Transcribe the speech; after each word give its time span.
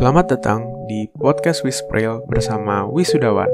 Selamat 0.00 0.32
datang 0.32 0.64
di 0.88 1.12
podcast 1.12 1.60
Wispril 1.60 2.24
bersama 2.24 2.88
Wisudawan. 2.88 3.52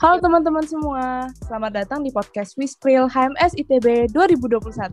Halo 0.00 0.16
teman-teman 0.24 0.64
semua, 0.64 1.28
selamat 1.44 1.84
datang 1.84 2.00
di 2.00 2.08
podcast 2.08 2.56
Wispril 2.56 3.12
HMS 3.12 3.60
ITB 3.60 4.08
2021. 4.08 4.88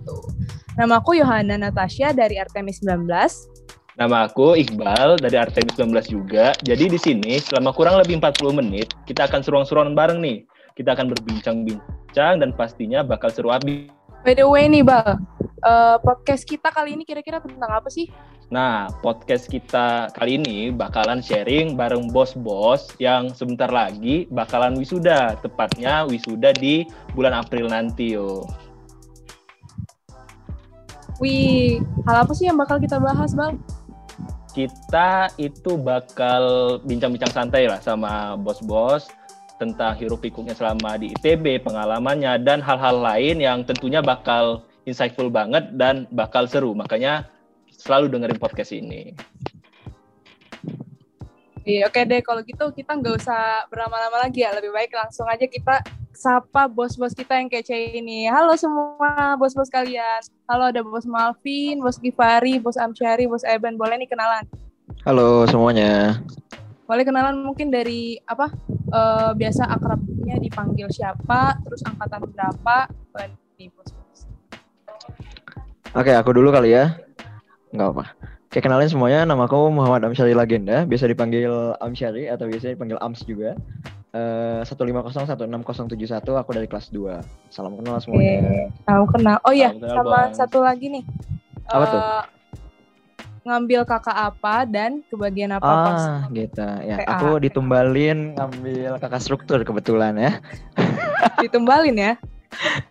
Nama 0.76 1.00
aku 1.00 1.16
Yohana 1.16 1.56
Natasha 1.56 2.12
dari 2.12 2.36
Artemis 2.36 2.84
19. 2.84 3.67
Nama 3.98 4.30
aku 4.30 4.54
Iqbal 4.54 5.18
dari 5.18 5.42
Artemis 5.42 5.74
19 5.74 5.90
juga. 6.06 6.54
Jadi 6.62 6.86
di 6.86 7.02
sini 7.02 7.42
selama 7.42 7.74
kurang 7.74 7.98
lebih 7.98 8.22
40 8.22 8.54
menit 8.54 8.94
kita 9.10 9.26
akan 9.26 9.42
seruang-seruan 9.42 9.98
bareng 9.98 10.22
nih. 10.22 10.46
Kita 10.78 10.94
akan 10.94 11.10
berbincang-bincang 11.18 12.38
dan 12.38 12.54
pastinya 12.54 13.02
bakal 13.02 13.34
seru 13.34 13.50
abis. 13.50 13.90
By 14.22 14.38
the 14.38 14.46
way 14.46 14.70
nih, 14.70 14.86
Bal, 14.86 15.18
uh, 15.66 15.98
podcast 15.98 16.46
kita 16.46 16.70
kali 16.70 16.94
ini 16.94 17.10
kira-kira 17.10 17.42
tentang 17.42 17.74
apa 17.74 17.90
sih? 17.90 18.06
Nah, 18.54 18.86
podcast 19.02 19.50
kita 19.50 20.14
kali 20.14 20.38
ini 20.38 20.70
bakalan 20.70 21.18
sharing 21.18 21.74
bareng 21.74 22.14
bos-bos 22.14 22.94
yang 23.02 23.34
sebentar 23.34 23.74
lagi 23.74 24.30
bakalan 24.30 24.78
wisuda. 24.78 25.42
Tepatnya 25.42 26.06
wisuda 26.06 26.54
di 26.54 26.86
bulan 27.18 27.34
April 27.34 27.74
nanti, 27.74 28.14
yo. 28.14 28.46
Wih, 31.18 31.82
hal 32.06 32.30
apa 32.30 32.34
sih 32.38 32.46
yang 32.46 32.62
bakal 32.62 32.78
kita 32.78 33.02
bahas, 33.02 33.34
Bal? 33.34 33.58
Kita 34.58 35.30
itu 35.38 35.78
bakal 35.78 36.78
bincang-bincang 36.82 37.30
santai 37.30 37.70
lah 37.70 37.78
sama 37.78 38.34
bos-bos 38.34 39.06
tentang 39.62 39.94
hiruk 39.94 40.26
pikuknya 40.26 40.58
selama 40.58 40.98
di 40.98 41.14
ITB, 41.14 41.62
pengalamannya, 41.62 42.42
dan 42.42 42.66
hal-hal 42.66 42.98
lain 42.98 43.38
yang 43.38 43.62
tentunya 43.62 44.02
bakal 44.02 44.66
insightful 44.90 45.30
banget 45.30 45.78
dan 45.78 46.10
bakal 46.10 46.50
seru. 46.50 46.74
Makanya 46.74 47.30
selalu 47.70 48.10
dengerin 48.10 48.42
podcast 48.42 48.74
ini. 48.74 49.14
Iya, 51.62 51.94
oke 51.94 52.02
deh. 52.10 52.26
Kalau 52.26 52.42
gitu 52.42 52.66
kita 52.74 52.98
nggak 52.98 53.14
usah 53.14 53.70
berlama-lama 53.70 54.26
lagi 54.26 54.42
ya. 54.42 54.58
Lebih 54.58 54.74
baik 54.74 54.90
langsung 54.98 55.30
aja 55.30 55.46
kita 55.46 55.86
sapa 56.18 56.66
bos-bos 56.66 57.14
kita 57.14 57.38
yang 57.38 57.46
kece 57.46 57.94
ini. 57.94 58.26
Halo 58.26 58.58
semua 58.58 59.38
bos-bos 59.38 59.70
kalian. 59.70 60.26
Halo 60.50 60.74
ada 60.74 60.82
bos 60.82 61.06
Malvin, 61.06 61.78
bos 61.78 62.02
Givari, 62.02 62.58
bos 62.58 62.74
Amsyari, 62.74 63.30
bos 63.30 63.46
Eben. 63.46 63.78
Boleh 63.78 64.02
nih 64.02 64.10
kenalan? 64.10 64.42
Halo 65.06 65.46
semuanya. 65.46 66.18
Boleh 66.90 67.06
kenalan 67.06 67.46
mungkin 67.46 67.70
dari 67.70 68.18
apa? 68.26 68.50
Uh, 68.90 69.38
biasa 69.38 69.70
akrabnya 69.70 70.42
dipanggil 70.42 70.90
siapa, 70.90 71.62
terus 71.62 71.86
angkatan 71.86 72.26
berapa? 72.34 72.90
Nih, 73.62 73.70
bos-bos. 73.78 74.26
Oke, 75.94 76.18
aku 76.18 76.34
dulu 76.34 76.50
kali 76.50 76.74
ya. 76.74 76.98
Enggak 77.70 77.94
apa. 77.94 78.06
Oke, 78.50 78.58
kenalin 78.64 78.90
semuanya. 78.90 79.22
Nama 79.22 79.46
aku 79.46 79.70
Muhammad 79.70 80.10
Amsyari 80.10 80.34
Legenda. 80.34 80.82
Biasa 80.90 81.06
dipanggil 81.06 81.78
Amsyari 81.78 82.26
atau 82.26 82.50
biasanya 82.50 82.74
dipanggil 82.74 82.98
Ams 83.06 83.22
juga. 83.22 83.54
Uh, 84.16 84.64
1501671 84.64 86.24
aku 86.24 86.52
dari 86.56 86.68
kelas 86.68 86.88
2. 86.96 87.20
Salam 87.52 87.76
kenal 87.76 88.00
semuanya. 88.00 88.72
Salam 88.88 89.06
kenal. 89.12 89.38
Oh 89.44 89.52
iya, 89.52 89.76
sama 89.76 90.32
bang. 90.32 90.32
satu 90.32 90.64
lagi 90.64 90.88
nih. 90.88 91.04
Apa 91.68 91.84
uh, 91.84 91.92
tuh? 91.92 92.02
Ngambil 93.48 93.82
kakak 93.84 94.16
apa 94.16 94.64
dan 94.68 95.04
kebagian 95.12 95.52
apa 95.56 95.68
ah, 95.68 95.84
pas 95.84 96.04
gitu. 96.32 96.68
Ya, 96.88 97.04
PA. 97.04 97.20
aku 97.20 97.40
ditumbalin 97.44 98.36
ngambil 98.36 98.96
kakak 99.00 99.22
struktur 99.24 99.60
kebetulan 99.68 100.16
ya. 100.16 100.32
ditumbalin 101.44 101.96
ya? 101.96 102.14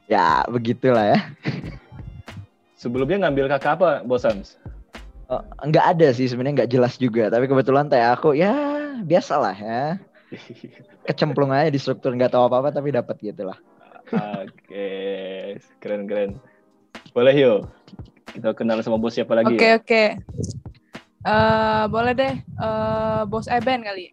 ya, 0.09 0.45
begitulah 0.53 1.17
ya. 1.17 1.19
Sebelumnya 2.77 3.25
ngambil 3.25 3.49
kakak 3.57 3.81
apa, 3.81 4.05
Bosams? 4.05 4.61
Oh, 5.27 5.43
nggak 5.67 5.99
ada 5.99 6.15
sih 6.15 6.31
sebenarnya 6.31 6.63
nggak 6.63 6.71
jelas 6.71 6.95
juga 7.03 7.27
tapi 7.27 7.51
kebetulan 7.51 7.91
teh 7.91 7.99
aku 7.99 8.39
ya 8.39 8.55
biasalah 9.03 9.59
ya 9.59 9.99
kecemplung 11.09 11.55
aja 11.55 11.71
di 11.71 11.79
struktur 11.79 12.15
nggak 12.15 12.35
tahu 12.35 12.51
apa 12.51 12.57
apa 12.67 12.71
tapi 12.75 12.91
dapat 12.91 13.17
gitu 13.23 13.47
lah 13.47 13.59
oke 14.43 14.91
keren 15.79 16.11
keren 16.11 16.31
boleh 17.15 17.35
yuk 17.35 17.61
kita 18.35 18.53
kenal 18.53 18.83
sama 18.83 18.99
bos 18.99 19.15
siapa 19.15 19.39
lagi 19.39 19.55
oke 19.55 19.59
okay, 19.59 19.71
ya? 19.71 19.79
oke 19.79 19.87
okay. 19.87 20.09
uh, 21.25 21.31
eh, 21.31 21.85
boleh 21.89 22.13
deh 22.13 22.35
uh, 22.59 23.23
bos 23.27 23.49
Eben 23.49 23.87
kali 23.87 24.13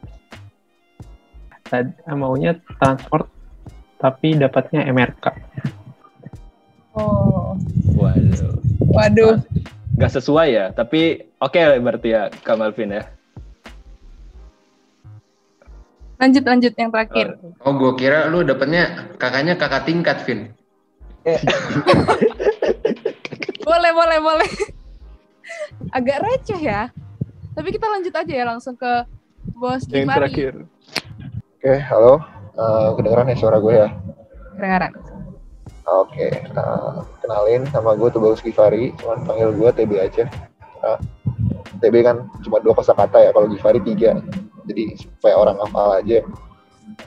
Tadi, 1.66 1.98
maunya 2.14 2.62
transport, 2.78 3.26
tapi 3.98 4.38
dapatnya 4.38 4.86
MRK. 4.86 5.34
Oh. 6.94 7.58
Waduh. 7.98 8.54
Waduh. 8.86 9.42
Gak 9.98 10.14
sesuai 10.14 10.54
ya, 10.54 10.70
tapi 10.78 11.26
oke 11.42 11.58
okay 11.58 11.82
berarti 11.82 12.14
ya 12.14 12.30
Kak 12.46 12.62
Malvin 12.62 13.02
ya. 13.02 13.17
Lanjut 16.18 16.44
lanjut 16.44 16.74
yang 16.74 16.90
terakhir. 16.90 17.38
Oh, 17.62 17.70
oh 17.70 17.74
gue 17.78 17.92
kira 18.02 18.26
lu 18.26 18.42
dapetnya 18.42 19.14
kakaknya 19.22 19.54
kakak 19.54 19.86
tingkat, 19.86 20.18
Vin. 20.26 20.50
boleh 23.68 23.92
boleh 23.94 24.20
boleh. 24.22 24.52
Agak 25.94 26.26
receh 26.26 26.58
ya. 26.58 26.90
Tapi 27.54 27.70
kita 27.70 27.86
lanjut 27.86 28.14
aja 28.14 28.34
ya 28.34 28.46
langsung 28.46 28.74
ke 28.74 29.06
bos 29.54 29.86
Yang 29.90 30.10
terakhir. 30.10 30.54
Oke, 31.58 31.74
halo. 31.86 32.22
Uh, 32.58 32.98
kedengeran 32.98 33.30
ya 33.30 33.38
suara 33.38 33.58
gue 33.62 33.74
ya? 33.78 33.90
Kedengeran. 34.58 34.94
Oke, 35.88 36.28
okay. 36.28 36.32
uh, 36.58 37.00
kenalin 37.24 37.64
nama 37.72 37.96
gue 37.96 38.12
tuh 38.12 38.20
Bagus 38.20 38.44
Givari, 38.44 38.92
cuman 39.00 39.24
panggil 39.24 39.56
gue 39.56 39.70
TB 39.72 39.92
aja. 40.04 40.26
Uh, 40.84 41.00
TB 41.78 41.96
kan 42.02 42.26
cuma 42.42 42.58
dua 42.64 42.74
kata 42.74 43.18
ya, 43.18 43.30
kalau 43.32 43.48
Givari 43.50 43.82
tiga. 43.84 44.22
Jadi 44.68 44.98
supaya 45.00 45.36
orang 45.38 45.58
hafal 45.64 45.90
aja. 46.04 46.20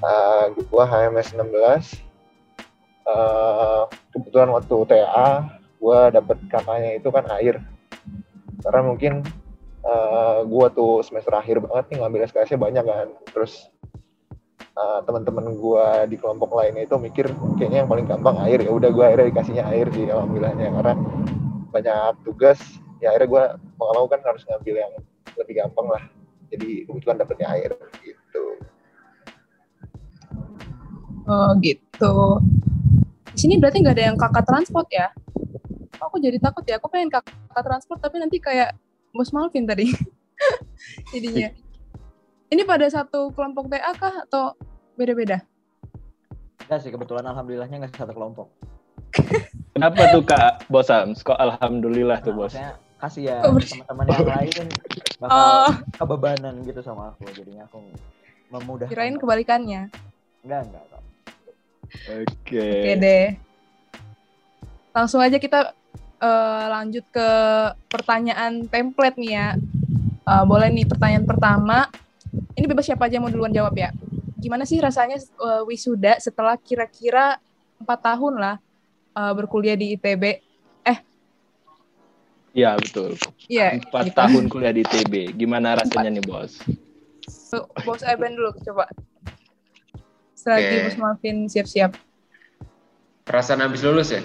Uh, 0.01 0.45
gue 0.55 0.85
HMS 0.85 1.35
16. 1.35 2.01
Uh, 3.11 3.91
kebetulan 4.15 4.51
waktu 4.55 4.77
TA, 4.87 5.31
gue 5.81 5.99
dapet 6.15 6.39
katanya 6.47 6.91
itu 6.95 7.09
kan 7.11 7.25
air. 7.37 7.59
Karena 8.63 8.81
mungkin 8.87 9.27
uh, 9.83 10.47
gue 10.47 10.67
tuh 10.77 11.03
semester 11.03 11.35
akhir 11.35 11.65
banget 11.65 11.85
nih 11.91 11.99
ngambil 12.05 12.21
SKS-nya 12.29 12.61
banyak 12.61 12.85
kan. 12.87 13.09
Terus 13.33 13.69
uh, 14.77 15.01
teman-teman 15.05 15.57
gue 15.57 15.87
di 16.13 16.17
kelompok 16.17 16.55
lainnya 16.55 16.87
itu 16.87 16.97
mikir 16.97 17.27
kayaknya 17.57 17.85
yang 17.85 17.91
paling 17.91 18.07
gampang 18.07 18.37
air 18.45 18.59
ya 18.63 18.71
udah 18.71 18.91
gue 18.93 19.05
akhirnya 19.05 19.27
dikasihnya 19.33 19.65
air 19.71 19.87
sih 19.93 20.07
alhamdulillahnya 20.09 20.69
karena 20.81 20.95
banyak 21.71 22.15
tugas 22.27 22.61
ya 23.01 23.13
akhirnya 23.13 23.29
gue 23.29 23.43
mau 23.81 23.85
gak 23.91 23.97
mau 23.97 24.07
kan 24.09 24.21
harus 24.25 24.43
ngambil 24.47 24.75
yang 24.77 24.93
lebih 25.37 25.55
gampang 25.59 25.87
lah 25.89 26.03
jadi 26.53 26.85
kebetulan 26.85 27.17
dapetnya 27.21 27.47
air 27.53 27.73
gitu 28.05 28.45
oh 31.27 31.51
gitu 31.65 32.15
di 33.31 33.39
sini 33.39 33.57
berarti 33.57 33.81
nggak 33.81 33.97
ada 33.97 34.05
yang 34.13 34.17
kakak 34.21 34.45
transport 34.45 34.89
ya 34.93 35.09
aku 36.01 36.17
jadi 36.21 36.37
takut 36.41 36.65
ya 36.69 36.77
aku 36.77 36.89
pengen 36.93 37.09
kakak 37.13 37.65
transport 37.65 37.99
tapi 38.01 38.21
nanti 38.21 38.37
kayak 38.41 38.77
bos 39.17 39.33
Malvin 39.33 39.65
tadi 39.65 39.91
jadinya 41.13 41.51
ini 42.51 42.67
pada 42.67 42.87
satu 42.91 43.31
kelompok 43.31 43.71
TA 43.71 43.95
kah 43.95 44.27
atau 44.27 44.59
beda-beda? 44.99 45.39
Enggak 46.67 46.83
sih, 46.83 46.91
kebetulan 46.91 47.23
alhamdulillahnya 47.31 47.87
nggak 47.87 47.95
satu 47.95 48.11
kelompok. 48.11 48.51
Kenapa 49.71 50.11
tuh 50.11 50.23
Kak 50.27 50.67
Bosams? 50.67 51.23
Kok 51.23 51.39
alhamdulillah 51.39 52.19
tuh 52.27 52.35
Bos? 52.35 52.59
kasih 52.59 52.90
ya 53.17 53.41
teman-teman 53.89 54.05
yang 54.13 54.29
lain 54.37 54.65
bakal 55.21 55.37
oh. 55.37 55.73
kebebanan 55.97 56.55
gitu 56.65 56.81
sama 56.85 57.13
aku 57.13 57.29
jadinya 57.33 57.65
aku 57.69 57.81
memudahkan. 58.51 58.91
Kirain 58.91 59.17
kebalikannya. 59.17 59.83
Enggak, 60.43 60.61
enggak. 60.67 60.85
Oke. 60.91 61.01
Okay. 62.45 62.59
Oke 62.61 62.81
okay 62.83 62.95
deh. 62.99 63.27
Langsung 64.91 65.23
aja 65.23 65.39
kita 65.39 65.71
uh, 66.19 66.65
lanjut 66.69 67.07
ke 67.15 67.29
pertanyaan 67.87 68.67
template 68.67 69.17
nih 69.17 69.33
ya. 69.33 69.49
Uh, 70.27 70.45
boleh 70.45 70.69
nih 70.71 70.87
pertanyaan 70.87 71.27
pertama 71.27 71.89
ini 72.55 72.67
bebas 72.69 72.87
siapa 72.87 73.09
aja 73.09 73.19
yang 73.19 73.25
mau 73.27 73.33
duluan 73.33 73.55
jawab 73.55 73.75
ya. 73.75 73.91
Gimana 74.41 74.67
sih 74.67 74.79
rasanya 74.81 75.19
uh, 75.41 75.63
wisuda 75.67 76.19
setelah 76.19 76.59
kira-kira 76.59 77.39
empat 77.81 77.99
tahun 78.03 78.35
lah 78.39 78.57
uh, 79.15 79.33
berkuliah 79.35 79.79
di 79.79 79.97
ITB? 79.97 80.43
Iya 82.51 82.75
betul. 82.79 83.15
Iya. 83.47 83.79
Empat 83.79 84.11
gitu. 84.11 84.19
tahun 84.19 84.45
kuliah 84.51 84.75
di 84.75 84.83
TB. 84.83 85.39
Gimana 85.39 85.79
rasanya 85.79 86.11
nih 86.19 86.25
bos? 86.27 86.59
Bos 87.87 88.03
Eben 88.03 88.35
dulu 88.35 88.51
coba. 88.67 88.91
Selagi 90.35 90.67
Oke. 90.67 90.85
Bos 90.91 90.97
Malvin 90.99 91.37
siap-siap. 91.47 91.95
Perasaan 93.23 93.63
habis 93.63 93.87
lulus 93.87 94.11
ya? 94.11 94.23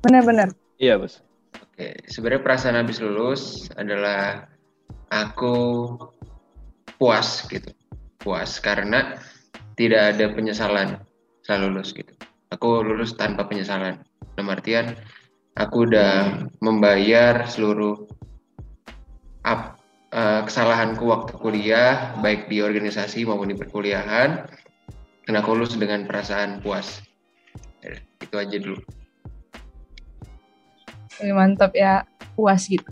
Benar-benar. 0.00 0.52
Iya 0.80 0.96
bos. 0.96 1.20
Oke, 1.60 2.00
sebenarnya 2.08 2.42
perasaan 2.44 2.76
habis 2.80 3.02
lulus 3.04 3.68
adalah 3.76 4.48
aku 5.12 5.90
puas 6.96 7.44
gitu. 7.52 7.68
Puas 8.16 8.56
karena 8.64 9.20
tidak 9.76 10.16
ada 10.16 10.32
penyesalan 10.32 10.88
setelah 11.44 11.68
lulus 11.68 11.92
gitu. 11.92 12.14
Aku 12.48 12.80
lulus 12.80 13.12
tanpa 13.18 13.44
penyesalan. 13.44 14.00
Dalam 14.34 14.48
artian 14.50 14.96
aku 15.54 15.86
udah 15.86 16.44
membayar 16.58 17.46
seluruh 17.46 18.06
up, 19.46 19.78
eh, 20.10 20.42
kesalahanku 20.46 21.06
waktu 21.06 21.32
kuliah, 21.38 22.14
baik 22.18 22.50
di 22.50 22.58
organisasi 22.62 23.22
maupun 23.26 23.54
di 23.54 23.56
perkuliahan. 23.58 24.46
Dan 25.24 25.40
aku 25.40 25.56
lulus 25.56 25.72
dengan 25.80 26.04
perasaan 26.04 26.60
puas. 26.60 27.00
Itu 28.20 28.36
aja 28.36 28.56
dulu. 28.60 28.76
Oke, 31.16 31.32
mantap 31.32 31.72
ya. 31.72 32.04
Puas 32.36 32.68
gitu. 32.68 32.90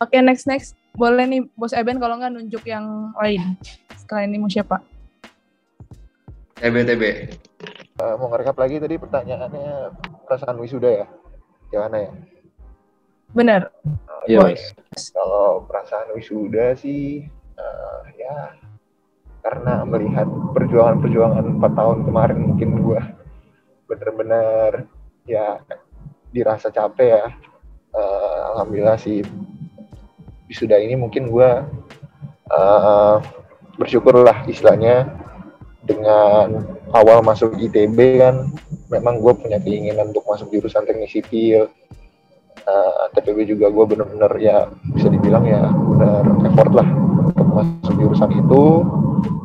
Oke, 0.00 0.16
next 0.24 0.48
next. 0.48 0.72
Boleh 0.96 1.28
nih 1.28 1.44
Bos 1.52 1.76
Eben 1.76 2.00
kalau 2.00 2.16
nggak 2.16 2.32
nunjuk 2.32 2.64
yang 2.64 3.12
lain. 3.12 3.60
Setelah 3.92 4.24
ini 4.24 4.40
mau 4.40 4.48
siapa? 4.48 4.80
TB-TB. 6.60 7.02
Eh, 8.00 8.14
mau 8.16 8.32
ngerekap 8.32 8.56
lagi 8.56 8.80
tadi 8.80 8.96
pertanyaannya 8.96 9.92
perasaan 10.24 10.56
wisuda 10.56 11.04
ya? 11.04 11.06
Gimana 11.70 11.96
ya? 12.02 12.12
Benar. 13.30 13.62
Iya 14.26 14.38
Boy. 14.42 14.52
bos. 14.58 14.62
Kalau 15.14 15.64
perasaan 15.64 16.12
wisuda 16.18 16.74
sih, 16.76 17.24
eh, 17.56 18.00
ya 18.18 18.58
karena 19.40 19.86
melihat 19.88 20.28
perjuangan-perjuangan 20.52 21.56
empat 21.56 21.72
tahun 21.72 21.98
kemarin 22.04 22.38
mungkin 22.44 22.70
gue 22.84 23.00
bener-bener 23.88 24.84
ya 25.24 25.62
dirasa 26.34 26.68
capek 26.68 27.08
ya. 27.16 27.26
Eh, 27.90 28.40
Alhamdulillah 28.54 28.98
sih 28.98 29.22
wisuda 30.50 30.76
ini 30.82 30.98
mungkin 30.98 31.30
gue 31.30 31.50
eh, 32.50 33.16
bersyukur 33.78 34.20
lah 34.20 34.44
istilahnya 34.44 35.08
dengan 35.86 36.76
awal 36.94 37.22
masuk 37.22 37.54
ITB 37.56 38.20
kan 38.20 38.50
memang 38.90 39.22
gue 39.22 39.32
punya 39.36 39.58
keinginan 39.62 40.10
untuk 40.10 40.26
masuk 40.26 40.50
jurusan 40.50 40.86
teknik 40.86 41.10
sipil. 41.10 41.70
Uh, 42.60 43.08
TPB 43.16 43.56
juga 43.56 43.72
gue 43.72 43.84
bener-bener 43.88 44.32
ya 44.36 44.68
bisa 44.92 45.08
dibilang 45.08 45.48
ya 45.48 45.64
bener 45.72 46.24
effort 46.44 46.72
lah 46.76 46.88
untuk 47.30 47.48
masuk 47.50 47.94
jurusan 47.96 48.30
itu. 48.34 48.64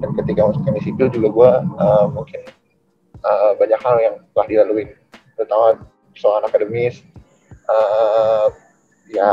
Dan 0.02 0.10
ketika 0.18 0.42
masuk 0.52 0.62
teknik 0.66 0.84
sipil 0.84 1.08
juga 1.14 1.28
gue 1.32 1.52
uh, 1.80 2.06
mungkin 2.12 2.42
uh, 3.24 3.52
banyak 3.56 3.80
hal 3.82 3.96
yang 4.02 4.16
telah 4.34 4.48
dilalui 4.50 4.86
terutama 5.38 5.80
soal 6.18 6.42
akademis. 6.44 7.02
Uh, 7.66 8.54
ya 9.10 9.32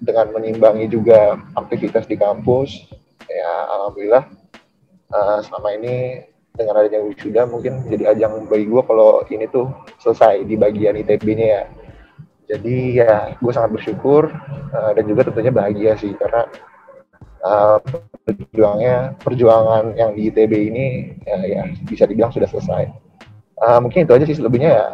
dengan 0.00 0.32
menimbangi 0.32 0.88
juga 0.88 1.36
aktivitas 1.56 2.08
di 2.08 2.16
kampus 2.16 2.88
ya 3.28 3.50
alhamdulillah 3.68 4.24
uh, 5.12 5.38
selama 5.44 5.68
ini 5.76 6.26
dengan 6.52 6.84
adanya 6.84 7.00
wisuda 7.00 7.48
mungkin 7.48 7.80
jadi 7.88 8.12
ajang 8.12 8.44
bagi 8.44 8.68
gue 8.68 8.82
kalau 8.84 9.24
ini 9.32 9.48
tuh 9.48 9.72
selesai 10.00 10.44
di 10.44 10.60
bagian 10.60 11.00
ITB-nya 11.00 11.46
ya. 11.48 11.64
Jadi 12.52 13.00
ya 13.00 13.32
gue 13.40 13.52
sangat 13.52 13.80
bersyukur 13.80 14.28
uh, 14.76 14.90
dan 14.92 15.04
juga 15.08 15.24
tentunya 15.24 15.48
bahagia 15.48 15.96
sih 15.96 16.12
karena 16.12 16.44
uh, 17.40 17.80
perjuangannya 18.28 19.16
perjuangan 19.24 19.96
yang 19.96 20.12
di 20.12 20.28
ITB 20.28 20.52
ini 20.52 20.86
ya, 21.24 21.38
ya 21.40 21.62
bisa 21.88 22.04
dibilang 22.04 22.34
sudah 22.34 22.48
selesai. 22.52 22.92
Uh, 23.62 23.78
mungkin 23.80 24.04
itu 24.04 24.12
aja 24.12 24.24
sih 24.28 24.36
selebihnya 24.36 24.70
ya. 24.70 24.88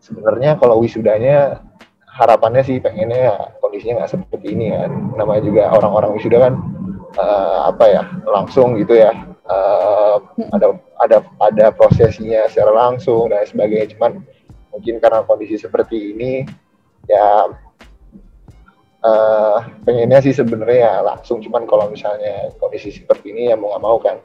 Sebenarnya 0.00 0.56
kalau 0.56 0.80
wisudanya 0.80 1.60
harapannya 2.08 2.64
sih 2.64 2.80
pengennya 2.80 3.18
ya 3.20 3.34
kondisinya 3.60 4.02
nggak 4.02 4.10
seperti 4.16 4.56
ini 4.56 4.72
ya. 4.72 4.88
Namanya 4.88 5.42
juga 5.44 5.62
orang-orang 5.76 6.16
wisuda 6.16 6.48
kan 6.48 6.54
uh, 7.20 7.68
apa 7.68 7.84
ya 7.92 8.02
langsung 8.24 8.80
gitu 8.80 8.96
ya 8.96 9.31
uh, 9.48 10.16
ada 10.54 10.66
ada 11.02 11.16
ada 11.42 11.66
prosesinya 11.74 12.46
secara 12.46 12.70
langsung 12.70 13.30
dan 13.30 13.46
sebagainya. 13.46 13.96
Cuman 13.96 14.22
mungkin 14.72 15.02
karena 15.02 15.24
kondisi 15.26 15.58
seperti 15.60 16.14
ini 16.14 16.46
ya 17.10 17.50
eh 19.02 19.58
pengennya 19.82 20.22
sih 20.22 20.34
sebenarnya 20.34 20.78
ya 20.78 20.94
langsung. 21.02 21.42
Cuman 21.42 21.66
kalau 21.66 21.90
misalnya 21.90 22.54
kondisi 22.62 22.94
seperti 22.94 23.34
ini 23.34 23.50
ya 23.50 23.58
mau 23.58 23.74
nggak 23.74 23.82
mau 23.82 23.98
kan. 23.98 24.16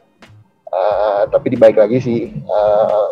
Eh, 0.67 1.23
tapi 1.31 1.47
dibalik 1.55 1.79
lagi 1.79 1.97
sih 2.03 2.21
eh, 2.35 3.07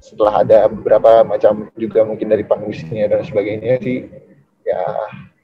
setelah 0.00 0.42
ada 0.42 0.64
beberapa 0.70 1.26
macam 1.28 1.68
juga 1.76 2.06
mungkin 2.08 2.32
dari 2.32 2.40
pengusnya 2.46 3.10
dan 3.10 3.20
sebagainya 3.20 3.76
sih 3.84 4.08
ya 4.64 4.80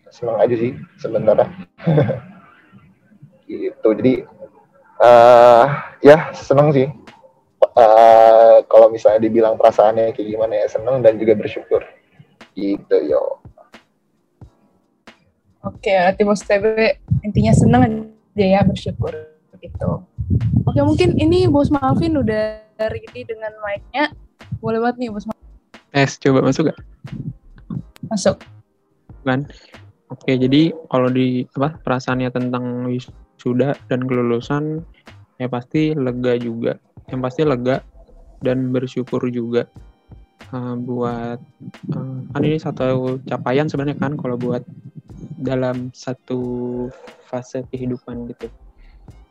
senang 0.09 0.41
aja 0.41 0.55
sih 0.57 0.73
sementara 0.97 1.45
gitu. 3.51 3.89
Jadi 4.01 4.25
eh 5.03 5.67
ya 6.07 6.31
senang 6.35 6.71
sih 6.71 6.87
Eh, 7.73 8.57
kalau 8.69 8.93
misalnya 8.93 9.25
dibilang 9.25 9.57
perasaannya 9.57 10.13
kayak 10.13 10.29
gimana 10.29 10.61
ya 10.61 10.67
senang 10.69 11.01
dan 11.01 11.17
juga 11.17 11.33
bersyukur 11.33 11.81
gitu 12.53 12.97
yo 13.09 13.41
Oke, 15.65 15.95
Bos 16.27 16.45
TB 16.45 17.01
intinya 17.25 17.55
seneng 17.55 18.11
aja 18.35 18.47
ya 18.59 18.61
bersyukur 18.67 19.15
gitu. 19.63 20.05
Oke, 20.69 20.81
mungkin 20.83 21.17
ini 21.17 21.49
Bos 21.49 21.73
Malvin 21.73 22.19
udah 22.19 22.61
ready 22.77 23.23
dengan 23.25 23.55
mic-nya. 23.63 24.11
Boleh 24.61 24.83
banget 24.83 25.07
nih 25.07 25.11
Bos 25.15 25.25
Malvin 25.25 25.49
Tes, 25.95 26.19
coba 26.21 26.45
masuk 26.45 26.75
gak? 26.75 26.81
masuk. 28.11 28.37
Kan? 29.25 29.49
Oke, 30.13 30.37
jadi 30.37 30.77
kalau 30.93 31.09
di 31.09 31.49
apa 31.57 31.79
perasaannya 31.81 32.29
tentang 32.35 32.85
wisuda 33.43 33.75
dan 33.91 34.07
kelulusan 34.07 34.87
ya 35.43 35.51
pasti 35.51 35.99
lega 35.99 36.39
juga. 36.39 36.79
Yang 37.11 37.21
pasti 37.27 37.43
lega 37.43 37.83
dan 38.39 38.71
bersyukur 38.71 39.27
juga 39.35 39.67
uh, 40.55 40.79
buat 40.79 41.43
uh, 41.91 42.19
kan 42.31 42.43
ini 42.47 42.63
satu 42.63 43.19
capaian 43.27 43.67
sebenarnya 43.67 43.99
kan 43.99 44.15
kalau 44.15 44.39
buat 44.39 44.63
dalam 45.43 45.91
satu 45.91 46.87
fase 47.27 47.67
kehidupan 47.75 48.31
gitu. 48.31 48.47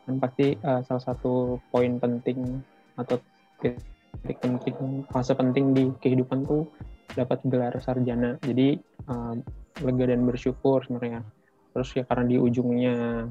Kan 0.04 0.20
pasti 0.20 0.60
uh, 0.60 0.84
salah 0.84 1.04
satu 1.08 1.56
poin 1.72 1.96
penting 1.96 2.60
atau 3.00 3.16
titik 3.64 4.44
penting 4.44 5.08
fase 5.08 5.32
penting 5.32 5.72
di 5.72 5.88
kehidupan 6.04 6.44
tuh 6.44 6.68
dapat 7.16 7.40
gelar 7.48 7.72
sarjana. 7.80 8.36
Jadi 8.44 8.76
uh, 9.08 9.40
lega 9.80 10.12
dan 10.12 10.28
bersyukur 10.28 10.84
sebenarnya. 10.84 11.24
Terus 11.72 11.96
ya 11.96 12.04
karena 12.04 12.28
di 12.28 12.36
ujungnya 12.36 13.28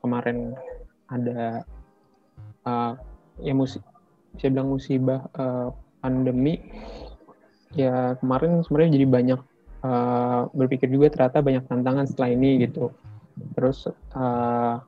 kemarin 0.00 0.56
ada 1.08 1.64
uh, 2.66 2.92
ya 3.40 3.52
musi 3.54 3.80
saya 4.38 4.50
bilang 4.54 4.72
musibah 4.72 5.26
uh, 5.36 5.74
pandemi 6.00 6.60
ya 7.76 8.18
kemarin 8.18 8.64
sebenarnya 8.66 8.90
jadi 9.00 9.06
banyak 9.06 9.40
uh, 9.84 10.40
berpikir 10.56 10.88
juga 10.90 11.12
ternyata 11.12 11.38
banyak 11.44 11.64
tantangan 11.66 12.06
setelah 12.08 12.30
ini 12.34 12.66
gitu. 12.66 12.90
Terus 13.56 13.88
uh, 14.14 14.82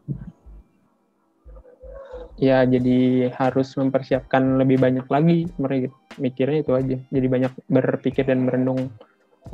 ya 2.43 2.67
jadi 2.67 3.31
harus 3.39 3.71
mempersiapkan 3.79 4.59
lebih 4.59 4.83
banyak 4.83 5.07
lagi 5.07 5.47
sebenarnya 5.55 5.81
gitu. 5.87 5.97
mikirnya 6.19 6.59
itu 6.67 6.73
aja 6.75 6.97
jadi 7.15 7.27
banyak 7.31 7.53
berpikir 7.71 8.25
dan 8.27 8.43
merenung 8.43 8.91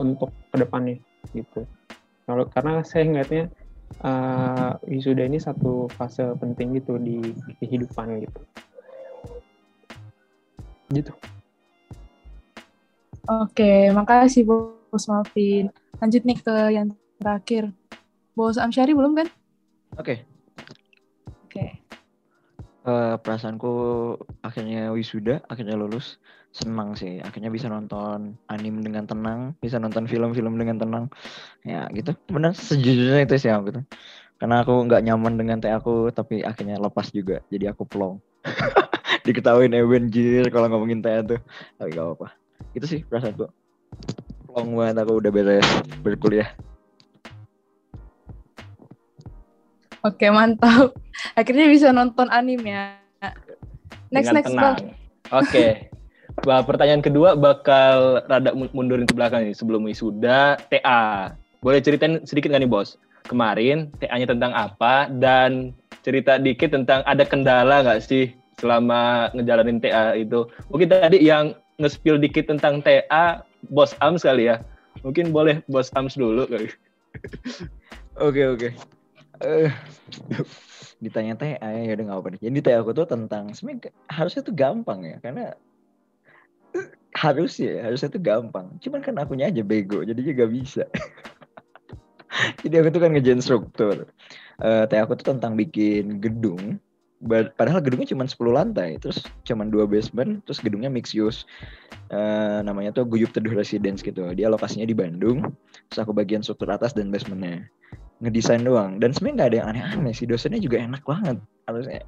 untuk 0.01 0.33
ke 0.49 0.57
depannya 0.57 0.97
gitu 1.37 1.69
kalau 2.25 2.49
karena 2.49 2.81
saya 2.89 3.05
ngeliatnya 3.05 3.53
uh, 4.05 4.77
wisuda 4.87 5.25
ini 5.27 5.41
satu 5.41 5.89
fase 5.97 6.25
penting 6.39 6.77
gitu 6.79 6.97
di 7.01 7.21
kehidupan 7.61 8.23
gitu 8.25 8.41
gitu 10.93 11.13
Oke, 13.29 13.93
makasih 13.93 14.49
Bos 14.49 15.05
Malvin. 15.05 15.69
Lanjut 16.01 16.25
nih 16.25 16.41
ke 16.41 16.73
yang 16.73 16.97
terakhir. 17.21 17.69
Bos 18.33 18.57
Amsyari 18.57 18.97
belum 18.97 19.13
kan? 19.13 19.29
Oke, 20.01 20.25
Oke. 21.45 21.85
eh, 22.89 23.15
perasaanku 23.21 23.73
akhirnya 24.41 24.97
wisuda, 24.97 25.45
akhirnya 25.45 25.77
lulus. 25.77 26.17
Senang 26.59 26.99
sih, 26.99 27.23
akhirnya 27.23 27.55
bisa 27.55 27.71
nonton 27.71 28.35
anime 28.51 28.83
dengan 28.83 29.07
tenang, 29.07 29.55
bisa 29.63 29.79
nonton 29.79 30.11
film-film 30.11 30.59
dengan 30.59 30.75
tenang. 30.83 31.05
Ya 31.63 31.87
gitu, 31.95 32.19
benar 32.27 32.59
sejujurnya 32.59 33.23
itu 33.23 33.39
sih 33.39 33.51
aku 33.55 33.79
tuh. 33.79 33.85
karena 34.39 34.63
aku 34.63 34.71
nggak 34.87 35.03
nyaman 35.03 35.35
dengan 35.35 35.59
teh 35.59 35.75
aku 35.75 36.15
tapi 36.15 36.47
akhirnya 36.47 36.79
lepas 36.79 37.11
juga 37.11 37.43
jadi 37.51 37.75
aku 37.75 37.83
plong 37.91 38.23
diketahuin 39.27 39.75
Ewen 39.75 40.15
jir 40.15 40.47
kalau 40.55 40.71
ngomongin 40.71 41.03
teh 41.03 41.27
tuh 41.27 41.41
tapi 41.75 41.91
gak 41.91 42.15
apa 42.15 42.39
itu 42.71 42.87
sih 42.87 43.01
perasaan 43.03 43.35
gue 43.35 43.51
plong 44.47 44.79
banget 44.79 45.03
aku 45.03 45.13
udah 45.19 45.31
beres 45.35 45.69
berkuliah 46.01 46.55
Oke, 50.07 50.31
mantap. 50.31 50.95
Akhirnya 51.35 51.67
bisa 51.67 51.91
nonton 51.91 52.31
anime 52.31 52.71
ya. 52.71 53.03
Next, 54.15 54.31
dengan 54.31 54.35
next, 54.39 54.47
tenang. 54.47 54.63
Bang. 54.63 54.79
Oke. 55.43 55.67
Bah, 56.47 56.63
pertanyaan 56.63 57.03
kedua 57.03 57.35
bakal 57.35 58.23
rada 58.31 58.55
mu- 58.55 58.71
mundurin 58.71 59.05
ke 59.05 59.15
belakang 59.15 59.43
nih 59.51 59.57
sebelum 59.59 59.85
wisuda 59.85 60.57
TA. 60.71 61.35
Boleh 61.59 61.83
ceritain 61.83 62.23
sedikit 62.23 62.55
nggak 62.55 62.63
nih 62.63 62.71
bos? 62.71 62.95
Kemarin 63.27 63.91
TA-nya 63.99 64.31
tentang 64.31 64.55
apa 64.55 65.11
dan 65.11 65.75
cerita 66.07 66.39
dikit 66.39 66.73
tentang 66.73 67.03
ada 67.05 67.27
kendala 67.27 67.83
nggak 67.85 68.01
sih 68.01 68.33
selama 68.63 69.29
ngejalanin 69.35 69.83
TA 69.83 70.15
itu? 70.15 70.47
Mungkin 70.71 70.89
tadi 70.89 71.21
yang 71.21 71.59
nge-spill 71.83 72.23
dikit 72.23 72.49
tentang 72.49 72.81
TA 72.81 73.43
bos 73.69 73.99
Ams 73.99 74.23
kali 74.23 74.49
ya. 74.49 74.63
Mungkin 75.03 75.35
boleh 75.35 75.61
bos 75.67 75.91
Ams 75.99 76.15
dulu 76.15 76.47
kali. 76.47 76.71
Oke 78.19 78.43
oke. 78.51 78.69
Eh, 79.39 79.71
ditanya 80.99 81.39
teh, 81.39 81.55
ah, 81.63 81.71
ya 81.71 81.95
udah 81.95 82.05
nggak 82.11 82.19
apa-apa. 82.19 82.43
Jadi 82.43 82.59
teh 82.59 82.75
aku 82.75 82.91
tuh 82.91 83.07
tentang 83.07 83.55
sebenarnya 83.55 83.95
harusnya 84.11 84.43
tuh 84.43 84.51
gampang 84.59 85.07
ya, 85.07 85.23
karena 85.23 85.55
harus 87.19 87.59
ya, 87.59 87.83
harusnya 87.83 88.09
tuh 88.15 88.23
gampang. 88.23 88.79
Cuman 88.79 89.01
kan 89.03 89.19
akunya 89.19 89.51
aja 89.51 89.63
bego, 89.67 90.07
jadi 90.07 90.21
juga 90.23 90.45
bisa. 90.47 90.85
jadi 92.63 92.85
aku 92.85 92.89
tuh 92.95 93.01
kan 93.03 93.11
ngejain 93.11 93.43
struktur. 93.43 94.07
Eh 94.63 94.85
teh 94.87 94.99
aku 95.03 95.19
tuh 95.19 95.35
tentang 95.35 95.59
bikin 95.59 96.23
gedung. 96.23 96.79
Padahal 97.59 97.83
gedungnya 97.83 98.07
cuma 98.15 98.31
10 98.31 98.39
lantai, 98.55 98.95
terus 99.03 99.27
cuma 99.43 99.67
dua 99.67 99.91
basement, 99.91 100.39
terus 100.47 100.63
gedungnya 100.63 100.87
mix 100.87 101.11
use. 101.11 101.43
Eh, 102.15 102.59
namanya 102.63 102.95
tuh 102.95 103.11
Guyup 103.11 103.35
Teduh 103.35 103.59
Residence 103.59 104.07
gitu. 104.07 104.23
Dia 104.39 104.47
lokasinya 104.47 104.87
di 104.87 104.95
Bandung. 104.95 105.43
Terus 105.91 105.99
aku 105.99 106.15
bagian 106.15 106.47
struktur 106.47 106.71
atas 106.71 106.95
dan 106.95 107.11
basementnya 107.11 107.67
ngedesain 108.19 108.67
doang 108.67 108.99
dan 108.99 109.15
sebenarnya 109.15 109.35
nggak 109.39 109.49
ada 109.49 109.57
yang 109.57 109.69
aneh-aneh 109.71 110.15
sih 110.15 110.27
dosennya 110.27 110.59
juga 110.59 110.83
enak 110.83 111.07
banget 111.07 111.39
harusnya 111.71 112.03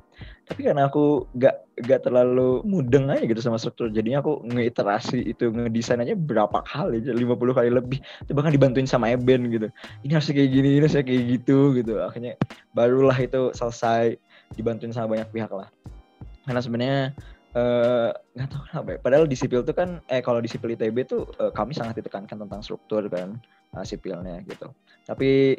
tapi 0.51 0.67
karena 0.67 0.91
aku 0.91 1.31
nggak 1.39 1.55
nggak 1.87 2.01
terlalu 2.03 2.59
mudeng 2.67 3.07
aja 3.07 3.23
gitu 3.23 3.39
sama 3.39 3.55
struktur 3.55 3.87
jadinya 3.95 4.19
aku 4.19 4.43
ngeiterasi 4.51 5.23
itu 5.31 5.55
ngedesain 5.55 6.03
aja 6.03 6.19
berapa 6.19 6.67
kali 6.67 7.07
aja 7.07 7.15
50 7.15 7.55
kali 7.55 7.71
lebih. 7.71 8.03
Itu 8.27 8.35
bahkan 8.35 8.51
dibantuin 8.51 8.91
sama 8.91 9.15
Eben 9.15 9.47
gitu. 9.55 9.71
Ini 10.03 10.11
harusnya 10.19 10.35
kayak 10.43 10.51
gini 10.51 10.69
ini 10.75 10.79
harusnya 10.83 11.07
kayak 11.07 11.23
gitu 11.39 11.59
gitu. 11.79 12.03
Akhirnya 12.03 12.35
barulah 12.75 13.15
itu 13.15 13.55
selesai 13.55 14.19
dibantuin 14.59 14.91
sama 14.91 15.15
banyak 15.15 15.31
pihak 15.31 15.55
lah. 15.55 15.71
Karena 16.43 16.61
sebenarnya 16.61 17.01
eh, 17.55 18.11
nggak 18.11 18.49
tahu 18.51 18.63
kenapa 18.67 18.89
ya. 18.91 18.99
padahal 18.99 19.25
di 19.31 19.37
sipil 19.39 19.63
tuh 19.63 19.75
kan 19.79 20.03
eh 20.11 20.19
kalau 20.19 20.43
di 20.43 20.51
sipil 20.51 20.75
ITB 20.75 21.07
tuh 21.07 21.31
eh, 21.39 21.55
kami 21.55 21.79
sangat 21.79 22.03
ditekankan 22.03 22.43
tentang 22.43 22.61
struktur 22.67 23.07
kan 23.07 23.39
eh, 23.79 23.85
sipilnya 23.87 24.43
gitu. 24.51 24.67
Tapi 25.07 25.55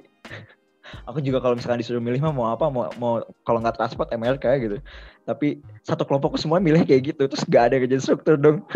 aku 1.08 1.20
juga 1.24 1.40
kalau 1.44 1.56
misalkan 1.58 1.80
disuruh 1.80 2.04
milih 2.04 2.20
mah 2.24 2.34
mau 2.34 2.48
apa 2.52 2.68
mau 2.68 2.90
mau 2.98 3.14
kalau 3.48 3.60
nggak 3.64 3.76
transport 3.78 4.10
MRK 4.12 4.46
gitu. 4.64 4.78
Tapi 5.26 5.62
satu 5.86 6.04
kelompokku 6.04 6.38
semua 6.38 6.58
milih 6.58 6.84
kayak 6.84 7.14
gitu 7.16 7.24
terus 7.30 7.44
gak 7.46 7.72
ada 7.72 7.76
kerjaan 7.82 8.04
struktur 8.04 8.36
dong. 8.38 8.64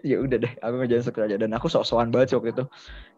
Ya 0.00 0.16
udah 0.16 0.40
deh 0.40 0.48
aku 0.64 0.74
ngerjain 0.80 1.04
struktur 1.04 1.28
aja. 1.28 1.36
Dan 1.36 1.52
aku 1.52 1.68
sok-sokan 1.68 2.08
banget 2.08 2.32
waktu 2.32 2.56
itu. 2.56 2.64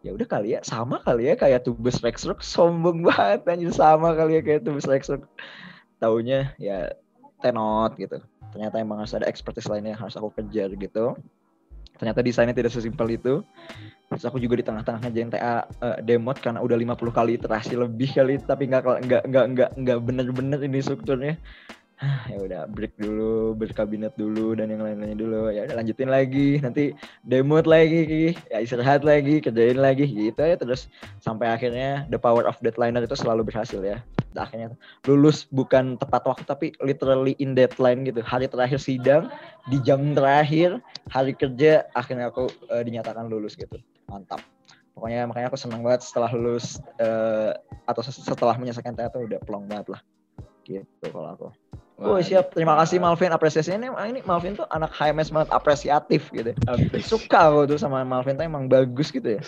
Ya 0.03 0.11
udah 0.11 0.27
kali 0.27 0.47
ya 0.55 0.59
sama 0.59 0.99
kali 1.07 1.31
ya 1.31 1.39
kayak 1.39 1.63
tubes 1.63 2.03
Rexrock. 2.03 2.43
Sombong 2.43 2.99
banget 2.99 3.47
anjir 3.47 3.71
sama 3.71 4.11
kali 4.11 4.35
ya 4.35 4.41
kayak 4.43 4.67
tubes 4.67 4.83
Rexrock. 4.83 5.23
Taunya 6.03 6.51
ya 6.59 6.91
tenot 7.39 7.95
gitu. 7.95 8.19
Ternyata 8.51 8.75
emang 8.75 8.99
harus 8.99 9.15
ada 9.15 9.23
expertise 9.31 9.71
lainnya 9.71 9.95
yang 9.95 10.03
harus 10.03 10.19
aku 10.19 10.35
kejar 10.35 10.67
gitu 10.75 11.15
ternyata 11.99 12.23
desainnya 12.23 12.55
tidak 12.55 12.71
sesimpel 12.71 13.05
itu. 13.11 13.43
Terus 14.09 14.25
aku 14.25 14.41
juga 14.41 14.57
di 14.57 14.65
tengah-tengah 14.65 15.05
ngerjain 15.05 15.29
TA 15.29 15.67
eh, 15.69 15.97
demot 16.01 16.39
karena 16.41 16.63
udah 16.65 16.73
50 16.73 17.13
kali 17.13 17.31
iterasi 17.37 17.77
lebih 17.77 18.09
kali 18.15 18.41
tapi 18.41 18.65
nggak 18.65 18.83
nggak 19.05 19.23
nggak 19.29 19.45
nggak 19.53 19.69
nggak 19.77 19.99
bener-bener 20.01 20.59
ini 20.65 20.81
strukturnya 20.81 21.37
ya 22.31 22.39
udah 22.39 22.61
break 22.71 22.95
dulu 22.95 23.51
berkabinet 23.59 24.15
dulu 24.15 24.55
dan 24.55 24.71
yang 24.71 24.79
lain-lainnya 24.79 25.19
dulu. 25.19 25.51
Ya 25.51 25.67
udah 25.67 25.83
lanjutin 25.83 26.07
lagi. 26.07 26.59
Nanti 26.63 26.95
demot 27.27 27.67
lagi 27.67 28.31
ya 28.47 28.63
istirahat 28.63 29.03
lagi 29.03 29.43
kerjain 29.43 29.75
lagi 29.75 30.07
gitu 30.07 30.39
ya. 30.39 30.55
Terus 30.55 30.87
sampai 31.19 31.51
akhirnya 31.51 32.07
the 32.07 32.15
power 32.15 32.47
of 32.47 32.55
deadliner 32.63 33.03
itu 33.03 33.15
selalu 33.19 33.51
berhasil 33.51 33.83
ya. 33.83 33.99
Akhirnya 34.39 34.71
lulus 35.03 35.43
bukan 35.51 35.99
tepat 35.99 36.23
waktu 36.23 36.43
tapi 36.47 36.67
literally 36.79 37.35
in 37.43 37.51
deadline 37.51 38.07
gitu. 38.07 38.23
Hari 38.23 38.47
terakhir 38.47 38.79
sidang 38.79 39.27
di 39.67 39.83
jam 39.83 40.15
terakhir 40.15 40.79
hari 41.11 41.35
kerja 41.35 41.83
akhirnya 41.91 42.31
aku 42.31 42.47
eh, 42.71 42.83
dinyatakan 42.87 43.27
lulus 43.27 43.59
gitu. 43.59 43.75
Mantap. 44.07 44.39
Pokoknya 44.95 45.27
makanya 45.27 45.51
aku 45.51 45.59
senang 45.59 45.83
banget 45.83 46.07
setelah 46.07 46.31
lulus 46.31 46.79
eh, 46.95 47.51
atau 47.83 47.99
setelah 48.07 48.55
menyelesaikan 48.55 48.95
TA 48.95 49.11
tuh 49.11 49.27
udah 49.27 49.39
plong 49.43 49.67
banget 49.67 49.99
lah. 49.99 50.01
Gitu 50.63 51.05
kalau 51.11 51.35
aku 51.35 51.49
Oh 51.99 52.15
siap, 52.23 52.55
terima 52.55 52.79
kasih 52.79 53.03
Malvin 53.03 53.35
apresiasinya 53.35 53.91
ini, 53.91 53.91
ini 54.15 54.19
Malvin 54.23 54.55
tuh 54.55 54.63
anak 54.71 54.95
HMS 54.95 55.35
banget 55.35 55.51
apresiatif 55.51 56.31
gitu. 56.31 56.55
Suka 57.03 57.51
aku 57.51 57.75
tuh 57.75 57.77
sama 57.79 58.07
Malvin 58.07 58.39
tuh 58.39 58.47
emang 58.47 58.71
bagus 58.71 59.11
gitu 59.11 59.35
ya. 59.35 59.41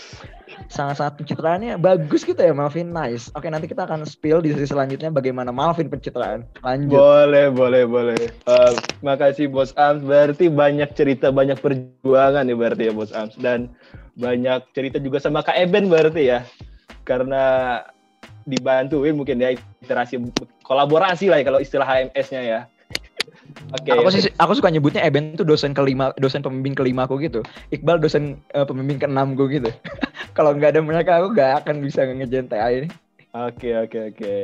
Sangat-sangat 0.67 1.23
pencitraannya 1.23 1.79
bagus 1.79 2.27
gitu 2.27 2.43
ya 2.43 2.51
Malvin, 2.51 2.91
nice. 2.91 3.31
Oke 3.39 3.47
nanti 3.47 3.71
kita 3.71 3.87
akan 3.87 4.03
spill 4.03 4.43
di 4.43 4.51
sesi 4.51 4.67
selanjutnya 4.67 5.07
bagaimana 5.15 5.55
Malvin 5.55 5.87
pencitraan. 5.87 6.43
Lanjut. 6.59 6.99
Boleh, 6.99 7.47
boleh, 7.47 7.83
boleh. 7.87 8.19
Eh, 8.27 8.73
makasih 8.99 9.47
Bos 9.47 9.71
Ams. 9.79 10.03
Berarti 10.03 10.51
banyak 10.51 10.91
cerita, 10.91 11.31
banyak 11.31 11.55
perjuangan 11.63 12.43
ya 12.51 12.55
berarti 12.59 12.91
ya 12.91 12.93
Bos 12.93 13.15
Ams. 13.15 13.39
Dan 13.39 13.71
banyak 14.19 14.67
cerita 14.75 14.99
juga 14.99 15.23
sama 15.23 15.39
Kak 15.39 15.55
Eben 15.55 15.87
berarti 15.87 16.27
ya. 16.35 16.43
Karena 17.07 17.79
dibantuin 18.45 19.13
mungkin 19.13 19.41
ya 19.41 19.53
iterasi 19.83 20.17
kolaborasi 20.65 21.29
lah 21.29 21.41
ya 21.41 21.45
kalau 21.45 21.59
istilah 21.59 21.87
HMS-nya 21.87 22.41
ya. 22.41 22.59
Oke. 23.75 23.91
aku 23.91 24.09
sih 24.11 24.31
aku 24.39 24.57
suka 24.57 24.71
nyebutnya 24.71 25.03
Eben 25.03 25.35
tuh 25.35 25.45
dosen 25.45 25.75
kelima, 25.75 26.11
dosen 26.17 26.43
pembimbing 26.43 26.75
kelima 26.75 27.05
aku 27.05 27.19
gitu. 27.21 27.43
Iqbal 27.71 27.99
dosen 27.99 28.39
eh, 28.55 28.65
pembimbing 28.65 28.99
keenam 28.99 29.35
gue 29.35 29.47
gitu. 29.61 29.69
Kalau 30.37 30.55
nggak 30.55 30.75
ada 30.75 30.81
mereka 30.81 31.19
aku 31.19 31.35
nggak 31.35 31.63
akan 31.63 31.75
bisa 31.83 32.07
ngejain 32.07 32.47
TA 32.47 32.67
ini. 32.71 32.89
Oke, 33.31 33.71
oke, 33.75 33.99
oke. 34.11 34.35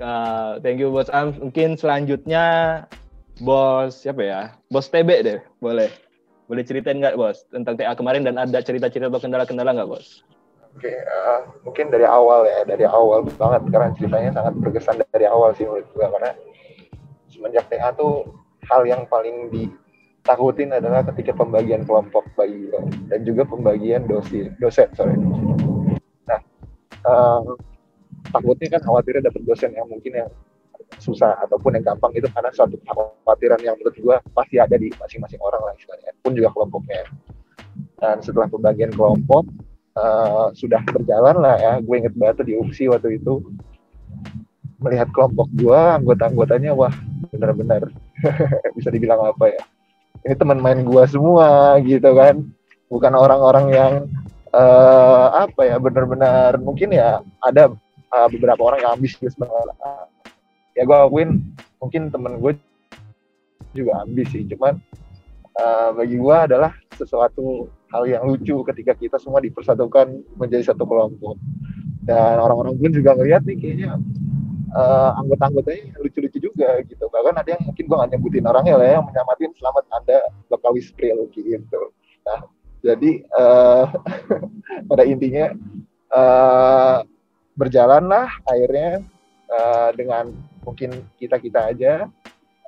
Uh, 0.00 0.56
thank 0.64 0.80
you 0.80 0.88
Bos 0.88 1.12
Ams. 1.12 1.36
Mungkin 1.36 1.76
selanjutnya 1.76 2.44
Bos 3.40 4.04
siapa 4.04 4.22
ya? 4.24 4.40
Bos 4.72 4.88
TB 4.88 5.08
deh, 5.24 5.40
boleh. 5.60 5.88
Boleh 6.48 6.64
ceritain 6.64 6.96
nggak 6.96 7.16
Bos 7.20 7.44
tentang 7.52 7.76
TA 7.76 7.92
kemarin 7.92 8.24
dan 8.24 8.40
ada 8.40 8.60
cerita-cerita 8.64 9.12
atau 9.12 9.20
kendala-kendala 9.20 9.76
nggak 9.76 9.90
Bos? 9.90 10.24
Oke, 10.70 10.86
eh, 10.86 11.40
mungkin 11.66 11.90
dari 11.90 12.06
awal 12.06 12.46
ya, 12.46 12.62
dari 12.62 12.86
awal 12.86 13.26
banget 13.26 13.62
karena 13.74 13.88
ceritanya 13.98 14.30
sangat 14.30 14.54
berkesan 14.62 15.02
dari 15.10 15.26
awal 15.26 15.50
sih 15.58 15.66
menurut 15.66 15.88
gua 15.90 16.06
karena 16.14 16.30
semenjak 17.26 17.66
TA 17.66 17.90
tuh 17.90 18.22
hal 18.70 18.86
yang 18.86 19.02
paling 19.10 19.50
ditakutin 19.50 20.70
adalah 20.70 21.02
ketika 21.10 21.34
pembagian 21.34 21.82
kelompok 21.82 22.22
bagi 22.38 22.70
gua 22.70 22.86
dan 23.10 23.20
juga 23.26 23.42
pembagian 23.50 24.06
dosi 24.06 24.46
dosen 24.62 24.88
sorry. 24.94 25.18
Nah, 26.30 26.40
eh, 27.02 27.42
takutnya 28.30 28.78
kan 28.78 28.80
khawatirnya 28.86 29.26
dapat 29.26 29.42
dosen 29.42 29.74
yang 29.74 29.90
mungkin 29.90 30.22
yang 30.22 30.30
susah 31.02 31.34
ataupun 31.44 31.76
yang 31.78 31.84
gampang 31.86 32.14
itu 32.14 32.30
karena 32.30 32.50
suatu 32.54 32.78
kekhawatiran 32.78 33.58
yang 33.66 33.74
menurut 33.74 33.96
gua 33.98 34.16
pasti 34.38 34.62
ada 34.62 34.78
di 34.78 34.86
masing-masing 35.02 35.42
orang 35.42 35.66
lah 35.66 35.74
istilahnya 35.74 36.14
pun 36.22 36.30
juga 36.30 36.54
kelompoknya. 36.54 37.10
Dan 38.00 38.22
setelah 38.22 38.46
pembagian 38.46 38.94
kelompok 38.94 39.50
eh, 40.00 40.46
sudah 40.56 40.80
berjalan 40.88 41.36
lah 41.40 41.56
ya. 41.60 41.72
Gue 41.84 42.00
inget 42.00 42.14
banget 42.16 42.48
di 42.48 42.56
UPSI 42.56 42.88
waktu 42.88 43.20
itu. 43.20 43.44
Melihat 44.80 45.12
kelompok 45.12 45.52
gue 45.52 45.76
anggota-anggotanya 45.76 46.72
wah 46.72 46.92
benar-benar 47.28 47.92
bisa 48.76 48.88
dibilang 48.88 49.20
apa 49.28 49.52
ya? 49.52 49.62
Ini 50.24 50.34
teman 50.36 50.60
main 50.60 50.80
gue 50.84 51.04
semua 51.08 51.76
gitu 51.84 52.10
kan. 52.16 52.48
Bukan 52.88 53.12
orang-orang 53.12 53.66
yang 53.70 53.92
eh, 54.50 55.26
apa 55.46 55.60
ya 55.68 55.76
benar-benar 55.76 56.56
mungkin 56.58 56.96
ya 56.96 57.20
ada 57.44 57.70
eh, 58.10 58.28
beberapa 58.32 58.60
orang 58.66 58.80
yang 58.82 58.92
ambisius 58.96 59.36
banget 59.38 59.76
ya 60.74 60.82
gue 60.86 60.96
akuin 60.96 61.44
mungkin 61.76 62.08
temen 62.08 62.40
gue 62.40 62.56
juga 63.74 64.02
ambis 64.02 64.28
sih. 64.32 64.46
Cuman 64.48 64.78
eh, 65.54 65.88
bagi 65.94 66.16
gue 66.18 66.36
adalah 66.36 66.72
sesuatu 66.94 67.70
hal 67.90 68.02
yang 68.06 68.22
lucu 68.26 68.62
ketika 68.72 68.92
kita 68.94 69.16
semua 69.18 69.42
dipersatukan 69.42 70.22
menjadi 70.38 70.72
satu 70.74 70.86
kelompok. 70.86 71.36
Dan 72.06 72.40
orang-orang 72.40 72.78
pun 72.80 72.90
juga 72.90 73.14
ngeliat 73.14 73.44
nih 73.44 73.56
kayaknya 73.60 73.90
eh, 74.72 75.10
anggota-anggotanya 75.20 76.00
lucu-lucu 76.00 76.38
juga 76.40 76.80
gitu. 76.86 77.04
Bahkan 77.10 77.34
ada 77.36 77.48
yang 77.54 77.62
mungkin 77.66 77.84
gue 77.86 77.96
gak 78.00 78.10
nyebutin 78.14 78.46
orangnya 78.46 78.74
lah 78.78 78.86
ya, 78.86 78.94
yang 78.98 79.06
menyamatin 79.06 79.50
selamat 79.58 79.84
anda 79.94 80.18
bakal 80.48 80.70
Wispril 80.74 81.28
gitu. 81.34 81.80
Nah 82.26 82.40
jadi 82.80 83.10
eh, 83.22 83.84
pada 84.90 85.02
intinya 85.04 85.52
eh, 86.14 86.98
berjalan 87.60 88.08
lah 88.08 88.32
akhirnya 88.48 89.04
uh, 89.50 89.90
dengan 89.92 90.30
mungkin 90.64 90.94
kita 91.18 91.36
kita 91.36 91.60
aja 91.74 91.92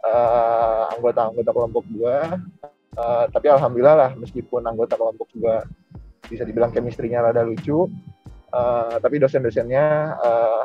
uh, 0.04 0.82
anggota-anggota 0.98 1.50
kelompok 1.54 1.84
gua 1.94 2.36
uh, 2.96 3.24
tapi 3.28 3.46
alhamdulillah 3.52 3.96
lah 3.96 4.10
meskipun 4.16 4.64
anggota 4.64 4.96
kelompok 4.96 5.28
gua 5.36 5.64
bisa 6.26 6.46
dibilang 6.48 6.72
chemistry-nya 6.72 7.20
rada 7.20 7.44
lucu 7.44 7.90
uh, 8.52 8.96
tapi 9.00 9.20
dosen-dosennya 9.20 10.16
uh, 10.16 10.64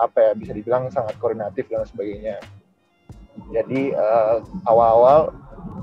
apa 0.00 0.18
ya 0.18 0.32
bisa 0.32 0.52
dibilang 0.56 0.88
sangat 0.88 1.14
koordinatif 1.20 1.68
dan 1.68 1.84
sebagainya. 1.84 2.40
Jadi 3.52 3.92
uh, 3.92 4.40
awal-awal 4.64 5.32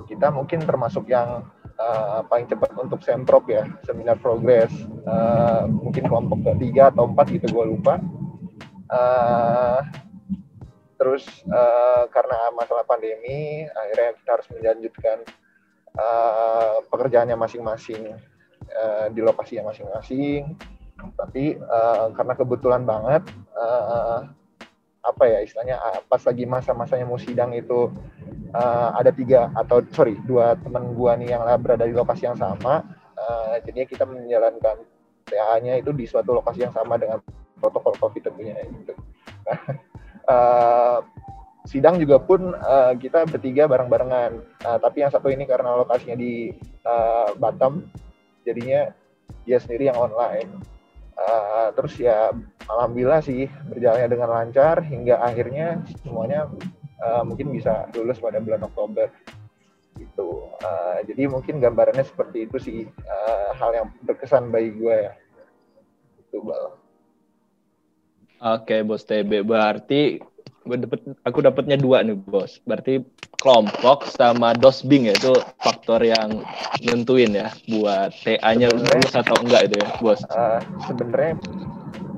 kita 0.10 0.34
mungkin 0.34 0.66
termasuk 0.66 1.06
yang 1.08 1.46
uh, 1.78 2.26
paling 2.26 2.50
cepat 2.50 2.74
untuk 2.82 3.00
semprop 3.06 3.46
ya 3.46 3.70
seminar 3.86 4.18
progres 4.18 4.74
uh, 5.06 5.70
mungkin 5.70 6.10
kelompok 6.10 6.42
ketiga 6.54 6.90
atau 6.90 7.06
empat 7.10 7.30
gitu 7.30 7.46
gue 7.54 7.66
lupa. 7.78 8.02
Uh, 8.90 9.84
terus 10.98 11.24
uh, 11.48 12.10
karena 12.10 12.52
masalah 12.58 12.84
pandemi 12.84 13.66
akhirnya 13.70 14.18
kita 14.18 14.30
harus 14.34 14.48
melanjutkan 14.52 15.18
uh, 15.96 16.82
pekerjaannya 16.90 17.38
masing-masing 17.38 18.18
uh, 18.74 19.06
di 19.14 19.22
lokasinya 19.22 19.70
masing-masing 19.70 20.58
tapi 21.14 21.56
uh, 21.62 22.10
karena 22.18 22.34
kebetulan 22.34 22.84
banget 22.84 23.24
uh, 23.54 24.26
apa 25.06 25.24
ya 25.24 25.40
istilahnya 25.46 25.80
pas 26.12 26.20
lagi 26.20 26.44
masa-masanya 26.44 27.06
mau 27.08 27.22
sidang 27.22 27.56
itu 27.56 27.94
uh, 28.52 28.90
ada 28.98 29.14
tiga 29.14 29.54
atau 29.56 29.80
sorry 29.96 30.20
dua 30.28 30.60
teman 30.60 30.92
gua 30.98 31.16
nih 31.16 31.32
yang 31.38 31.48
berada 31.62 31.88
di 31.88 31.96
lokasi 31.96 32.28
yang 32.28 32.36
sama 32.36 32.84
uh, 33.16 33.56
jadinya 33.64 33.88
kita 33.88 34.04
menjalankan 34.04 34.84
TA-nya 35.28 35.80
itu 35.80 35.92
di 35.92 36.08
suatu 36.08 36.36
lokasi 36.36 36.68
yang 36.68 36.74
sama 36.76 36.96
dengan 36.96 37.20
protokol 37.60 37.96
COVID 38.00 38.32
tentunya 38.32 38.56
gitu. 38.64 38.94
Uh, 40.28 41.00
sidang 41.68 42.00
juga 42.00 42.18
pun 42.24 42.56
uh, 42.56 42.96
kita 42.96 43.28
bertiga 43.28 43.68
bareng-barengan. 43.68 44.40
Uh, 44.64 44.80
tapi 44.80 45.04
yang 45.04 45.12
satu 45.12 45.28
ini 45.28 45.44
karena 45.44 45.76
lokasinya 45.76 46.16
di 46.16 46.56
uh, 46.88 47.36
Batam 47.36 47.84
jadinya 48.48 48.88
dia 49.44 49.60
sendiri 49.60 49.92
yang 49.92 50.00
online. 50.00 50.48
Uh, 51.18 51.74
terus 51.76 52.00
ya 52.00 52.32
alhamdulillah 52.72 53.20
sih 53.20 53.52
berjalannya 53.68 54.08
dengan 54.08 54.30
lancar 54.32 54.86
hingga 54.86 55.18
akhirnya 55.20 55.82
semuanya 56.06 56.48
uh, 57.04 57.26
mungkin 57.26 57.52
bisa 57.52 57.92
lulus 58.00 58.24
pada 58.24 58.40
bulan 58.40 58.64
Oktober. 58.64 59.12
Gitu. 60.00 60.30
Uh, 60.64 61.04
jadi 61.04 61.28
mungkin 61.28 61.60
gambarannya 61.60 62.06
seperti 62.08 62.48
itu 62.48 62.58
sih 62.62 62.80
uh, 62.88 63.52
hal 63.60 63.76
yang 63.76 63.88
berkesan 64.08 64.54
bagi 64.56 64.72
gue 64.72 64.96
ya. 65.10 65.14
Itu 66.24 66.48
bal 66.48 66.87
Oke, 68.38 68.86
Bos 68.86 69.04
TB. 69.06 69.42
Berarti 69.46 70.22
gue 70.68 70.78
dapet, 70.84 71.00
aku 71.24 71.40
dapatnya 71.42 71.78
dua 71.80 72.04
nih, 72.06 72.18
Bos. 72.18 72.62
Berarti 72.68 73.02
kelompok 73.38 74.10
sama 74.10 74.58
dosbing 74.58 75.08
ya 75.10 75.14
itu 75.14 75.34
faktor 75.62 76.02
yang 76.02 76.42
nentuin 76.82 77.38
ya 77.38 77.54
buat 77.70 78.10
TA-nya 78.26 78.74
lulus 78.74 79.14
atau 79.14 79.38
enggak 79.46 79.70
itu 79.72 79.76
ya, 79.82 79.90
Bos. 80.02 80.22
Uh, 80.30 80.60
sebenarnya 80.90 81.38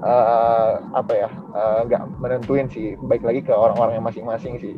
uh, 0.03 0.79
apa 0.95 1.13
ya 1.15 1.29
uh, 1.55 1.79
nggak 1.87 2.03
menentuin 2.19 2.67
sih 2.71 2.95
baik 2.99 3.23
lagi 3.23 3.43
ke 3.43 3.51
orang-orang 3.51 3.99
yang 3.99 4.07
masing-masing 4.07 4.55
sih 4.59 4.75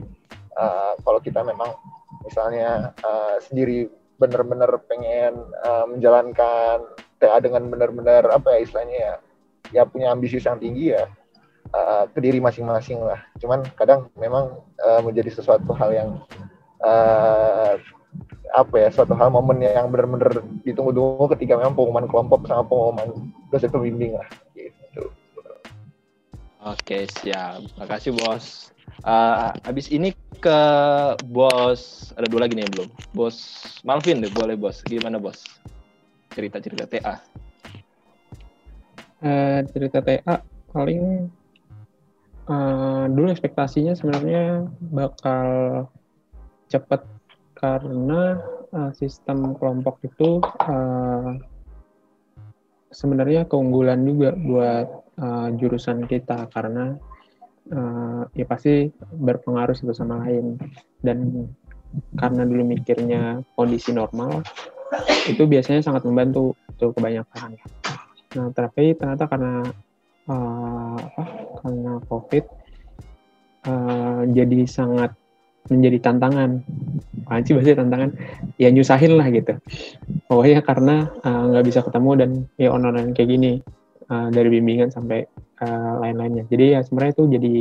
uh, 0.57 0.97
kalau 1.01 1.21
kita 1.21 1.45
memang 1.45 1.77
misalnya 2.25 2.93
uh, 3.05 3.37
sendiri 3.41 3.89
benar-benar 4.17 4.69
pengen 4.85 5.33
uh, 5.65 5.85
menjalankan 5.89 6.85
TA 7.17 7.37
dengan 7.41 7.69
benar-benar 7.69 8.29
apa 8.29 8.57
ya 8.57 8.59
istilahnya 8.61 8.97
ya 8.97 9.13
ya 9.71 9.81
punya 9.87 10.13
ambisius 10.13 10.45
yang 10.45 10.61
tinggi 10.61 10.93
ya 10.93 11.09
uh, 11.73 12.05
ke 12.11 12.19
diri 12.19 12.39
masing-masing 12.39 13.01
lah 13.01 13.19
cuman 13.39 13.65
kadang 13.75 14.07
memang 14.19 14.61
uh, 14.83 15.01
menjadi 15.03 15.31
sesuatu 15.41 15.71
hal 15.75 15.89
yang 15.91 16.09
uh, 16.83 17.75
apa 18.51 18.75
ya 18.75 18.89
suatu 18.91 19.15
hal 19.15 19.31
momen 19.31 19.63
yang 19.63 19.87
benar-benar 19.87 20.43
ditunggu-tunggu 20.67 21.31
ketika 21.35 21.55
memang 21.55 21.71
pengumuman 21.71 22.07
kelompok 22.11 22.43
sama 22.43 22.67
pengumuman 22.67 23.31
dosen 23.47 23.71
pembimbing 23.71 24.19
lah 24.19 24.27
gitu. 24.51 25.07
Oke 26.61 27.07
siap, 27.23 27.63
makasih 27.79 28.11
bos. 28.11 28.75
Uh, 29.01 29.55
abis 29.65 29.87
ini 29.89 30.13
ke 30.43 30.59
bos 31.31 32.11
ada 32.19 32.27
dua 32.27 32.45
lagi 32.45 32.59
nih 32.59 32.67
belum. 32.69 32.91
Bos 33.15 33.37
Malvin 33.87 34.19
deh 34.19 34.29
boleh 34.35 34.59
bos. 34.59 34.83
Gimana 34.83 35.15
bos? 35.15 35.47
Cerita-cerita 36.35 36.85
TA. 36.91 37.23
Uh, 39.23 39.63
cerita 39.71 40.03
TA 40.03 40.43
paling 40.75 41.31
uh, 42.51 43.03
dulu 43.07 43.31
ekspektasinya 43.31 43.95
sebenarnya 43.95 44.67
bakal 44.91 45.47
cepet 46.67 47.01
karena 47.55 48.41
uh, 48.75 48.91
sistem 48.91 49.55
kelompok 49.55 50.03
itu 50.03 50.43
uh, 50.43 51.39
sebenarnya 52.91 53.47
keunggulan 53.47 54.03
juga 54.03 54.35
buat 54.35 54.87
uh, 55.19 55.47
jurusan 55.55 56.03
kita 56.11 56.51
karena 56.51 56.99
uh, 57.71 58.27
ya 58.35 58.45
pasti 58.47 58.91
berpengaruh 58.99 59.75
satu 59.75 59.95
sama 59.95 60.27
lain 60.27 60.59
dan 60.99 61.47
karena 62.19 62.47
dulu 62.47 62.63
mikirnya 62.67 63.43
kondisi 63.55 63.91
normal 63.91 64.43
itu 65.27 65.43
biasanya 65.47 65.83
sangat 65.83 66.03
membantu 66.07 66.55
tuh 66.75 66.91
kebanyakan. 66.95 67.55
Nah 68.35 68.47
tapi 68.55 68.95
ternyata 68.95 69.27
karena 69.27 69.63
uh, 70.29 70.97
apa? 70.99 71.23
Karena 71.61 71.93
covid 72.05 72.45
uh, 73.65 74.21
jadi 74.29 74.65
sangat 74.69 75.13
menjadi 75.69 75.97
tantangan. 76.01 76.65
Apaan 77.25 77.43
sih 77.45 77.53
bahasa 77.53 77.77
tantangan? 77.77 78.09
Ya 78.57 78.73
nyusahin 78.73 79.13
lah 79.15 79.29
gitu. 79.29 79.55
Pokoknya 80.25 80.59
karena 80.65 80.95
nggak 81.23 81.63
uh, 81.63 81.67
bisa 81.67 81.79
ketemu 81.85 82.11
dan 82.17 82.29
ya 82.57 82.73
online 82.73 83.13
kayak 83.13 83.29
gini 83.29 83.51
uh, 84.09 84.27
dari 84.33 84.49
bimbingan 84.49 84.89
sampai 84.89 85.23
uh, 85.61 86.01
lain-lainnya. 86.01 86.49
Jadi 86.49 86.75
ya 86.75 86.79
sebenarnya 86.81 87.13
itu 87.13 87.25
jadi 87.29 87.53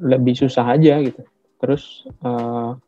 lebih 0.00 0.34
susah 0.36 0.64
aja 0.76 1.00
gitu. 1.00 1.22
Terus 1.60 2.08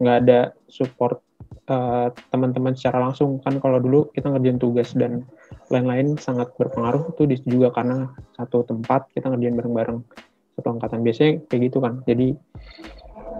nggak 0.01 0.17
uh, 0.17 0.23
ada 0.23 0.41
support 0.69 1.21
uh, 1.69 2.13
teman-teman 2.29 2.77
secara 2.77 3.01
langsung. 3.01 3.41
Kan 3.41 3.59
kalau 3.59 3.81
dulu 3.81 4.13
kita 4.13 4.29
ngerjain 4.29 4.61
tugas 4.61 4.93
dan 4.93 5.25
lain-lain 5.73 6.21
sangat 6.21 6.53
berpengaruh 6.61 7.17
itu 7.17 7.41
juga 7.49 7.73
karena 7.73 8.13
satu 8.37 8.63
tempat 8.69 9.09
kita 9.17 9.33
ngerjain 9.33 9.57
bareng-bareng 9.57 9.99
satu 10.61 10.69
angkatan. 10.77 11.01
Biasanya 11.01 11.33
kayak 11.49 11.61
gitu 11.73 11.79
kan. 11.81 12.05
Jadi 12.05 12.29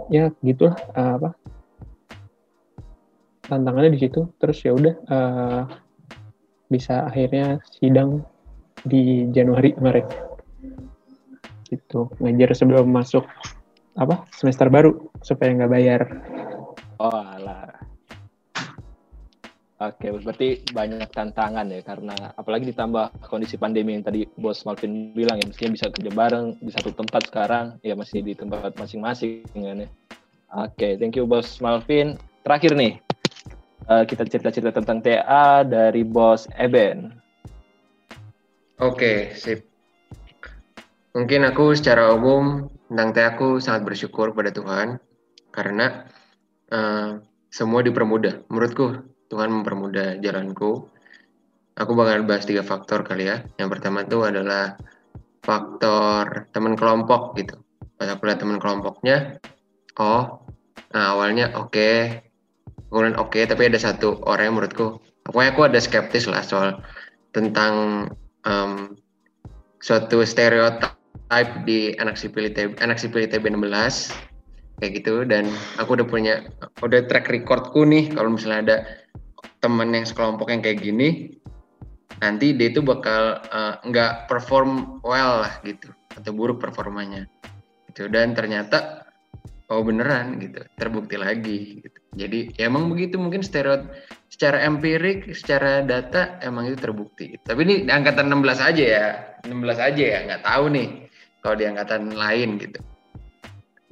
ya 0.09 0.33
gitulah 0.41 0.77
uh, 0.97 1.21
apa 1.21 1.31
tantangannya 3.45 3.93
di 3.93 4.01
situ. 4.01 4.33
Terus 4.41 4.59
ya 4.65 4.73
udah 4.73 4.95
uh, 5.13 5.63
bisa 6.73 7.05
akhirnya 7.05 7.61
sidang 7.69 8.25
di 8.83 9.29
Januari 9.29 9.77
kemarin. 9.77 10.09
Itu 11.69 12.09
ngajar 12.17 12.57
sebelum 12.57 12.89
masuk 12.89 13.29
apa 13.93 14.25
semester 14.33 14.73
baru 14.73 15.13
supaya 15.21 15.53
nggak 15.53 15.73
bayar. 15.73 16.01
Oh 16.97 17.13
alah 17.13 17.82
Oke, 19.83 20.15
berarti 20.15 20.63
banyak 20.71 21.11
tantangan 21.11 21.67
ya 21.67 21.83
karena 21.83 22.15
apalagi 22.39 22.71
ditambah 22.71 23.27
kondisi 23.27 23.59
pandemi 23.59 23.99
yang 23.99 24.07
tadi 24.07 24.31
Bos 24.39 24.63
Malvin 24.63 25.11
bilang 25.11 25.43
ya 25.43 25.47
mestinya 25.51 25.75
bisa 25.75 25.91
kerja 25.91 26.11
bareng 26.15 26.55
di 26.63 26.71
satu 26.71 26.95
tempat 26.95 27.27
sekarang 27.27 27.83
ya 27.83 27.99
masih 27.99 28.23
di 28.23 28.39
tempat 28.39 28.79
masing-masing 28.79 29.43
kan 29.51 29.83
ya. 29.83 29.89
Oke, 30.55 30.95
thank 31.03 31.19
you 31.19 31.27
Bos 31.27 31.59
Malvin. 31.59 32.15
Terakhir 32.47 32.79
nih 32.79 33.03
uh, 33.91 34.07
kita 34.07 34.23
cerita-cerita 34.23 34.71
tentang 34.71 35.03
TA 35.03 35.67
dari 35.67 36.07
Bos 36.07 36.47
Eben. 36.55 37.19
Oke, 38.79 39.35
sip. 39.35 39.67
Mungkin 41.11 41.43
aku 41.43 41.75
secara 41.75 42.15
umum 42.15 42.71
tentang 42.87 43.11
TA 43.11 43.35
aku 43.35 43.59
sangat 43.59 43.83
bersyukur 43.83 44.31
pada 44.31 44.55
Tuhan 44.55 45.03
karena 45.51 46.07
uh, 46.71 47.19
semua 47.51 47.83
dipermudah. 47.83 48.47
Menurutku 48.47 49.12
Tuhan 49.33 49.49
mempermudah 49.49 50.21
jalanku. 50.21 50.93
Aku 51.81 51.97
bakalan 51.97 52.29
bahas 52.29 52.45
tiga 52.45 52.61
faktor 52.61 53.01
kali 53.01 53.33
ya. 53.33 53.41
Yang 53.57 53.81
pertama 53.81 54.05
itu 54.05 54.21
adalah 54.21 54.77
faktor 55.41 56.53
teman 56.53 56.77
kelompok 56.77 57.33
gitu. 57.41 57.57
Pas 57.97 58.13
aku 58.13 58.29
lihat 58.29 58.45
teman 58.45 58.61
kelompoknya, 58.61 59.41
oh, 59.97 60.45
nah 60.93 61.17
awalnya 61.17 61.49
oke, 61.57 61.73
okay. 61.73 62.29
kemudian 62.93 63.17
oke, 63.17 63.33
okay, 63.33 63.49
tapi 63.49 63.73
ada 63.73 63.81
satu 63.81 64.21
orang 64.29 64.53
yang 64.53 64.55
menurutku, 64.61 65.01
pokoknya 65.25 65.49
aku 65.57 65.63
ada 65.65 65.79
skeptis 65.81 66.29
lah 66.29 66.45
soal 66.45 66.83
tentang 67.33 68.07
um, 68.45 68.99
suatu 69.81 70.23
stereotip 70.29 70.93
di 71.65 71.97
anak 71.97 72.21
sipil 72.21 72.53
ITB, 72.53 72.77
anak 72.85 73.01
sipil 73.01 73.25
ITB 73.25 73.49
16 73.49 74.13
kayak 74.83 74.93
gitu 74.99 75.23
dan 75.23 75.47
aku 75.79 75.95
udah 75.95 76.07
punya 76.11 76.35
udah 76.83 77.07
track 77.07 77.31
recordku 77.31 77.87
nih 77.87 78.11
kalau 78.11 78.35
misalnya 78.35 78.61
ada 78.67 78.77
temen 79.63 79.95
yang 79.95 80.03
sekelompok 80.03 80.51
yang 80.51 80.61
kayak 80.61 80.83
gini 80.83 81.39
nanti 82.19 82.55
dia 82.55 82.69
itu 82.69 82.83
bakal 82.83 83.41
eh, 83.41 83.75
nggak 83.87 84.27
perform 84.27 85.01
well 85.07 85.47
lah 85.47 85.55
gitu 85.63 85.95
atau 86.19 86.31
buruk 86.35 86.61
performanya. 86.61 87.25
Gitu. 87.89 88.11
Dan 88.13 88.37
ternyata 88.37 89.07
oh 89.73 89.81
beneran 89.81 90.37
gitu 90.43 90.61
terbukti 90.77 91.17
lagi 91.17 91.81
gitu. 91.81 91.99
Jadi 92.13 92.39
ya 92.61 92.69
emang 92.69 92.93
begitu 92.93 93.17
mungkin 93.17 93.41
stereot 93.41 93.89
secara 94.29 94.61
empirik 94.69 95.33
secara 95.33 95.81
data 95.81 96.37
emang 96.45 96.69
itu 96.69 96.77
terbukti. 96.77 97.41
Tapi 97.41 97.65
ini 97.65 97.75
di 97.89 97.93
angkatan 97.93 98.29
16 98.29 98.69
aja 98.69 98.85
ya 98.85 99.07
16 99.49 99.57
aja 99.79 100.03
ya 100.03 100.19
nggak 100.29 100.45
tahu 100.45 100.65
nih 100.75 100.89
kalau 101.41 101.55
di 101.57 101.65
angkatan 101.65 102.03
lain 102.13 102.61
gitu. 102.61 102.81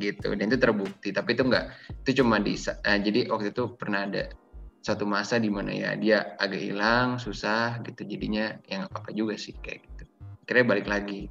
Gitu 0.01 0.29
dan 0.33 0.49
itu 0.49 0.59
terbukti 0.61 1.09
tapi 1.13 1.37
itu 1.37 1.45
enggak 1.45 1.77
itu 2.05 2.25
cuma 2.25 2.41
di 2.41 2.57
eh, 2.57 2.99
jadi 3.05 3.21
waktu 3.29 3.53
itu 3.53 3.77
pernah 3.77 4.09
ada 4.09 4.33
satu 4.81 5.05
masa 5.05 5.37
di 5.37 5.53
mana 5.53 5.77
ya 5.77 5.93
dia 5.97 6.37
agak 6.41 6.61
hilang 6.61 7.21
susah 7.21 7.85
gitu. 7.85 8.05
Jadinya 8.09 8.57
ya 8.65 8.85
nggak 8.85 8.93
apa-apa 8.97 9.11
juga 9.13 9.37
sih 9.37 9.53
kayak 9.61 9.85
gitu. 9.85 10.05
Akhirnya 10.49 10.67
balik 10.67 10.89
lagi. 10.89 11.29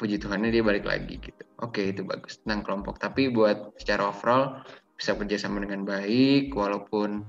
Puji 0.00 0.16
Tuhannya 0.16 0.48
dia 0.48 0.64
balik 0.64 0.88
lagi 0.88 1.20
gitu. 1.20 1.44
Oke 1.60 1.92
itu 1.92 2.00
bagus. 2.00 2.40
Tentang 2.40 2.64
kelompok. 2.64 2.96
Tapi 2.96 3.28
buat 3.28 3.76
secara 3.76 4.08
overall 4.08 4.64
bisa 4.96 5.12
kerjasama 5.12 5.60
dengan 5.60 5.84
baik 5.84 6.56
walaupun 6.56 7.28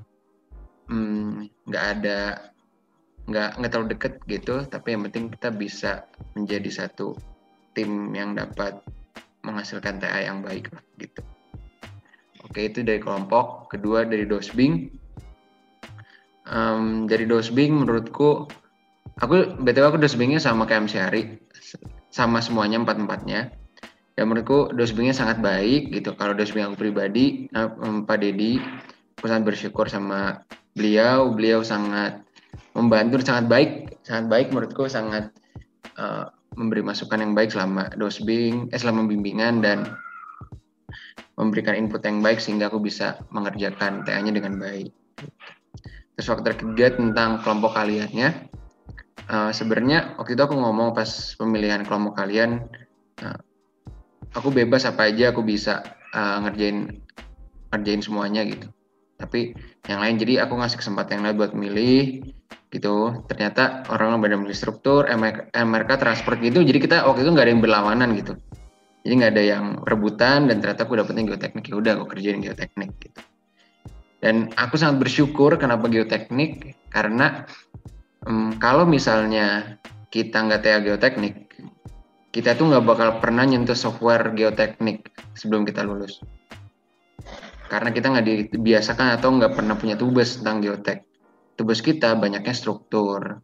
hmm, 0.87 1.51
nggak 1.67 1.83
hmm, 1.83 1.93
ada 1.99 2.19
nggak 3.27 3.49
nggak 3.59 3.69
terlalu 3.75 3.89
deket 3.91 4.13
gitu. 4.31 4.55
Tapi 4.63 4.87
yang 4.95 5.03
penting 5.11 5.27
kita 5.35 5.51
bisa 5.51 6.07
menjadi 6.39 6.87
satu 6.87 7.19
tim 7.75 8.15
yang 8.15 8.31
dapat 8.31 8.79
menghasilkan 9.43 9.99
TA 9.99 10.23
yang 10.23 10.39
baik 10.39 10.71
gitu. 10.95 11.19
Oke 12.47 12.71
itu 12.71 12.79
dari 12.87 13.03
kelompok. 13.03 13.67
Kedua 13.67 14.07
dari 14.07 14.23
dosbing 14.23 15.00
um, 16.51 17.07
dari 17.07 17.25
dosbing 17.25 17.81
menurutku 17.81 18.45
aku 19.17 19.57
btw 19.57 19.95
aku 19.95 19.97
dosbingnya 19.97 20.37
sama 20.37 20.67
kayak 20.67 20.91
MC 20.91 20.95
Hari. 20.99 21.23
Sama 22.11 22.43
semuanya 22.43 22.83
empat 22.83 22.99
empatnya 22.99 23.55
dan 24.19 24.27
menurutku 24.27 24.75
dosbingnya 24.75 25.15
sangat 25.15 25.39
baik 25.39 25.95
gitu. 25.95 26.11
Kalau 26.19 26.35
dosbing 26.35 26.67
aku 26.67 26.75
pribadi 26.77 27.47
um, 27.55 28.03
Pak 28.03 28.19
Dedi 28.19 28.59
aku 29.17 29.25
sangat 29.31 29.55
bersyukur 29.55 29.87
sama 29.87 30.43
beliau. 30.75 31.31
Beliau 31.31 31.63
sangat 31.63 32.19
membantu 32.75 33.23
sangat 33.23 33.47
baik. 33.47 33.71
Sangat 34.03 34.27
baik 34.27 34.47
menurutku 34.51 34.91
sangat 34.91 35.31
uh, 35.95 36.27
memberi 36.59 36.83
masukan 36.83 37.23
yang 37.23 37.31
baik 37.31 37.55
selama 37.55 37.87
dosbing 37.95 38.67
eh 38.75 38.79
selama 38.79 39.07
bimbingan 39.07 39.63
dan 39.63 39.87
memberikan 41.39 41.79
input 41.79 42.03
yang 42.03 42.19
baik 42.19 42.43
sehingga 42.43 42.67
aku 42.67 42.83
bisa 42.83 43.23
mengerjakan 43.31 44.03
TA-nya 44.03 44.35
dengan 44.35 44.59
baik. 44.59 44.91
Terus 46.21 46.37
faktor 46.37 46.53
tentang 46.77 47.41
kelompok 47.41 47.73
kaliannya. 47.73 48.53
Uh, 49.25 49.49
Sebenarnya 49.49 50.13
waktu 50.21 50.37
itu 50.37 50.43
aku 50.45 50.53
ngomong 50.53 50.93
pas 50.93 51.09
pemilihan 51.33 51.81
kelompok 51.81 52.13
kalian, 52.21 52.69
uh, 53.25 53.41
aku 54.37 54.53
bebas 54.53 54.85
apa 54.85 55.09
aja 55.09 55.33
aku 55.33 55.41
bisa 55.41 55.81
uh, 56.13 56.45
ngerjain 56.45 57.01
ngerjain 57.73 58.05
semuanya 58.05 58.45
gitu. 58.45 58.69
Tapi 59.17 59.57
yang 59.89 59.97
lain 59.97 60.21
jadi 60.21 60.45
aku 60.45 60.61
ngasih 60.61 60.77
kesempatan 60.77 61.25
yang 61.25 61.33
lain 61.33 61.37
buat 61.41 61.57
milih 61.57 62.21
gitu. 62.69 63.25
Ternyata 63.25 63.89
orang 63.89 64.13
yang 64.13 64.21
benar 64.21 64.37
milih 64.45 64.53
struktur, 64.53 65.09
MRK, 65.09 65.57
MRK 65.57 65.89
transport 65.97 66.37
gitu. 66.37 66.61
Jadi 66.61 66.77
kita 66.77 67.01
waktu 67.09 67.25
itu 67.25 67.33
nggak 67.33 67.45
ada 67.49 67.53
yang 67.57 67.65
berlawanan 67.65 68.13
gitu. 68.13 68.37
Jadi 69.01 69.13
nggak 69.25 69.31
ada 69.33 69.43
yang 69.57 69.65
rebutan 69.89 70.45
dan 70.53 70.61
ternyata 70.61 70.85
aku 70.85 71.01
dapetnya 71.01 71.33
geoteknik 71.33 71.65
ya 71.65 71.81
udah 71.81 71.91
aku 71.97 72.13
kerjain 72.13 72.45
geoteknik 72.45 72.93
gitu. 73.01 73.25
Dan 74.21 74.53
aku 74.53 74.77
sangat 74.77 75.01
bersyukur 75.01 75.57
kenapa 75.57 75.89
geoteknik 75.89 76.77
karena 76.93 77.49
um, 78.29 78.53
kalau 78.61 78.85
misalnya 78.85 79.81
kita 80.13 80.45
nggak 80.45 80.61
TA 80.61 80.77
geoteknik, 80.85 81.49
kita 82.29 82.53
tuh 82.53 82.69
nggak 82.69 82.85
bakal 82.85 83.09
pernah 83.17 83.49
nyentuh 83.49 83.73
software 83.73 84.29
geoteknik 84.37 85.09
sebelum 85.33 85.65
kita 85.65 85.81
lulus. 85.81 86.21
Karena 87.65 87.89
kita 87.89 88.13
nggak 88.13 88.53
dibiasakan 88.53 89.17
atau 89.17 89.33
nggak 89.33 89.57
pernah 89.57 89.73
punya 89.73 89.97
tugas 89.97 90.37
tentang 90.37 90.61
geotek. 90.61 91.01
Tugas 91.57 91.81
kita 91.81 92.13
banyaknya 92.13 92.53
struktur, 92.53 93.41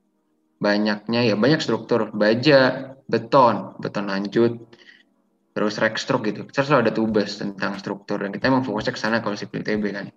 banyaknya 0.62 1.26
ya 1.26 1.34
banyak 1.34 1.58
struktur, 1.58 2.14
baja, 2.14 2.94
beton, 3.10 3.74
beton 3.82 4.14
lanjut, 4.14 4.62
terus 5.58 5.82
rekstruk 5.82 6.30
gitu. 6.30 6.46
Terus 6.46 6.70
ada 6.70 6.94
tugas 6.94 7.42
tentang 7.42 7.82
struktur 7.82 8.22
dan 8.22 8.30
kita 8.30 8.54
emang 8.54 8.62
fokusnya 8.62 8.94
ke 8.94 9.02
sana 9.02 9.26
kalau 9.26 9.34
sipil 9.34 9.66
TB 9.66 9.84
kan 9.90 10.14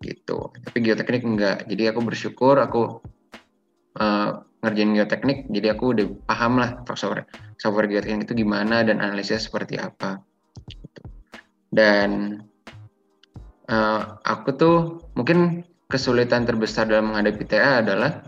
gitu. 0.00 0.50
Tapi 0.52 0.76
geoteknik 0.80 1.22
enggak. 1.22 1.56
Jadi 1.68 1.82
aku 1.92 2.00
bersyukur 2.00 2.56
aku 2.56 3.04
uh, 4.00 4.30
ngerjain 4.60 4.92
geoteknik 4.92 5.48
jadi 5.48 5.72
aku 5.72 5.84
udah 5.96 6.06
paham 6.28 6.60
lah 6.60 6.84
software 6.92 7.24
software 7.56 7.88
geoteknik 7.88 8.28
itu 8.28 8.44
gimana 8.44 8.84
dan 8.84 9.00
analisis 9.00 9.48
seperti 9.48 9.80
apa. 9.80 10.20
Gitu. 10.70 11.02
dan 11.70 12.42
uh, 13.70 14.18
aku 14.26 14.48
tuh 14.58 14.76
mungkin 15.14 15.62
kesulitan 15.86 16.42
terbesar 16.42 16.90
dalam 16.90 17.14
menghadapi 17.14 17.46
TA 17.46 17.82
adalah 17.82 18.26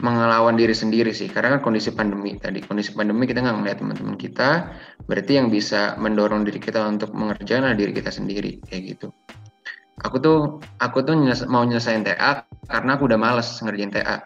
mengelawan 0.00 0.56
diri 0.56 0.72
sendiri 0.72 1.12
sih. 1.12 1.28
Karena 1.28 1.56
kan 1.56 1.60
kondisi 1.60 1.92
pandemi 1.92 2.40
tadi. 2.40 2.64
Kondisi 2.64 2.96
pandemi 2.96 3.28
kita 3.28 3.44
nggak 3.44 3.56
ngeliat 3.60 3.78
teman-teman 3.84 4.16
kita 4.16 4.72
berarti 5.04 5.32
yang 5.36 5.52
bisa 5.52 5.96
mendorong 6.00 6.48
diri 6.48 6.56
kita 6.56 6.80
untuk 6.88 7.12
mengerjakan 7.12 7.68
adalah 7.68 7.78
diri 7.78 7.92
kita 7.92 8.08
sendiri 8.08 8.64
kayak 8.64 8.96
gitu 8.96 9.12
aku 10.00 10.16
tuh 10.16 10.38
aku 10.80 11.04
tuh 11.04 11.12
nyes 11.12 11.44
mau 11.44 11.60
nyelesain 11.68 12.00
TA 12.00 12.48
karena 12.64 12.90
aku 12.96 13.04
udah 13.04 13.18
males 13.20 13.48
ngerjain 13.60 13.92
TA. 13.92 14.24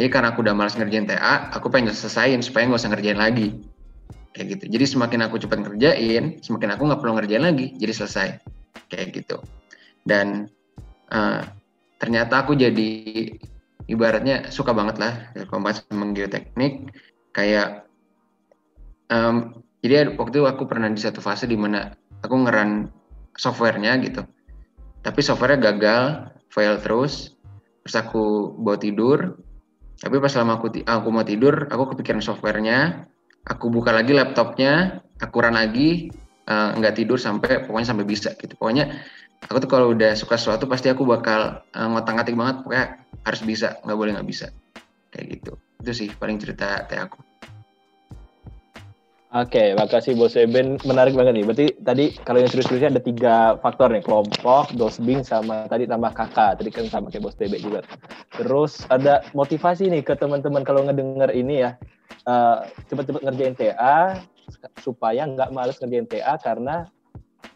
Jadi 0.00 0.08
karena 0.08 0.32
aku 0.32 0.40
udah 0.40 0.56
males 0.56 0.72
ngerjain 0.72 1.04
TA, 1.04 1.52
aku 1.52 1.68
pengen 1.68 1.92
selesaiin 1.92 2.40
supaya 2.40 2.64
nggak 2.64 2.80
usah 2.80 2.90
ngerjain 2.96 3.20
lagi. 3.20 3.60
Kayak 4.32 4.56
gitu. 4.56 4.64
Jadi 4.72 4.84
semakin 4.88 5.20
aku 5.28 5.36
cepat 5.36 5.60
ngerjain, 5.60 6.40
semakin 6.40 6.72
aku 6.72 6.82
nggak 6.88 7.00
perlu 7.04 7.12
ngerjain 7.20 7.44
lagi, 7.44 7.76
jadi 7.76 7.92
selesai. 7.92 8.28
Kayak 8.88 9.06
gitu. 9.20 9.36
Dan 10.08 10.48
uh, 11.12 11.44
ternyata 12.00 12.40
aku 12.40 12.56
jadi 12.56 12.90
ibaratnya 13.84 14.48
suka 14.48 14.72
banget 14.72 14.96
lah 14.96 15.12
kompas 15.52 15.84
sama 15.84 16.08
geoteknik. 16.16 16.88
Kayak 17.36 17.84
um, 19.12 19.60
jadi 19.84 20.16
waktu 20.16 20.40
itu 20.40 20.48
aku 20.48 20.64
pernah 20.64 20.88
di 20.88 20.98
satu 20.98 21.20
fase 21.20 21.44
di 21.44 21.60
mana 21.60 21.92
aku 22.24 22.34
ngeran 22.48 22.88
softwarenya 23.36 24.00
gitu 24.00 24.24
tapi 25.02 25.20
softwarenya 25.20 25.60
gagal 25.60 26.02
fail 26.48 26.78
terus. 26.78 27.34
Terus 27.82 27.96
aku 27.98 28.54
bawa 28.58 28.78
tidur. 28.78 29.36
Tapi 29.98 30.18
pas 30.18 30.34
lama 30.34 30.58
aku 30.58 30.82
aku 30.82 31.08
mau 31.10 31.26
tidur 31.26 31.66
aku 31.70 31.94
kepikiran 31.94 32.22
softwarenya. 32.22 33.06
Aku 33.42 33.74
buka 33.74 33.90
lagi 33.90 34.14
laptopnya 34.14 35.02
aku 35.18 35.42
run 35.42 35.58
lagi 35.58 36.14
uh, 36.46 36.94
tidur 36.94 37.18
sampai 37.18 37.66
pokoknya 37.66 37.90
sampai 37.90 38.06
bisa 38.06 38.30
gitu. 38.38 38.54
Pokoknya 38.54 39.02
aku 39.42 39.58
tuh 39.66 39.70
kalau 39.70 39.90
udah 39.90 40.14
suka 40.14 40.38
sesuatu 40.38 40.70
pasti 40.70 40.86
aku 40.86 41.02
bakal 41.02 41.66
uh, 41.74 41.88
ngotak-ngatik 41.90 42.38
banget. 42.38 42.56
Pokoknya 42.62 42.86
harus 43.26 43.40
bisa 43.42 43.82
nggak 43.82 43.98
boleh 43.98 44.12
nggak 44.14 44.28
bisa. 44.30 44.46
Kayak 45.10 45.26
gitu. 45.38 45.52
Itu 45.82 45.90
sih 45.90 46.08
paling 46.14 46.38
cerita 46.38 46.86
teh 46.86 46.98
aku 47.02 47.31
Oke, 49.32 49.72
makasih 49.80 50.12
Bos 50.12 50.36
Eben. 50.36 50.76
Menarik 50.84 51.16
banget 51.16 51.32
nih. 51.40 51.44
Berarti 51.48 51.66
tadi 51.80 52.04
kalau 52.20 52.44
yang 52.44 52.52
serius-seriusnya 52.52 52.92
ada 52.92 53.00
tiga 53.00 53.56
faktor 53.64 53.88
nih. 53.88 54.04
Kelompok, 54.04 54.76
dosbing, 54.76 55.24
sama 55.24 55.64
tadi 55.72 55.88
tambah 55.88 56.12
kakak. 56.12 56.60
Tadi 56.60 56.68
kan 56.68 56.84
sama 56.92 57.08
kayak 57.08 57.24
Bos 57.24 57.36
TB 57.40 57.64
juga. 57.64 57.80
Terus 58.36 58.84
ada 58.92 59.24
motivasi 59.32 59.88
nih 59.88 60.04
ke 60.04 60.20
teman-teman 60.20 60.68
kalau 60.68 60.84
ngedenger 60.84 61.32
ini 61.32 61.64
ya. 61.64 61.80
Uh, 62.28 62.68
cepet-cepet 62.92 63.24
ngerjain 63.24 63.56
TA 63.56 64.20
supaya 64.84 65.24
nggak 65.24 65.48
males 65.48 65.80
ngerjain 65.80 66.04
TA 66.04 66.36
karena 66.36 66.84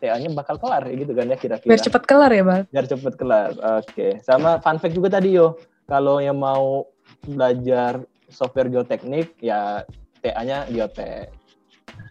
TA-nya 0.00 0.32
bakal 0.32 0.56
kelar 0.56 0.80
gitu 0.88 1.12
kan 1.12 1.28
ya 1.28 1.36
kira-kira. 1.36 1.76
Biar 1.76 1.84
cepet 1.84 2.02
kelar 2.08 2.32
ya, 2.32 2.40
Bang? 2.40 2.62
Biar 2.72 2.88
cepet 2.88 3.14
kelar. 3.20 3.52
Oke. 3.84 4.16
Sama 4.24 4.64
fun 4.64 4.80
fact 4.80 4.96
juga 4.96 5.20
tadi 5.20 5.36
yo. 5.36 5.60
Kalau 5.84 6.24
yang 6.24 6.40
mau 6.40 6.88
belajar 7.28 8.00
software 8.32 8.72
geoteknik 8.72 9.36
ya 9.44 9.84
TA-nya 10.24 10.64
geotek. 10.72 11.35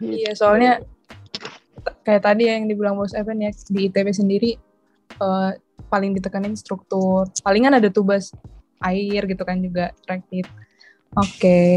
Iya, 0.02 0.32
soalnya 0.36 0.84
kayak 2.02 2.24
tadi 2.26 2.50
yang 2.50 2.66
dibilang 2.66 2.98
Bos 2.98 3.14
Evan 3.14 3.42
ya, 3.42 3.52
di 3.52 3.88
ITB 3.90 4.12
sendiri 4.12 4.58
uh, 5.22 5.54
paling 5.88 6.16
ditekanin 6.16 6.56
struktur. 6.58 7.30
Palingan 7.46 7.78
ada 7.78 7.88
tugas 7.92 8.34
air 8.84 9.22
gitu 9.26 9.44
kan 9.46 9.62
juga 9.62 9.92
traktif. 10.04 10.48
Oke. 11.16 11.40
Okay. 11.40 11.70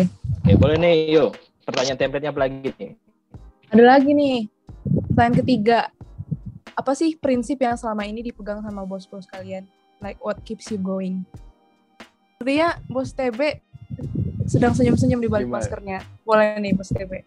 Oke, 0.43 0.53
boleh 0.59 0.77
nih, 0.81 0.97
yuk. 1.15 1.39
Pertanyaan 1.63 1.99
template-nya 2.01 2.31
apa 2.33 2.41
lagi 2.49 2.73
nih? 2.81 2.91
Ada 3.69 3.85
lagi 3.85 4.11
nih. 4.17 4.39
Pertanyaan 5.13 5.37
ketiga. 5.45 5.81
Apa 6.73 6.95
sih 6.95 7.19
prinsip 7.19 7.61
yang 7.61 7.77
selama 7.77 8.07
ini 8.07 8.25
dipegang 8.25 8.65
sama 8.65 8.87
bos-bos 8.87 9.29
kalian? 9.29 9.69
Like 9.99 10.19
what 10.23 10.41
keeps 10.47 10.71
you 10.71 10.79
going? 10.79 11.27
Sepertinya 12.39 12.79
bos 12.87 13.11
TB 13.13 13.41
sedang 14.47 14.73
senyum-senyum 14.73 15.21
di 15.21 15.29
balik 15.29 15.51
maskernya. 15.51 16.01
Boleh 16.23 16.57
nih 16.63 16.73
bos 16.73 16.89
TB. 16.89 17.27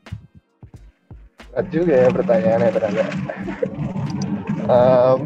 Berat 1.52 1.68
juga 1.68 1.94
ya 2.00 2.10
pertanyaannya 2.16 2.70
ternyata. 2.72 3.14
um, 4.72 5.20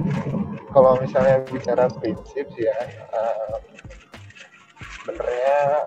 kalau 0.73 0.97
misalnya 0.97 1.45
bicara 1.45 1.85
prinsip 2.01 2.49
sih 2.57 2.65
ya, 2.65 2.79
um, 3.13 3.61
sebenarnya 5.05 5.85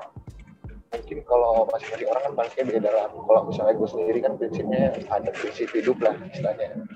mungkin 0.95 1.19
kalau 1.27 1.67
masing-masing 1.75 2.09
orang 2.09 2.23
kan 2.23 2.35
pastinya 2.39 2.65
beda 2.71 2.91
lah. 2.95 3.07
Kalau 3.11 3.41
misalnya 3.51 3.75
gue 3.77 3.89
sendiri 3.91 4.19
kan 4.23 4.33
prinsipnya 4.39 4.95
ada 5.11 5.31
prinsip 5.35 5.69
hidup 5.75 5.99
lah 5.99 6.15
istilahnya. 6.31 6.87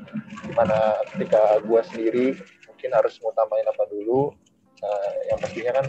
Di 0.47 0.53
mana 0.55 1.03
ketika 1.13 1.59
gue 1.67 1.81
sendiri 1.91 2.27
mungkin 2.71 2.91
harus 2.95 3.19
ngutamain 3.19 3.67
apa 3.67 3.85
dulu. 3.91 4.31
Nah, 4.83 5.11
yang 5.31 5.39
pastinya 5.43 5.73
kan 5.83 5.87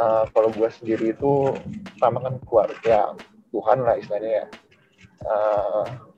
uh, 0.00 0.24
kalau 0.32 0.48
gue 0.48 0.68
sendiri 0.80 1.12
itu 1.12 1.52
pertama 1.94 2.24
kan 2.24 2.34
keluarga 2.48 2.98
Tuhan 3.52 3.78
lah 3.84 3.94
istilahnya 4.00 4.32
ya. 4.32 4.46
Uh, 5.24 6.13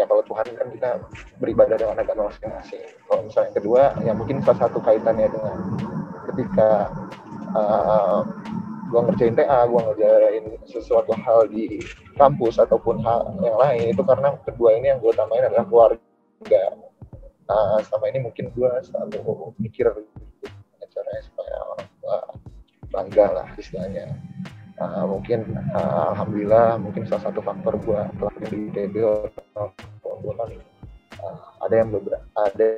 ya 0.00 0.08
kalau 0.08 0.24
Tuhan 0.24 0.48
kan 0.56 0.68
kita 0.72 0.90
beribadah 1.36 1.76
dengan 1.76 2.00
agama 2.00 2.32
masing-masing. 2.32 2.88
Kalau 3.04 3.20
misalnya 3.28 3.52
kedua, 3.52 3.82
ya 4.00 4.12
mungkin 4.16 4.40
salah 4.40 4.64
satu 4.64 4.80
kaitannya 4.80 5.28
dengan 5.28 5.56
ketika 6.32 6.88
uh, 7.52 8.24
gue 8.88 9.00
ngerjain 9.04 9.36
TA, 9.36 9.68
gue 9.68 9.80
ngerjain 9.92 10.44
sesuatu 10.64 11.12
hal 11.20 11.52
di 11.52 11.84
kampus 12.16 12.56
ataupun 12.56 13.04
hal 13.04 13.36
yang 13.44 13.60
lain 13.60 13.92
itu 13.92 14.02
karena 14.02 14.32
kedua 14.40 14.80
ini 14.80 14.88
yang 14.88 14.98
gue 15.04 15.12
utamain 15.12 15.44
adalah 15.44 15.68
keluarga. 15.68 16.64
Nah, 17.44 17.76
selama 17.84 18.06
ini 18.08 18.18
mungkin 18.24 18.48
gue 18.56 18.70
selalu 18.88 19.52
mikir 19.60 19.92
caranya 20.90 21.22
supaya 21.22 21.54
orang 21.70 21.88
tua 22.02 22.16
bangga 22.90 23.26
lah 23.30 23.48
istilahnya. 23.54 24.10
Uh, 24.80 25.04
mungkin 25.04 25.44
uh, 25.76 26.16
alhamdulillah 26.16 26.80
mungkin 26.80 27.04
salah 27.04 27.28
satu 27.28 27.44
faktor 27.44 27.76
gue 27.84 28.00
telah 28.16 28.34
di 28.48 28.72
ITB 28.72 29.04
uh, 29.04 29.68
ada 31.60 31.74
yang 31.76 31.92
beberapa 31.92 32.24
ada 32.32 32.68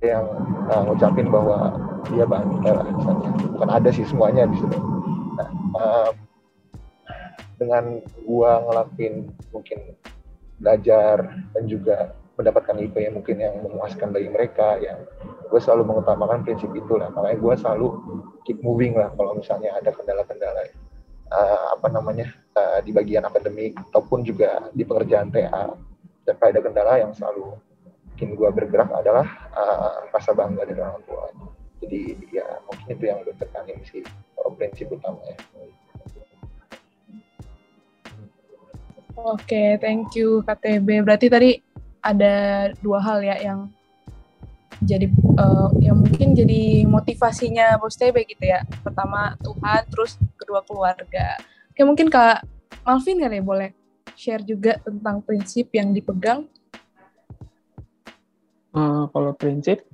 yang 0.00 0.24
uh, 0.72 0.82
ngucapin 0.88 1.28
bahwa 1.28 1.76
dia 2.08 2.24
bangga 2.24 2.72
lah 2.72 2.88
misalnya. 2.88 3.30
Bukan 3.52 3.68
ada 3.68 3.88
sih 3.92 4.04
semuanya 4.08 4.48
di 4.48 4.56
situ. 4.56 4.78
Nah, 5.36 5.48
uh, 5.76 6.10
dengan 7.60 8.00
gua 8.24 8.64
ngelakuin 8.64 9.28
mungkin 9.52 9.78
belajar 10.56 11.44
dan 11.52 11.64
juga 11.68 12.16
mendapatkan 12.40 12.76
IP 12.80 12.96
yang 12.96 13.14
mungkin 13.20 13.36
yang 13.36 13.54
memuaskan 13.60 14.10
bagi 14.10 14.32
mereka 14.32 14.80
yang 14.80 15.04
gue 15.46 15.60
selalu 15.60 15.84
mengutamakan 15.92 16.42
prinsip 16.42 16.72
itu 16.72 16.96
lah. 16.96 17.12
Makanya 17.12 17.38
gue 17.38 17.54
selalu 17.60 17.86
keep 18.48 18.58
moving 18.64 18.96
lah 18.96 19.12
kalau 19.14 19.36
misalnya 19.36 19.76
ada 19.76 19.92
kendala-kendala 19.92 20.72
uh, 21.30 21.66
apa 21.78 21.86
namanya 21.92 22.32
uh, 22.56 22.78
di 22.82 22.90
bagian 22.90 23.24
akademik 23.28 23.78
ataupun 23.90 24.26
juga 24.26 24.68
di 24.74 24.82
pekerjaan 24.82 25.30
TA 25.30 25.70
dan 26.26 26.36
ada 26.36 26.60
kendala 26.60 26.92
yang 27.00 27.12
selalu 27.14 27.56
bikin 28.14 28.36
gue 28.36 28.48
bergerak 28.52 28.90
adalah 28.92 29.26
uh, 29.56 30.08
rasa 30.12 30.36
bangga 30.36 30.68
dari 30.68 30.80
orang 30.80 31.00
tua. 31.08 31.24
Jadi 31.80 32.28
ya 32.28 32.44
mungkin 32.68 32.86
itu 32.92 33.04
yang 33.08 33.24
gue 33.24 33.34
tekanin 33.40 33.80
sih 33.88 34.04
kalau 34.36 34.52
prinsip 34.52 34.92
utamanya. 34.92 35.36
Oke, 39.20 39.44
okay, 39.44 39.68
thank 39.76 40.16
you 40.16 40.40
KTB. 40.48 41.04
Berarti 41.04 41.28
tadi 41.28 41.50
ada 42.00 42.68
dua 42.80 42.98
hal 43.00 43.20
ya 43.20 43.36
yang 43.40 43.68
jadi 44.80 45.12
uh, 45.36 45.68
yang 45.76 46.00
mungkin 46.00 46.32
jadi 46.32 46.88
motivasinya 46.88 47.76
Bos 47.76 48.00
TB 48.00 48.24
gitu 48.32 48.48
ya. 48.48 48.64
Pertama 48.80 49.36
Tuhan, 49.44 49.84
terus 49.92 50.16
kedua 50.40 50.64
keluarga. 50.64 51.36
Oke, 51.68 51.84
mungkin 51.84 52.08
Kak 52.08 52.44
Malvin 52.88 53.20
kali 53.20 53.40
ya 53.40 53.44
boleh 53.44 53.70
share 54.16 54.44
juga 54.44 54.80
tentang 54.80 55.20
prinsip 55.20 55.68
yang 55.76 55.92
dipegang. 55.92 56.48
Uh, 58.72 59.04
kalau 59.12 59.36
prinsip, 59.36 59.84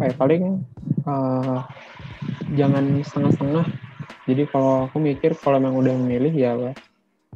kayak 0.00 0.16
paling 0.16 0.64
uh, 1.04 1.60
jangan 2.56 3.04
setengah-setengah. 3.04 3.66
Jadi 4.26 4.42
kalau 4.50 4.88
aku 4.88 4.96
mikir 4.98 5.36
kalau 5.38 5.60
memang 5.60 5.78
udah 5.78 5.94
memilih 5.94 6.34
ya 6.34 6.52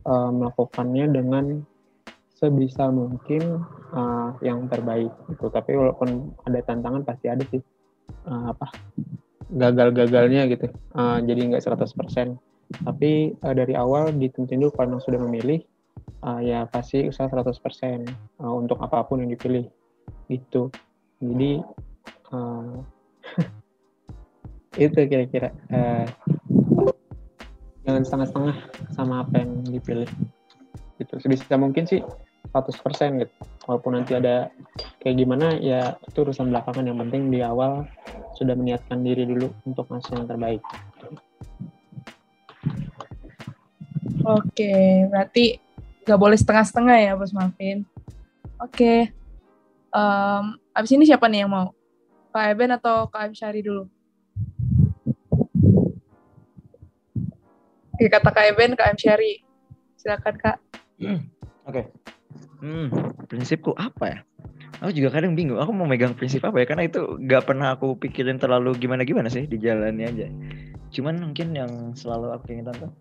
uh, 0.06 0.30
melakukannya 0.32 1.06
dengan 1.12 1.44
sebisa 2.40 2.88
mungkin 2.88 3.60
uh, 3.92 4.32
yang 4.40 4.64
terbaik 4.72 5.12
itu 5.28 5.46
tapi 5.52 5.76
walaupun 5.76 6.32
ada 6.48 6.64
tantangan 6.64 7.04
pasti 7.04 7.28
ada 7.28 7.44
sih. 7.52 7.60
Uh, 8.26 8.50
apa? 8.56 8.72
Gagal-gagalnya 9.52 10.48
gitu. 10.50 10.72
Uh, 10.96 11.20
jadi 11.22 11.52
nggak 11.52 11.62
100% 11.62 12.40
tapi 12.70 13.34
uh, 13.42 13.54
dari 13.54 13.74
awal 13.74 14.14
ditentuin 14.14 14.62
dulu 14.62 14.70
kalau 14.70 15.02
sudah 15.02 15.18
memilih 15.18 15.58
uh, 16.22 16.38
ya 16.38 16.70
pasti 16.70 17.10
usaha 17.10 17.26
100% 17.26 17.50
uh, 18.38 18.54
untuk 18.54 18.78
apa 18.78 19.02
pun 19.04 19.26
yang 19.26 19.34
dipilih. 19.34 19.66
Gitu. 20.30 20.70
Jadi 21.18 21.60
uh, 22.30 22.78
itu 24.86 24.98
kira-kira 25.10 25.50
uh, 25.74 26.06
setengah-setengah 27.84 28.56
sama 28.94 29.26
apa 29.26 29.42
yang 29.42 29.66
dipilih. 29.66 30.08
Gitu. 31.02 31.14
Sebisa 31.18 31.58
mungkin 31.58 31.90
sih 31.90 32.00
100% 32.50 33.22
gitu. 33.22 33.34
Walaupun 33.66 33.94
nanti 33.94 34.18
ada 34.18 34.50
kayak 34.98 35.16
gimana 35.22 35.54
ya 35.58 35.94
itu 36.02 36.18
urusan 36.26 36.50
belakangan 36.50 36.84
yang 36.86 36.98
penting 36.98 37.30
di 37.30 37.38
awal 37.42 37.86
sudah 38.34 38.58
meniatkan 38.58 39.02
diri 39.06 39.26
dulu 39.26 39.54
untuk 39.62 39.86
ngasih 39.86 40.18
yang 40.18 40.26
terbaik. 40.26 40.62
Oke, 44.26 45.06
berarti 45.08 45.56
nggak 46.04 46.20
boleh 46.20 46.36
setengah-setengah 46.36 46.96
ya 46.98 47.12
Bos 47.14 47.32
Marvin. 47.32 47.86
Oke, 48.60 49.14
um, 49.94 50.58
abis 50.74 50.92
ini 50.92 51.06
siapa 51.06 51.30
nih 51.30 51.46
yang 51.46 51.52
mau? 51.52 51.72
Kak 52.30 52.54
Eben 52.54 52.70
atau 52.74 53.10
Kak 53.10 53.34
Syari 53.34 53.64
dulu? 53.64 53.90
Oke, 57.94 58.06
kata 58.06 58.30
Kak 58.30 58.46
Eben, 58.54 58.78
Kak 58.78 58.94
Syari. 58.96 59.42
Silakan 59.98 60.36
Kak. 60.38 60.56
Oke. 61.00 61.18
Okay. 61.68 61.84
Hmm, 62.60 62.92
prinsipku 63.24 63.72
apa 63.76 64.04
ya? 64.04 64.18
Aku 64.84 64.92
juga 64.92 65.12
kadang 65.12 65.36
bingung. 65.36 65.60
Aku 65.60 65.72
mau 65.72 65.88
megang 65.88 66.12
prinsip 66.16 66.44
apa 66.44 66.60
ya? 66.60 66.66
Karena 66.68 66.88
itu 66.88 67.16
gak 67.24 67.48
pernah 67.48 67.76
aku 67.76 67.96
pikirin 67.96 68.40
terlalu 68.40 68.76
gimana-gimana 68.76 69.32
sih 69.32 69.48
di 69.48 69.56
jalannya 69.60 70.06
aja. 70.08 70.26
Cuman 70.92 71.20
mungkin 71.20 71.56
yang 71.56 71.96
selalu 71.96 72.36
aku 72.36 72.44
ingin 72.52 72.72
tuh 72.72 72.92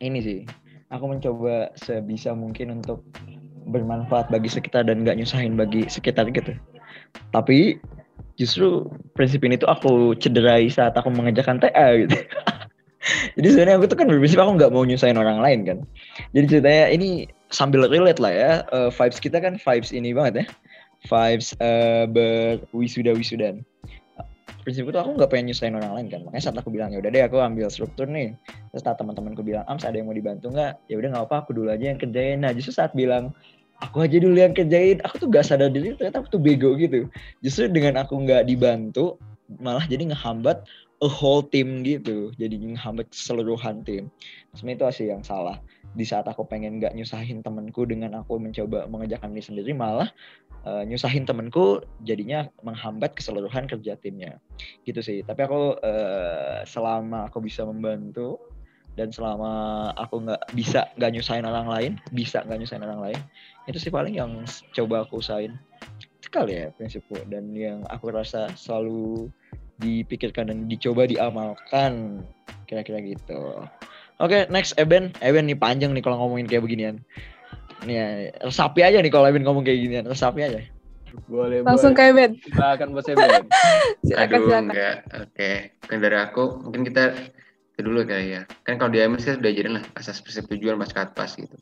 ini 0.00 0.18
sih. 0.20 0.40
Aku 0.88 1.04
mencoba 1.04 1.72
sebisa 1.76 2.32
mungkin 2.32 2.80
untuk 2.80 3.04
bermanfaat 3.68 4.32
bagi 4.32 4.48
sekitar 4.48 4.88
dan 4.88 5.04
gak 5.04 5.20
nyusahin 5.20 5.56
bagi 5.56 5.84
sekitar 5.88 6.28
gitu. 6.32 6.56
Tapi 7.32 7.76
justru 8.40 8.88
prinsip 9.12 9.44
ini 9.44 9.60
tuh 9.60 9.68
aku 9.68 10.16
cederai 10.16 10.72
saat 10.72 10.96
aku 10.96 11.12
mengerjakan 11.12 11.60
TA 11.60 12.00
gitu. 12.00 12.16
Jadi 13.36 13.46
sebenarnya 13.50 13.76
aku 13.78 13.86
tuh 13.88 13.98
kan 13.98 14.06
berprinsip 14.08 14.40
aku 14.40 14.52
nggak 14.58 14.72
mau 14.74 14.84
nyusahin 14.84 15.20
orang 15.20 15.38
lain 15.40 15.60
kan. 15.64 15.78
Jadi 16.32 16.44
ceritanya 16.50 16.84
ini 16.92 17.37
sambil 17.48 17.88
relate 17.88 18.20
lah 18.20 18.32
ya. 18.32 18.52
Uh, 18.72 18.90
vibes 18.92 19.18
kita 19.20 19.40
kan 19.40 19.56
vibes 19.56 19.90
ini 19.90 20.12
banget 20.12 20.44
ya. 20.44 20.46
Vibes 21.06 21.54
uh, 21.62 22.04
berwisuda 22.10 23.14
wisudan. 23.14 23.62
Prinsipku 24.66 24.92
tuh 24.92 25.00
aku 25.00 25.16
nggak 25.16 25.30
pengen 25.32 25.52
nyusahin 25.52 25.78
orang 25.78 25.92
lain 25.96 26.06
kan. 26.12 26.20
Makanya 26.28 26.44
saat 26.44 26.58
aku 26.60 26.68
bilang 26.68 26.92
ya 26.92 27.00
udah 27.00 27.10
deh 27.12 27.22
aku 27.24 27.40
ambil 27.40 27.72
struktur 27.72 28.04
nih. 28.04 28.36
Terus 28.74 28.82
saat 28.84 29.00
teman-temanku 29.00 29.40
bilang 29.40 29.64
Ams 29.64 29.86
ada 29.86 29.96
yang 29.96 30.10
mau 30.10 30.16
dibantu 30.16 30.52
nggak? 30.52 30.76
Ya 30.92 30.96
udah 31.00 31.08
nggak 31.14 31.24
apa 31.30 31.36
aku 31.46 31.56
dulu 31.56 31.72
aja 31.72 31.88
yang 31.88 32.00
kerjain. 32.00 32.44
Nah 32.44 32.52
justru 32.52 32.76
saat 32.76 32.92
bilang 32.92 33.32
aku 33.78 34.02
aja 34.04 34.18
dulu 34.18 34.34
yang 34.34 34.52
kerjain, 34.52 34.98
aku 35.06 35.22
tuh 35.22 35.28
gak 35.30 35.46
sadar 35.46 35.70
diri 35.70 35.94
ternyata 35.94 36.26
aku 36.26 36.34
tuh 36.34 36.42
bego 36.42 36.74
gitu. 36.74 37.06
Justru 37.40 37.70
dengan 37.70 38.02
aku 38.02 38.18
nggak 38.18 38.50
dibantu, 38.50 39.16
malah 39.62 39.86
jadi 39.86 40.10
ngehambat 40.10 40.66
a 40.98 41.08
whole 41.08 41.46
team 41.46 41.86
gitu. 41.86 42.34
Jadi 42.34 42.58
ngehambat 42.58 43.10
keseluruhan 43.14 43.86
tim. 43.86 44.10
Sebenarnya 44.54 44.90
itu 44.90 44.96
sih 45.02 45.06
yang 45.10 45.22
salah. 45.22 45.62
Di 45.94 46.04
saat 46.04 46.26
aku 46.26 46.44
pengen 46.44 46.82
nggak 46.82 46.94
nyusahin 46.98 47.40
temenku 47.40 47.86
dengan 47.86 48.18
aku 48.18 48.36
mencoba 48.36 48.90
mengerjakan 48.90 49.32
ini 49.32 49.42
sendiri 49.42 49.72
malah 49.72 50.10
uh, 50.66 50.82
nyusahin 50.82 51.24
temenku 51.24 51.80
jadinya 52.02 52.50
menghambat 52.66 53.14
keseluruhan 53.14 53.70
kerja 53.70 53.94
timnya. 53.98 54.42
Gitu 54.82 54.98
sih. 54.98 55.22
Tapi 55.22 55.40
aku 55.46 55.78
uh, 55.78 56.66
selama 56.66 57.30
aku 57.30 57.38
bisa 57.42 57.62
membantu 57.62 58.42
dan 58.98 59.14
selama 59.14 59.94
aku 59.94 60.26
nggak 60.26 60.42
bisa 60.58 60.90
nggak 60.98 61.14
nyusahin 61.14 61.46
orang 61.46 61.70
lain 61.70 61.92
bisa 62.10 62.42
nggak 62.42 62.58
nyusahin 62.58 62.82
orang 62.82 62.98
lain 62.98 63.20
itu 63.70 63.78
sih 63.78 63.94
paling 63.94 64.18
yang 64.18 64.42
coba 64.74 65.06
aku 65.06 65.22
usahain. 65.22 65.54
Sekali 66.18 66.58
ya 66.58 66.74
prinsipku. 66.74 67.14
Dan 67.30 67.54
yang 67.54 67.86
aku 67.86 68.10
rasa 68.10 68.50
selalu 68.58 69.30
dipikirkan 69.78 70.50
dan 70.50 70.66
dicoba 70.66 71.06
diamalkan 71.06 72.22
kira-kira 72.66 72.98
gitu 73.02 73.62
oke 74.18 74.28
okay, 74.30 74.46
next 74.50 74.74
Eben 74.76 75.14
Eben 75.22 75.46
nih 75.46 75.58
panjang 75.58 75.94
nih 75.94 76.02
kalau 76.02 76.18
ngomongin 76.18 76.50
kayak 76.50 76.66
beginian 76.66 76.96
nih 77.86 77.94
ya, 77.94 78.06
resapi 78.42 78.82
aja 78.82 78.98
nih 78.98 79.12
kalau 79.12 79.26
Eben 79.30 79.46
ngomong 79.46 79.62
kayak 79.62 79.78
ginian 79.82 80.06
resapi 80.06 80.42
aja 80.44 80.60
boleh 81.26 81.64
langsung 81.64 81.96
boleh. 81.96 82.04
ke 82.04 82.12
Eben 82.12 82.30
silakan 82.42 82.88
bos 82.92 83.06
Eben 83.08 83.48
silakan 84.06 84.38
Aduh, 84.38 84.46
silakan 84.46 84.64
enggak. 84.70 84.96
Oke. 85.24 85.50
Mungkin 85.80 85.98
dari 86.04 86.18
aku, 86.20 86.44
mungkin 86.68 86.82
kita 86.84 87.04
itu 87.74 87.80
dulu 87.80 88.04
kali 88.04 88.36
ya. 88.36 88.42
Kan 88.66 88.76
kalau 88.76 88.90
di 88.92 89.00
AMS 89.00 89.24
kita 89.24 89.38
udah 89.40 89.52
ajarin 89.54 89.72
lah 89.80 89.84
asas 89.96 90.20
prinsip 90.20 90.50
tujuan 90.52 90.76
pas 90.76 90.92
pas 90.92 91.30
gitu. 91.30 91.56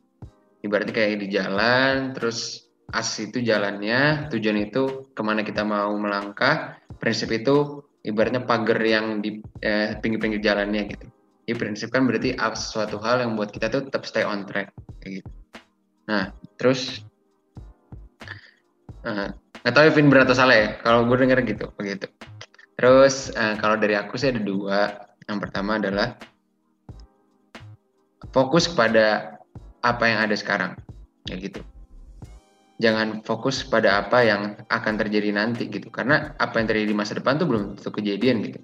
Ibaratnya 0.64 0.94
kayak 0.96 1.20
di 1.22 1.28
jalan, 1.30 2.16
terus 2.16 2.66
as 2.90 3.10
itu 3.20 3.42
jalannya, 3.42 4.32
tujuan 4.32 4.58
itu 4.66 5.12
ke 5.12 5.22
mana 5.22 5.44
kita 5.44 5.62
mau 5.62 5.92
melangkah, 5.94 6.80
prinsip 6.98 7.30
itu 7.30 7.84
ibaratnya 8.06 8.46
pagar 8.46 8.78
yang 8.86 9.18
di 9.18 9.42
eh, 9.60 9.98
pinggir-pinggir 9.98 10.38
jalannya 10.38 10.94
gitu. 10.94 11.06
Ya 11.46 11.54
prinsip 11.58 11.90
kan 11.90 12.06
berarti 12.06 12.34
apa 12.38 12.54
sesuatu 12.54 12.98
hal 13.02 13.22
yang 13.22 13.34
buat 13.34 13.50
kita 13.50 13.70
tuh 13.70 13.86
tetap 13.90 14.06
stay 14.06 14.22
on 14.22 14.46
track 14.46 14.70
kayak 15.02 15.22
gitu. 15.22 15.30
Nah, 16.06 16.30
terus 16.54 17.02
eh, 19.02 19.28
nggak 19.34 19.74
tahu 19.74 19.84
Evin 19.90 20.06
berat 20.06 20.30
atau 20.30 20.38
salah 20.38 20.56
ya. 20.56 20.68
Kalau 20.86 21.02
gue 21.10 21.18
denger 21.18 21.42
gitu, 21.42 21.66
begitu. 21.74 22.06
Terus 22.78 23.34
eh, 23.34 23.54
kalau 23.58 23.74
dari 23.74 23.98
aku 23.98 24.14
sih 24.14 24.30
ada 24.30 24.42
dua. 24.42 24.80
Yang 25.26 25.38
pertama 25.42 25.82
adalah 25.82 26.14
fokus 28.30 28.70
kepada 28.70 29.34
apa 29.82 30.04
yang 30.06 30.22
ada 30.22 30.38
sekarang, 30.38 30.78
kayak 31.26 31.50
gitu. 31.50 31.60
Jangan 32.76 33.24
fokus 33.24 33.64
pada 33.64 34.04
apa 34.04 34.20
yang 34.20 34.56
akan 34.68 34.94
terjadi 35.00 35.32
nanti 35.32 35.68
gitu. 35.72 35.88
Karena 35.88 36.36
apa 36.36 36.60
yang 36.60 36.68
terjadi 36.68 36.92
di 36.92 36.96
masa 36.96 37.16
depan 37.16 37.40
tuh 37.40 37.48
belum 37.48 37.80
tentu 37.80 37.90
kejadian 37.90 38.44
gitu. 38.44 38.60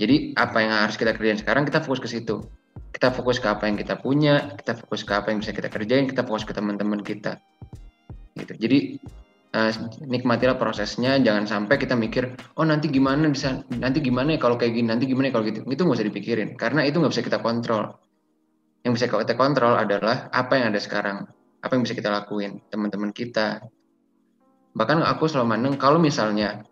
Jadi 0.00 0.32
apa 0.40 0.64
yang 0.64 0.72
harus 0.72 0.96
kita 0.96 1.12
kerjain 1.12 1.36
sekarang 1.36 1.68
kita 1.68 1.84
fokus 1.84 2.00
ke 2.00 2.08
situ. 2.08 2.40
Kita 2.90 3.12
fokus 3.12 3.36
ke 3.36 3.46
apa 3.46 3.68
yang 3.68 3.76
kita 3.76 4.00
punya, 4.00 4.56
kita 4.56 4.74
fokus 4.74 5.04
ke 5.04 5.12
apa 5.12 5.30
yang 5.30 5.44
bisa 5.44 5.52
kita 5.52 5.68
kerjain, 5.68 6.08
kita 6.08 6.24
fokus 6.24 6.48
ke 6.48 6.56
teman-teman 6.56 7.04
kita. 7.04 7.36
Gitu. 8.34 8.56
Jadi 8.56 8.78
uh, 9.54 9.70
nikmatilah 10.02 10.56
prosesnya, 10.58 11.18
jangan 11.20 11.46
sampai 11.46 11.76
kita 11.78 11.94
mikir, 11.94 12.34
oh 12.58 12.66
nanti 12.66 12.90
gimana 12.90 13.30
bisa, 13.30 13.62
nanti 13.76 14.02
gimana 14.02 14.34
ya 14.34 14.38
kalau 14.42 14.56
kayak 14.58 14.74
gini, 14.74 14.86
nanti 14.90 15.06
gimana 15.06 15.30
ya 15.30 15.32
kalau 15.38 15.46
gitu. 15.46 15.60
Itu 15.66 15.86
nggak 15.86 15.98
usah 16.00 16.08
dipikirin, 16.08 16.48
karena 16.56 16.86
itu 16.86 16.98
nggak 16.98 17.12
bisa 17.12 17.24
kita 17.26 17.38
kontrol. 17.42 17.94
Yang 18.86 18.92
bisa 18.96 19.06
kita 19.12 19.34
kontrol 19.36 19.74
adalah 19.76 20.32
apa 20.32 20.52
yang 20.56 20.72
ada 20.72 20.80
sekarang, 20.80 21.28
apa 21.60 21.72
yang 21.76 21.82
bisa 21.84 21.96
kita 21.96 22.08
lakuin, 22.08 22.60
teman-teman 22.72 23.12
kita. 23.12 23.60
Bahkan 24.72 25.04
aku 25.04 25.28
selalu 25.28 25.56
mandang 25.56 25.74
kalau 25.76 26.00
misalnya 26.00 26.64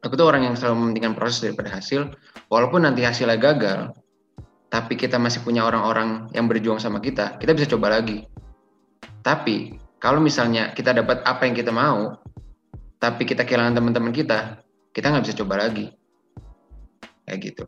aku 0.00 0.16
tuh 0.16 0.28
orang 0.28 0.48
yang 0.48 0.54
selalu 0.56 0.80
mementingkan 0.80 1.16
proses 1.16 1.44
daripada 1.44 1.72
hasil, 1.76 2.12
walaupun 2.48 2.84
nanti 2.84 3.04
hasilnya 3.04 3.36
gagal, 3.36 3.92
tapi 4.72 4.96
kita 4.96 5.16
masih 5.20 5.44
punya 5.44 5.64
orang-orang 5.64 6.28
yang 6.32 6.48
berjuang 6.48 6.80
sama 6.80 7.00
kita, 7.00 7.36
kita 7.40 7.52
bisa 7.56 7.68
coba 7.72 8.00
lagi. 8.00 8.24
Tapi 9.24 9.76
kalau 10.00 10.20
misalnya 10.20 10.76
kita 10.76 10.92
dapat 10.92 11.24
apa 11.24 11.48
yang 11.48 11.56
kita 11.56 11.72
mau, 11.72 12.20
tapi 13.00 13.28
kita 13.28 13.44
kehilangan 13.44 13.76
teman-teman 13.76 14.12
kita, 14.12 14.60
kita 14.92 15.12
nggak 15.12 15.24
bisa 15.24 15.36
coba 15.44 15.68
lagi. 15.68 15.92
Kayak 17.24 17.38
gitu. 17.40 17.64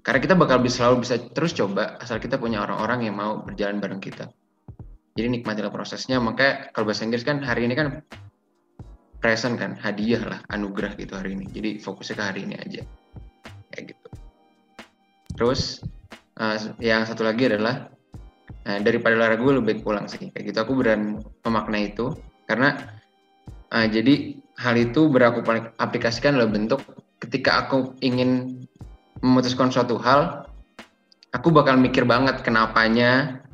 Karena 0.00 0.20
kita 0.20 0.34
bakal 0.36 0.64
bisa 0.64 0.84
selalu 0.84 1.04
bisa 1.04 1.20
terus 1.32 1.52
coba 1.52 2.00
asal 2.00 2.16
kita 2.16 2.40
punya 2.40 2.64
orang-orang 2.64 3.08
yang 3.08 3.16
mau 3.16 3.44
berjalan 3.44 3.80
bareng 3.80 4.00
kita. 4.00 4.32
Jadi 5.20 5.28
nikmatilah 5.36 5.68
prosesnya. 5.68 6.16
Makanya 6.16 6.72
kalau 6.72 6.88
bahasa 6.88 7.04
Inggris 7.04 7.28
kan 7.28 7.44
hari 7.44 7.68
ini 7.68 7.76
kan 7.76 8.00
present 9.20 9.60
kan, 9.60 9.76
hadiah 9.76 10.24
lah, 10.24 10.40
anugerah 10.48 10.96
gitu 10.96 11.12
hari 11.12 11.36
ini. 11.36 11.44
Jadi 11.52 11.76
fokusnya 11.76 12.16
ke 12.16 12.24
hari 12.24 12.40
ini 12.48 12.56
aja. 12.56 12.82
Kayak 13.76 13.92
gitu. 13.92 14.08
Terus 15.36 15.84
uh, 16.40 16.56
yang 16.80 17.04
satu 17.04 17.28
lagi 17.28 17.52
adalah 17.52 17.92
uh, 18.64 18.78
daripada 18.80 19.20
lara 19.20 19.36
gue 19.36 19.52
lebih 19.60 19.76
baik 19.76 19.80
pulang 19.84 20.08
sih. 20.08 20.32
Kayak 20.32 20.56
gitu 20.56 20.58
aku 20.64 20.72
beran 20.80 21.20
memaknai 21.44 21.92
itu 21.92 22.16
karena 22.48 22.80
uh, 23.76 23.86
jadi 23.86 24.40
hal 24.56 24.74
itu 24.80 25.12
beraku 25.12 25.44
aplikasikan 25.76 26.40
dalam 26.40 26.56
bentuk 26.56 26.80
ketika 27.20 27.68
aku 27.68 27.92
ingin 28.00 28.64
memutuskan 29.20 29.68
suatu 29.68 30.00
hal, 30.00 30.48
aku 31.36 31.52
bakal 31.52 31.76
mikir 31.76 32.08
banget 32.08 32.40
kenapanya, 32.40 33.44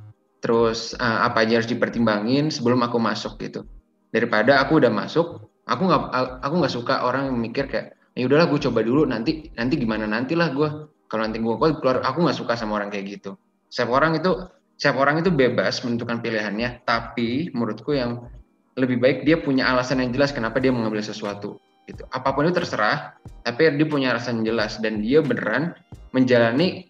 terus 0.46 0.94
uh, 1.02 1.26
apa 1.26 1.42
aja 1.42 1.59
harus 1.59 1.66
dipertimbangin 1.66 2.54
sebelum 2.54 2.78
aku 2.87 3.02
masuk 3.02 3.35
gitu. 3.42 3.66
Daripada 4.14 4.62
aku 4.62 4.78
udah 4.78 4.94
masuk, 4.94 5.50
aku 5.66 5.82
nggak 5.90 6.02
aku 6.46 6.54
nggak 6.62 6.70
suka 6.70 7.02
orang 7.02 7.26
yang 7.35 7.42
mikir 7.42 7.66
kayak 7.66 7.98
ya 8.14 8.30
udahlah 8.30 8.46
gue 8.46 8.62
coba 8.62 8.87
dulu 8.87 9.02
nanti 9.11 9.50
nanti 9.59 9.74
gimana 9.74 10.06
nantilah 10.06 10.54
gue 10.54 10.68
kalau 11.11 11.22
nanti 11.26 11.42
gue 11.42 11.54
keluar 11.82 11.98
aku 12.06 12.22
nggak 12.22 12.38
suka 12.38 12.54
sama 12.54 12.78
orang 12.78 12.94
kayak 12.94 13.18
gitu. 13.18 13.35
Setiap 13.66 13.90
orang 13.90 14.22
itu 14.22 14.30
setiap 14.78 15.02
orang 15.02 15.18
itu 15.18 15.35
bebas 15.35 15.82
menentukan 15.82 16.22
pilihannya, 16.22 16.87
tapi 16.87 17.50
menurutku 17.50 17.98
yang 17.98 18.30
lebih 18.78 19.02
baik 19.02 19.18
dia 19.26 19.42
punya 19.42 19.66
alasan 19.66 19.98
yang 19.98 20.14
jelas 20.14 20.30
kenapa 20.30 20.62
dia 20.62 20.70
mengambil 20.70 21.02
sesuatu 21.02 21.59
gitu. 21.90 22.06
Apa 22.14 22.30
pun 22.30 22.46
itu 22.46 22.54
terserah, 22.54 23.18
tapi 23.42 23.66
dia 23.74 23.87
punya 23.90 24.14
alasan 24.14 24.46
jelas 24.46 24.78
dan 24.78 25.02
dia 25.02 25.18
beneran 25.26 25.74
menjalani 26.14 26.87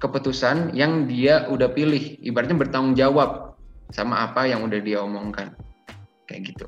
keputusan 0.00 0.72
yang 0.74 1.06
dia 1.06 1.46
udah 1.52 1.70
pilih. 1.70 2.18
Ibaratnya 2.24 2.56
bertanggung 2.56 2.96
jawab 2.96 3.60
sama 3.92 4.24
apa 4.24 4.48
yang 4.48 4.64
udah 4.64 4.80
dia 4.80 5.04
omongkan. 5.04 5.54
Kayak 6.26 6.56
gitu. 6.56 6.66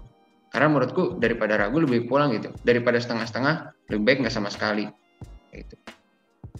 Karena 0.53 0.69
menurutku 0.69 1.17
daripada 1.17 1.57
ragu 1.57 1.81
lebih 1.81 2.07
pulang 2.07 2.37
gitu. 2.37 2.53
Daripada 2.63 3.01
setengah-setengah 3.01 3.89
lebih 3.89 4.05
baik 4.05 4.19
nggak 4.29 4.35
sama 4.37 4.53
sekali. 4.53 4.87
Kayak 5.49 5.59
gitu. 5.65 5.77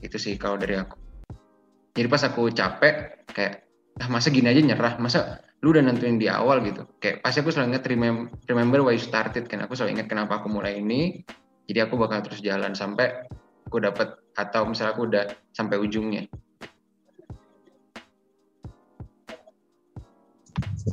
Itu 0.03 0.17
sih 0.17 0.35
kalau 0.41 0.57
dari 0.57 0.81
aku. 0.81 0.97
Jadi 1.93 2.09
pas 2.09 2.25
aku 2.25 2.49
capek 2.49 3.29
kayak 3.29 3.69
ah 4.01 4.09
masa 4.09 4.33
gini 4.33 4.49
aja 4.49 4.65
nyerah, 4.65 4.97
masa 4.97 5.45
lu 5.63 5.71
udah 5.71 5.83
nentuin 5.87 6.19
di 6.19 6.27
awal 6.27 6.59
gitu 6.67 6.91
kayak 6.99 7.23
pasti 7.23 7.39
aku 7.39 7.55
selalu 7.55 7.79
ingat 7.79 7.87
remember, 7.87 8.27
remember 8.51 8.79
why 8.83 8.99
you 8.99 9.03
started 9.03 9.47
kan 9.47 9.63
aku 9.63 9.79
selalu 9.79 10.01
ingat 10.01 10.11
kenapa 10.11 10.43
aku 10.43 10.51
mulai 10.51 10.83
ini 10.83 11.23
jadi 11.71 11.87
aku 11.87 11.95
bakal 11.95 12.19
terus 12.19 12.43
jalan 12.43 12.75
sampai 12.75 13.31
aku 13.71 13.79
dapat 13.79 14.19
atau 14.35 14.67
misalnya 14.67 14.93
aku 14.99 15.03
udah 15.07 15.25
sampai 15.55 15.79
ujungnya 15.79 16.27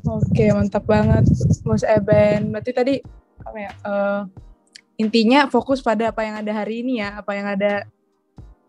Oke, 0.05 0.45
mantap 0.53 0.85
banget, 0.85 1.25
Mas 1.65 1.81
Eben. 1.83 2.53
Berarti 2.53 2.71
tadi 2.71 2.95
apa 3.41 3.57
ya? 3.57 3.71
Uh, 3.81 4.21
intinya 4.99 5.47
fokus 5.47 5.79
pada 5.79 6.11
apa 6.11 6.21
yang 6.27 6.35
ada 6.39 6.51
hari 6.51 6.85
ini 6.85 6.99
ya, 7.01 7.23
apa 7.23 7.31
yang 7.33 7.47
ada 7.49 7.87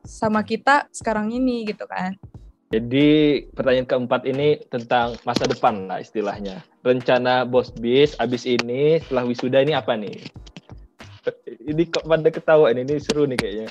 sama 0.06 0.40
kita 0.40 0.88
sekarang 0.94 1.28
ini 1.34 1.68
gitu 1.68 1.84
kan. 1.84 2.16
Jadi 2.70 3.50
pertanyaan 3.50 3.88
keempat 3.90 4.22
ini 4.30 4.62
tentang 4.70 5.18
masa 5.26 5.42
depan 5.50 5.90
lah 5.90 5.98
istilahnya. 5.98 6.62
Rencana 6.86 7.42
bos 7.42 7.74
bis 7.74 8.14
abis 8.22 8.46
ini 8.46 9.02
setelah 9.02 9.26
wisuda 9.26 9.58
ini 9.66 9.74
apa 9.74 9.98
nih? 9.98 10.22
Ini 11.66 11.82
kok 11.90 12.06
pada 12.06 12.30
ketawa 12.30 12.70
ini, 12.70 12.86
ini 12.86 13.02
seru 13.02 13.26
nih 13.26 13.36
kayaknya. 13.36 13.68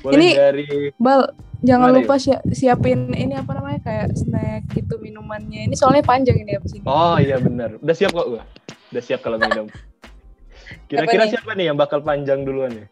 Boleh 0.00 0.16
ini, 0.16 0.28
dari 0.32 0.66
Bal, 0.96 1.28
jangan 1.60 1.92
lupa 1.92 2.16
si 2.16 2.32
siapin 2.56 3.12
ini 3.12 3.36
apa 3.36 3.52
namanya 3.52 3.80
kayak 3.84 4.16
snack 4.16 4.64
gitu 4.72 4.96
minumannya. 4.96 5.68
Ini 5.68 5.74
soalnya 5.76 6.04
panjang 6.04 6.40
ini 6.40 6.56
abis 6.56 6.80
ini. 6.80 6.84
Oh 6.88 7.20
iya 7.20 7.36
benar. 7.36 7.76
Udah 7.80 7.94
siap 7.94 8.16
kok 8.16 8.26
gua. 8.26 8.42
Udah 8.90 9.02
siap 9.04 9.20
kalau 9.20 9.36
minum. 9.36 9.68
Kira-kira 10.88 11.28
siapa 11.28 11.52
nih 11.52 11.70
yang 11.70 11.76
bakal 11.76 12.00
panjang 12.00 12.42
duluan 12.42 12.72
nih? 12.72 12.86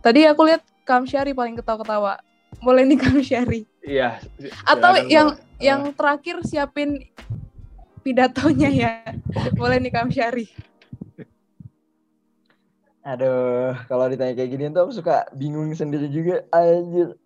Tadi 0.00 0.24
aku 0.24 0.48
lihat 0.48 0.62
Kamsyari 0.88 1.36
paling 1.36 1.58
ketawa-ketawa 1.60 2.22
boleh 2.64 2.82
nih 2.88 2.98
kamu 2.98 3.20
sharing. 3.20 3.64
Iya. 3.84 4.18
Atau 4.64 4.96
yang 5.06 5.36
uh. 5.36 5.60
yang 5.60 5.92
terakhir 5.92 6.40
siapin 6.48 7.04
pidatonya 8.02 8.70
ya. 8.72 8.92
boleh 9.52 9.78
nih 9.82 9.92
kamu 9.92 10.10
sharing. 10.10 10.50
Aduh, 13.08 13.72
kalau 13.88 14.04
ditanya 14.12 14.36
kayak 14.36 14.50
gini 14.52 14.68
tuh 14.68 14.84
aku 14.84 14.92
suka 14.92 15.24
bingung 15.32 15.72
sendiri 15.72 16.12
juga 16.12 16.44
anjir. 16.52 17.16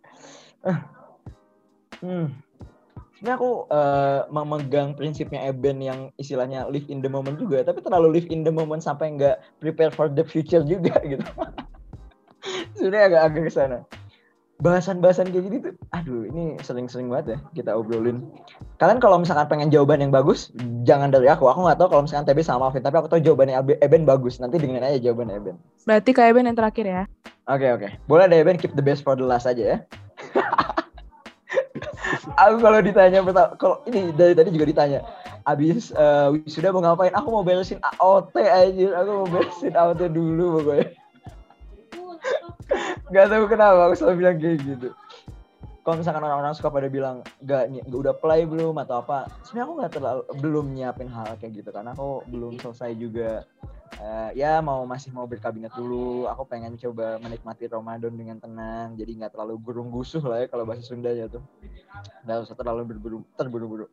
Hmm. 1.99 2.31
Sebenarnya 3.19 3.35
aku 3.39 3.67
uh, 3.67 4.31
memegang 4.31 4.95
prinsipnya 4.95 5.43
Eben 5.51 5.83
yang 5.83 6.15
istilahnya 6.23 6.71
live 6.71 6.87
in 6.87 7.03
the 7.03 7.11
moment 7.11 7.35
juga, 7.35 7.67
tapi 7.67 7.83
terlalu 7.83 8.23
live 8.23 8.31
in 8.31 8.47
the 8.47 8.55
moment 8.55 8.79
sampai 8.79 9.11
nggak 9.19 9.43
prepare 9.59 9.91
for 9.91 10.07
the 10.07 10.23
future 10.23 10.63
juga 10.63 11.03
gitu. 11.11 11.27
Sebenarnya 12.79 13.07
agak-agak 13.11 13.43
ke 13.47 13.53
sana 13.55 13.83
bahasan-bahasan 14.63 15.35
kayak 15.35 15.45
gini 15.51 15.57
tuh 15.59 15.75
aduh 15.91 16.23
ini 16.31 16.55
sering-sering 16.63 17.11
banget 17.11 17.35
ya 17.35 17.39
kita 17.59 17.75
obrolin. 17.75 18.23
Kalian 18.79 19.03
kalau 19.03 19.19
misalkan 19.19 19.51
pengen 19.51 19.75
jawaban 19.75 19.99
yang 19.99 20.15
bagus 20.15 20.55
jangan 20.87 21.11
dari 21.11 21.27
aku. 21.27 21.51
Aku 21.51 21.67
nggak 21.67 21.83
tahu 21.83 21.91
kalau 21.91 22.07
misalkan 22.07 22.31
TB 22.31 22.47
sama 22.47 22.71
Alvin 22.71 22.87
tapi 22.87 23.03
aku 23.03 23.11
tahu 23.11 23.19
jawabannya 23.19 23.59
Eben 23.83 24.07
bagus. 24.07 24.39
Nanti 24.39 24.63
dengerin 24.63 24.87
aja 24.87 25.03
jawaban 25.03 25.35
Eben. 25.35 25.59
Berarti 25.83 26.15
kayak 26.15 26.39
Eben 26.39 26.47
yang 26.47 26.55
terakhir 26.55 26.87
ya? 26.87 27.03
Oke 27.51 27.67
okay, 27.67 27.71
oke. 27.75 27.91
Okay. 27.91 27.91
boleh 28.07 28.31
deh 28.31 28.39
Eben 28.39 28.55
keep 28.55 28.79
the 28.79 28.85
best 28.87 29.03
for 29.03 29.19
the 29.19 29.27
last 29.27 29.51
aja 29.51 29.63
ya. 29.67 29.77
Aku 32.47 32.63
kalau 32.63 32.79
ditanya 32.79 33.19
pertama 33.27 33.59
kalau 33.59 33.83
ini 33.91 34.15
dari 34.15 34.39
tadi 34.39 34.55
juga 34.55 34.71
ditanya 34.71 35.03
abis 35.43 35.91
uh, 35.99 36.31
sudah 36.47 36.71
mau 36.71 36.87
ngapain? 36.87 37.11
Aku 37.19 37.35
mau 37.35 37.43
beresin 37.43 37.83
AOT 37.83 38.39
aja 38.39 38.87
aku 39.03 39.11
mau 39.11 39.27
beresin 39.27 39.75
AOT 39.75 40.07
dulu 40.15 40.63
pokoknya 40.63 41.02
Gak 43.13 43.29
tahu 43.29 43.45
kenapa 43.45 43.93
aku 43.93 43.95
selalu 44.01 44.25
bilang 44.25 44.37
kayak 44.41 44.59
gitu. 44.65 44.89
Kalau 45.85 45.97
misalkan 46.01 46.25
orang-orang 46.25 46.57
suka 46.57 46.73
pada 46.73 46.89
bilang 46.89 47.21
gak, 47.45 47.69
gak 47.69 47.93
udah 47.93 48.15
play 48.17 48.49
belum 48.49 48.81
atau 48.81 49.05
apa, 49.05 49.29
sebenarnya 49.45 49.67
aku 49.69 49.75
nggak 49.83 49.93
terlalu 49.93 50.23
belum 50.41 50.67
nyiapin 50.73 51.11
hal 51.13 51.37
kayak 51.37 51.61
gitu 51.61 51.69
karena 51.75 51.93
aku 51.93 52.25
belum 52.33 52.57
selesai 52.57 52.97
juga. 52.97 53.45
Uh, 54.01 54.33
ya 54.33 54.65
mau 54.65 54.89
masih 54.89 55.13
mau 55.13 55.29
berkabinet 55.29 55.69
dulu. 55.77 56.25
Aku 56.33 56.49
pengen 56.49 56.81
coba 56.81 57.21
menikmati 57.21 57.69
Ramadan 57.69 58.17
dengan 58.17 58.41
tenang, 58.41 58.97
jadi 58.97 59.13
nggak 59.21 59.37
terlalu 59.37 59.61
gurung 59.61 59.93
gusuh 59.93 60.25
lah 60.25 60.41
ya 60.41 60.47
kalau 60.49 60.65
bahasa 60.65 60.81
Sunda 60.81 61.13
ya 61.13 61.29
tuh. 61.29 61.45
Nggak 62.25 62.49
usah 62.49 62.57
terlalu 62.57 62.97
berburu, 62.97 63.19
terburu-buru. 63.37 63.87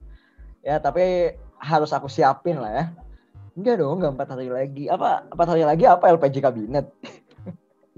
Ya 0.64 0.80
tapi 0.80 1.36
harus 1.60 1.92
aku 1.92 2.08
siapin 2.08 2.56
lah 2.56 2.72
ya. 2.72 2.86
Enggak 3.60 3.84
dong, 3.84 4.00
enggak 4.00 4.16
empat 4.16 4.30
hari 4.40 4.48
lagi. 4.48 4.88
Apa 4.88 5.28
empat 5.28 5.48
hari 5.52 5.68
lagi 5.68 5.84
apa 5.84 6.08
LPG 6.08 6.40
kabinet? 6.40 6.88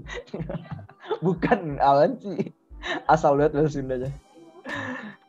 bukan 1.20 1.76
awan 1.82 2.16
sih. 2.16 2.54
Asal 3.06 3.38
lihat 3.38 3.52
bahasa 3.52 3.76
Sundanya 3.78 4.10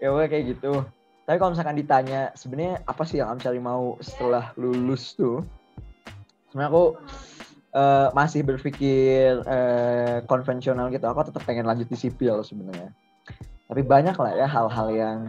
ya 0.04 0.12
udah 0.12 0.28
kayak 0.28 0.58
gitu. 0.58 0.84
Tapi 1.24 1.40
kalau 1.40 1.56
misalkan 1.56 1.80
ditanya 1.80 2.36
sebenarnya 2.36 2.84
apa 2.84 3.04
sih 3.08 3.24
yang 3.24 3.32
Amsari 3.32 3.64
mau 3.64 3.96
setelah 4.04 4.52
lulus 4.60 5.16
tuh? 5.16 5.40
Sebenarnya 6.52 6.70
aku 6.76 6.86
eh, 7.72 8.08
masih 8.12 8.44
berpikir 8.44 9.40
eh, 9.48 10.20
konvensional 10.28 10.92
gitu. 10.92 11.08
Aku 11.08 11.24
tetap 11.24 11.48
pengen 11.48 11.64
lanjut 11.64 11.88
di 11.88 11.96
sipil 11.96 12.44
sebenarnya. 12.44 12.92
Tapi 13.72 13.82
banyak 13.82 14.20
lah 14.20 14.32
ya 14.36 14.46
hal-hal 14.46 14.88
yang 14.92 15.20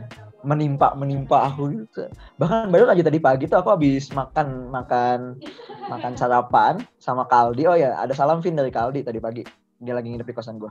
menimpa 0.42 0.92
menimpa 0.98 1.54
aku 1.54 1.70
gitu. 1.86 2.10
Bahkan 2.42 2.74
baru 2.74 2.90
aja 2.90 3.06
tadi 3.06 3.22
pagi 3.22 3.46
tuh 3.46 3.62
aku 3.62 3.78
habis 3.78 4.10
makan 4.10 4.74
makan 4.74 5.38
makan 5.86 6.12
sarapan 6.18 6.82
sama 6.98 7.30
Kaldi. 7.30 7.70
Oh 7.70 7.78
ya 7.78 7.94
ada 7.94 8.10
salam 8.10 8.42
Vin 8.42 8.58
dari 8.58 8.74
Kaldi 8.74 9.06
tadi 9.06 9.22
pagi 9.22 9.63
dia 9.82 9.94
lagi 9.96 10.10
nginep 10.10 10.28
di 10.28 10.36
kosan 10.36 10.58
gue 10.58 10.70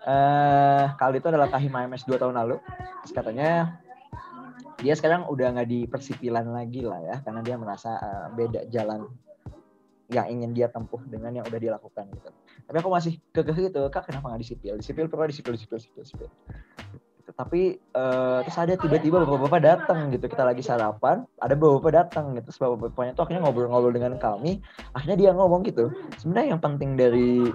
eh 0.00 0.84
Kaldi 0.96 1.20
itu 1.20 1.28
adalah 1.28 1.48
kahim 1.52 1.72
AMS 1.76 2.08
2 2.08 2.16
tahun 2.16 2.36
lalu. 2.36 2.56
Terus 3.04 3.12
katanya 3.12 3.80
dia 4.80 4.96
sekarang 4.96 5.28
udah 5.28 5.60
nggak 5.60 5.68
di 5.68 5.84
persipilan 5.84 6.56
lagi 6.56 6.80
lah 6.80 7.00
ya 7.04 7.16
karena 7.20 7.44
dia 7.44 7.56
merasa 7.60 8.00
eh, 8.00 8.26
beda 8.32 8.60
jalan 8.72 9.04
yang 10.10 10.26
ingin 10.26 10.50
dia 10.56 10.66
tempuh 10.72 10.98
dengan 11.06 11.36
yang 11.36 11.44
udah 11.44 11.60
dilakukan 11.60 12.08
gitu. 12.16 12.28
Tapi 12.64 12.76
aku 12.80 12.90
masih 12.90 13.12
kekeh 13.30 13.70
gitu 13.70 13.80
kak 13.92 14.08
kenapa 14.08 14.32
nggak 14.32 14.42
di 14.42 14.48
sipil? 14.48 14.74
Di 14.80 14.84
sipil 14.84 15.06
pokoknya 15.06 15.30
di 15.30 15.36
sipil 15.36 15.52
di 15.54 15.60
sipil 15.60 15.78
di 15.78 15.84
sipil, 15.84 16.02
di 16.02 16.08
sipil. 16.08 16.28
Gitu. 17.20 17.30
tapi 17.30 17.78
eh, 17.78 18.38
terus 18.42 18.58
ada 18.58 18.74
tiba-tiba 18.74 19.22
bapak-bapak 19.22 19.60
datang 19.62 20.10
gitu 20.10 20.26
kita 20.26 20.42
lagi 20.42 20.66
sarapan 20.66 21.22
ada 21.38 21.54
bapak-bapak 21.54 21.92
datang 21.92 22.34
gitu. 22.34 22.48
Terus 22.50 22.58
bapak-bapaknya 22.58 23.12
tuh 23.12 23.22
akhirnya 23.28 23.42
ngobrol-ngobrol 23.44 23.92
dengan 23.92 24.16
kami 24.16 24.64
akhirnya 24.96 25.16
dia 25.20 25.30
ngomong 25.36 25.60
gitu. 25.68 25.92
Sebenarnya 26.16 26.56
yang 26.56 26.62
penting 26.64 26.96
dari 26.96 27.52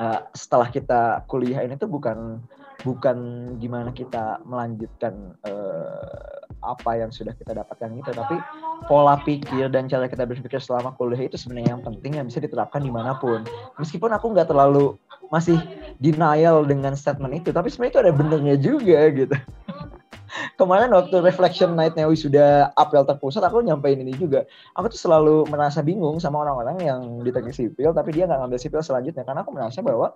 eh, 0.00 0.20
setelah 0.34 0.68
kita 0.70 1.24
kuliah 1.30 1.62
ini 1.62 1.78
tuh 1.78 1.90
bukan 1.90 2.42
bukan 2.84 3.18
gimana 3.58 3.94
kita 3.94 4.44
melanjutkan 4.44 5.36
eh, 5.46 6.38
apa 6.64 6.96
yang 6.96 7.12
sudah 7.12 7.36
kita 7.36 7.56
dapatkan 7.56 7.92
gitu 8.00 8.10
tapi 8.16 8.36
pola 8.88 9.20
pikir 9.20 9.68
dan 9.68 9.88
cara 9.88 10.08
kita 10.08 10.24
berpikir 10.24 10.60
selama 10.60 10.96
kuliah 10.96 11.28
itu 11.28 11.36
sebenarnya 11.36 11.76
yang 11.76 11.84
penting 11.84 12.20
yang 12.20 12.26
bisa 12.28 12.40
diterapkan 12.40 12.80
di 12.80 12.92
mana 12.92 13.16
pun. 13.16 13.44
Meskipun 13.76 14.12
aku 14.12 14.32
nggak 14.32 14.48
terlalu 14.48 14.96
masih 15.32 15.56
denial 15.98 16.62
dengan 16.62 16.94
statement 16.94 17.42
itu 17.42 17.50
tapi 17.50 17.66
sebenarnya 17.66 17.92
itu 17.92 18.00
ada 18.06 18.12
benernya 18.14 18.56
juga 18.60 19.00
gitu 19.10 19.36
kemarin 20.54 20.90
waktu 20.94 21.18
reflection 21.18 21.74
night-nya 21.74 22.06
sudah 22.14 22.70
apel 22.78 23.02
terpusat 23.02 23.42
aku 23.42 23.62
nyampein 23.62 23.98
ini 23.98 24.14
juga 24.14 24.46
aku 24.78 24.90
tuh 24.94 25.00
selalu 25.00 25.36
merasa 25.50 25.82
bingung 25.82 26.22
sama 26.22 26.46
orang-orang 26.46 26.76
yang 26.82 27.00
di 27.22 27.30
teknik 27.34 27.54
sipil 27.54 27.90
tapi 27.90 28.14
dia 28.14 28.30
nggak 28.30 28.38
ngambil 28.44 28.58
sipil 28.60 28.80
selanjutnya 28.80 29.26
karena 29.26 29.42
aku 29.42 29.50
merasa 29.50 29.82
bahwa 29.82 30.14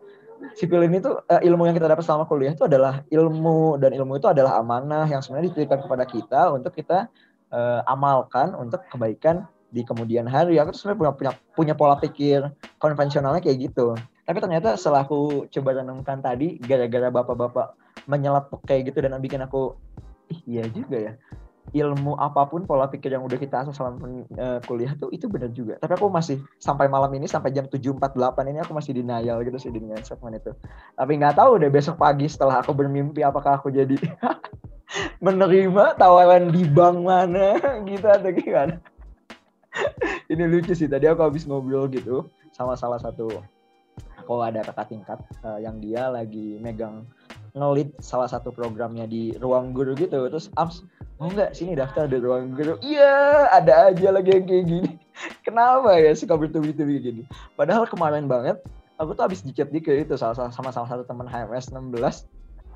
sipil 0.54 0.86
ini 0.86 1.02
tuh 1.02 1.22
eh, 1.26 1.42
ilmu 1.46 1.66
yang 1.66 1.74
kita 1.74 1.90
dapat 1.90 2.06
selama 2.06 2.24
kuliah 2.30 2.54
itu 2.54 2.64
adalah 2.66 3.02
ilmu 3.10 3.82
dan 3.82 3.90
ilmu 3.94 4.22
itu 4.22 4.30
adalah 4.30 4.62
amanah 4.62 5.10
yang 5.10 5.18
sebenarnya 5.18 5.50
dititipkan 5.50 5.82
kepada 5.82 6.04
kita 6.06 6.40
untuk 6.54 6.72
kita 6.74 7.10
eh, 7.50 7.80
amalkan 7.90 8.54
untuk 8.54 8.86
kebaikan 8.88 9.46
di 9.68 9.84
kemudian 9.84 10.24
hari. 10.24 10.56
Aku 10.56 10.72
tuh 10.72 10.80
sebenarnya 10.80 11.00
punya, 11.00 11.12
punya 11.12 11.32
punya 11.52 11.74
pola 11.76 11.96
pikir 12.00 12.48
konvensionalnya 12.80 13.44
kayak 13.44 13.68
gitu. 13.68 13.96
Tapi 14.24 14.38
ternyata 14.44 14.76
setelah 14.76 15.08
aku 15.08 15.48
coba 15.48 15.80
renungkan 15.80 16.20
tadi, 16.20 16.60
gara-gara 16.60 17.08
bapak-bapak 17.08 17.76
menyeletuk 18.04 18.60
kayak 18.68 18.92
gitu 18.92 19.00
dan 19.04 19.16
bikin 19.20 19.40
aku, 19.40 19.76
iya 20.46 20.64
juga 20.68 20.98
ya. 20.98 21.12
Ilmu 21.68 22.16
apa 22.16 22.48
pun 22.48 22.64
pola 22.64 22.88
pikir 22.88 23.12
yang 23.12 23.28
udah 23.28 23.36
kita 23.36 23.60
asal 23.60 23.76
selama 23.76 24.24
eh, 24.24 24.58
kuliah 24.64 24.96
tuh 24.96 25.12
itu 25.12 25.28
benar 25.28 25.52
juga. 25.52 25.76
Tapi 25.76 25.92
aku 26.00 26.08
masih 26.08 26.40
sampai 26.56 26.88
malam 26.88 27.12
ini 27.12 27.28
sampai 27.28 27.52
jam 27.52 27.68
7.48 27.68 28.16
ini 28.48 28.58
aku 28.64 28.72
masih 28.72 28.96
denial 28.96 29.44
gitu 29.44 29.58
sih 29.60 29.68
dengan 29.68 30.00
segmen 30.00 30.40
itu. 30.40 30.56
Tapi 30.96 31.12
nggak 31.20 31.36
tahu 31.36 31.60
deh 31.60 31.68
besok 31.68 32.00
pagi 32.00 32.24
setelah 32.24 32.64
aku 32.64 32.72
bermimpi 32.72 33.20
apakah 33.20 33.60
aku 33.60 33.68
jadi 33.68 34.00
menerima 35.24 36.00
tawaran 36.00 36.48
di 36.48 36.64
bank 36.64 37.04
mana 37.04 37.60
gitu 37.88 38.06
atau 38.08 38.32
gimana. 38.32 38.80
ini 40.32 40.44
lucu 40.48 40.72
sih 40.72 40.88
tadi 40.88 41.06
aku 41.06 41.22
habis 41.24 41.44
ngobrol 41.44 41.86
gitu 41.90 42.26
sama 42.52 42.74
salah 42.74 42.98
satu 42.98 43.28
aku 44.18 44.32
ada 44.42 44.64
kakak 44.64 44.92
tingkat 44.92 45.18
eh, 45.44 45.58
yang 45.64 45.78
dia 45.78 46.10
lagi 46.10 46.58
megang 46.60 47.06
ngelit 47.56 47.92
salah 48.00 48.28
satu 48.28 48.52
programnya 48.52 49.04
di 49.08 49.36
ruang 49.38 49.72
guru 49.72 49.96
gitu. 49.96 50.28
Terus 50.28 50.48
Ams 50.56 50.84
mau 51.16 51.30
nggak 51.30 51.54
sini 51.56 51.76
daftar 51.76 52.08
di 52.08 52.18
ruang 52.20 52.52
guru? 52.56 52.76
Iya 52.80 53.48
ada 53.52 53.92
aja 53.92 54.08
lagi 54.12 54.30
yang 54.34 54.44
kayak 54.44 54.64
gini. 54.66 54.90
Kenapa 55.46 55.96
ya 55.98 56.12
suka 56.12 56.36
bertubi-tubi 56.36 57.00
gini? 57.00 57.22
Padahal 57.54 57.88
kemarin 57.88 58.26
banget 58.26 58.60
aku 58.98 59.14
tuh 59.14 59.24
habis 59.24 59.40
dicet 59.46 59.70
di 59.70 59.78
itu 59.80 60.14
salah, 60.18 60.34
salah 60.34 60.52
sama 60.52 60.70
salah 60.74 60.90
satu 60.90 61.06
teman 61.06 61.30
HMS 61.30 61.70
16 61.70 61.94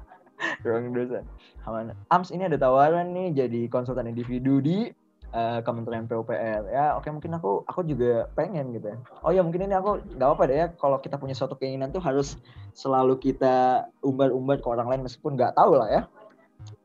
ruang 0.65 0.95
dosen. 0.95 1.25
Aman. 1.67 1.95
Ams 2.11 2.31
ini 2.35 2.47
ada 2.47 2.59
tawaran 2.59 3.15
nih 3.15 3.47
jadi 3.47 3.61
konsultan 3.71 4.11
individu 4.11 4.59
di 4.59 4.91
eh, 5.33 5.61
Kementerian 5.65 6.05
PUPR 6.05 6.69
ya 6.69 6.95
oke 7.01 7.09
mungkin 7.09 7.33
aku 7.37 7.65
aku 7.65 7.81
juga 7.89 8.29
pengen 8.37 8.77
gitu 8.77 8.93
ya. 8.93 8.97
Oh 9.25 9.33
ya 9.33 9.41
mungkin 9.41 9.67
ini 9.67 9.75
aku 9.75 10.05
nggak 10.17 10.31
apa 10.39 10.43
deh 10.47 10.57
ya 10.57 10.67
kalau 10.77 11.01
kita 11.01 11.17
punya 11.17 11.33
suatu 11.33 11.57
keinginan 11.57 11.91
tuh 11.91 12.05
harus 12.05 12.37
selalu 12.77 13.19
kita 13.19 13.89
umbar-umbar 14.05 14.61
ke 14.61 14.69
orang 14.69 14.89
lain 14.89 15.03
meskipun 15.05 15.37
nggak 15.37 15.57
tahu 15.57 15.77
lah 15.77 15.89
ya 15.89 16.03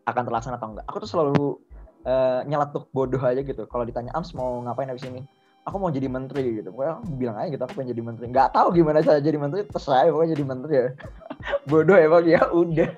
akan 0.08 0.24
terlaksana 0.24 0.56
atau 0.56 0.72
enggak 0.72 0.88
aku 0.88 0.98
tuh 1.04 1.10
selalu 1.12 1.60
eh, 2.08 2.40
nyeletuk 2.48 2.88
bodoh 2.96 3.20
aja 3.20 3.44
gitu. 3.44 3.68
Kalau 3.68 3.84
ditanya 3.84 4.16
Ams 4.16 4.32
mau 4.32 4.64
ngapain 4.64 4.88
habis 4.88 5.04
ini? 5.04 5.22
Aku 5.68 5.84
mau 5.84 5.92
jadi 5.92 6.08
menteri 6.08 6.64
gitu. 6.64 6.72
Pokoknya 6.72 7.04
aku 7.04 7.08
bilang 7.20 7.36
aja 7.36 7.52
gitu 7.52 7.64
aku 7.68 7.74
pengen 7.76 7.92
jadi 7.92 8.04
menteri. 8.08 8.26
Nggak 8.32 8.56
tahu 8.56 8.68
gimana 8.72 9.04
cara 9.04 9.20
jadi 9.20 9.36
menteri 9.36 9.68
terserah 9.68 10.08
ya 10.08 10.12
pokoknya 10.16 10.32
jadi 10.40 10.46
menteri 10.48 10.74
ya. 10.80 10.88
Bodoh 11.70 11.98
emang 12.00 12.24
ya. 12.24 12.42
Udah. 12.56 12.92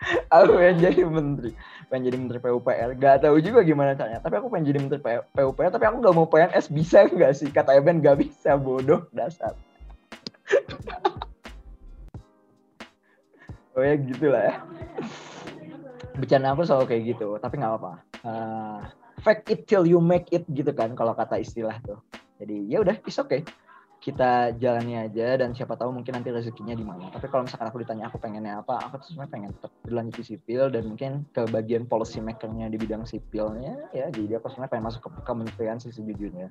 Aku 0.34 0.56
pengen 0.56 0.76
jadi 0.80 1.02
menteri 1.06 1.52
pengen 1.90 2.06
jadi 2.06 2.16
menteri 2.22 2.38
PUPR 2.38 2.94
gak 2.94 3.26
tahu 3.26 3.42
juga 3.42 3.66
gimana 3.66 3.98
caranya 3.98 4.22
tapi 4.22 4.38
aku 4.38 4.46
pengen 4.46 4.70
jadi 4.70 4.78
menteri 4.78 5.02
PUPR 5.02 5.70
tapi 5.74 5.84
aku 5.90 5.96
nggak 5.98 6.14
mau 6.14 6.26
PNS 6.30 6.70
bisa 6.70 7.10
nggak 7.10 7.32
sih? 7.34 7.50
Kata 7.50 7.74
Eben 7.74 7.98
nggak 7.98 8.22
bisa 8.22 8.54
bodoh 8.54 9.10
dasar. 9.10 9.58
Oh 13.78 13.86
ya 13.86 13.94
gitulah 13.94 14.42
ya. 14.50 14.54
Bercanda 16.18 16.52
aku 16.52 16.66
selalu 16.66 16.90
kayak 16.90 17.02
gitu 17.14 17.38
tapi 17.38 17.54
nggak 17.54 17.70
apa-apa. 17.70 17.92
Eh, 18.26 18.78
fake 19.22 19.46
it 19.46 19.60
till 19.70 19.86
you 19.86 20.02
make 20.02 20.26
it 20.34 20.42
gitu 20.50 20.74
kan 20.74 20.92
kalau 20.98 21.14
kata 21.14 21.38
istilah 21.38 21.78
tuh. 21.86 22.02
Jadi 22.42 22.66
ya 22.66 22.82
udah 22.82 22.98
it's 23.06 23.16
okay 23.22 23.46
kita 24.00 24.56
jalani 24.56 24.96
aja 24.96 25.36
dan 25.36 25.52
siapa 25.52 25.76
tahu 25.76 25.92
mungkin 25.92 26.16
nanti 26.16 26.32
rezekinya 26.32 26.72
di 26.72 26.80
mana. 26.80 27.12
Tapi 27.12 27.28
kalau 27.28 27.44
misalkan 27.44 27.68
aku 27.68 27.84
ditanya 27.84 28.08
aku 28.08 28.16
pengennya 28.16 28.64
apa, 28.64 28.88
aku 28.88 28.96
tuh 29.04 29.12
sebenarnya 29.12 29.32
pengen 29.36 29.50
tetap 29.52 29.72
berlanjut 29.84 30.16
di 30.16 30.24
sipil 30.24 30.62
dan 30.72 30.82
mungkin 30.88 31.28
ke 31.36 31.44
bagian 31.52 31.84
policy 31.84 32.24
makernya 32.24 32.72
di 32.72 32.80
bidang 32.80 33.04
sipilnya 33.04 33.76
ya. 33.92 34.08
Jadi 34.08 34.32
aku 34.40 34.48
sebenarnya 34.48 34.72
pengen 34.72 34.86
masuk 34.88 35.04
ke 35.04 35.20
kementerian 35.28 35.76
sih 35.76 35.92
sejujurnya. 35.92 36.48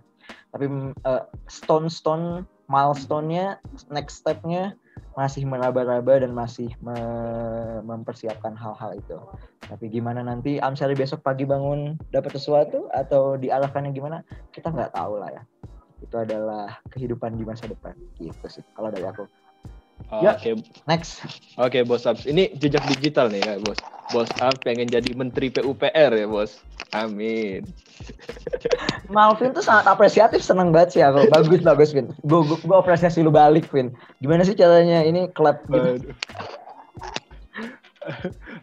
Tapi 0.53 0.65
mm, 0.69 1.01
eh, 1.01 1.23
stone-stone 1.49 2.45
milestone-nya, 2.69 3.57
next 3.89 4.21
step-nya 4.21 4.77
masih 5.17 5.41
meraba-raba 5.49 6.21
dan 6.21 6.37
masih 6.37 6.69
me- 6.85 7.81
mempersiapkan 7.81 8.53
hal-hal 8.53 8.93
itu. 8.93 9.17
Tapi 9.65 9.89
gimana 9.89 10.21
nanti 10.21 10.61
Amsari 10.61 10.93
besok 10.93 11.25
pagi 11.25 11.49
bangun 11.49 11.97
dapat 12.13 12.37
sesuatu 12.37 12.85
atau 12.93 13.41
diarahkannya 13.41 13.89
gimana, 13.89 14.21
kita 14.53 14.69
nggak 14.69 14.93
tahu 14.93 15.17
lah 15.17 15.33
ya 15.33 15.43
itu 15.99 16.15
adalah 16.15 16.79
kehidupan 16.91 17.35
di 17.35 17.43
masa 17.43 17.67
depan 17.67 17.93
gitu 18.19 18.47
sih 18.47 18.63
kalau 18.75 18.89
dari 18.89 19.05
aku 19.07 19.27
Ya. 20.09 20.33
Oke, 20.33 20.57
next 20.89 21.21
oke 21.53 21.85
bos 21.85 22.07
Abs. 22.09 22.25
Ini 22.25 22.57
jejak 22.57 22.81
digital 22.97 23.29
nih 23.29 23.45
kak 23.45 23.61
bos. 23.61 23.77
Bos 24.09 24.31
Abs 24.41 24.63
pengen 24.65 24.89
jadi 24.89 25.13
menteri 25.13 25.53
PUPR 25.53 26.11
ya 26.17 26.25
bos. 26.25 26.57
Amin. 26.97 27.61
Malvin 29.13 29.53
tuh 29.53 29.61
sangat 29.61 29.85
apresiatif 29.85 30.41
seneng 30.41 30.73
banget 30.73 30.97
sih 30.97 31.01
aku 31.05 31.29
bagus 31.29 31.61
bagus 31.61 31.93
Vin 31.93 32.09
gue 32.25 32.41
gue 32.41 32.77
apresiasi 32.77 33.21
lu 33.21 33.29
balik 33.29 33.69
Vin 33.69 33.93
gimana 34.17 34.41
sih 34.41 34.57
caranya 34.57 35.05
ini 35.05 35.29
klub 35.29 35.61
gitu. 35.69 36.09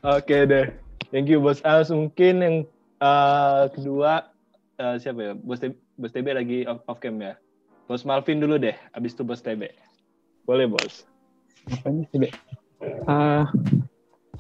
Oke 0.19 0.37
deh. 0.51 0.67
Thank 1.15 1.31
you 1.31 1.39
bos 1.39 1.63
Abs. 1.63 1.95
Mungkin 1.95 2.35
yang 2.43 2.57
eh, 2.99 3.65
kedua 3.71 4.35
eh, 4.77 4.97
siapa 5.01 5.21
ya? 5.21 5.33
Bos 5.37 5.59
TB, 5.61 5.73
bos 5.97 6.13
TB 6.13 6.27
lagi 6.37 6.59
off, 6.69 6.81
off 6.89 7.01
cam 7.01 7.19
ya. 7.21 7.35
Bos 7.87 8.03
Malvin 8.03 8.43
dulu 8.43 8.59
deh. 8.61 8.75
Abis 8.93 9.15
itu 9.17 9.23
bos 9.23 9.41
TB. 9.41 9.71
Boleh 10.45 10.67
bos. 10.71 11.07
Apanya 11.67 12.07
sih, 12.15 12.19
Be? 12.23 12.31
Ah, 13.11 13.51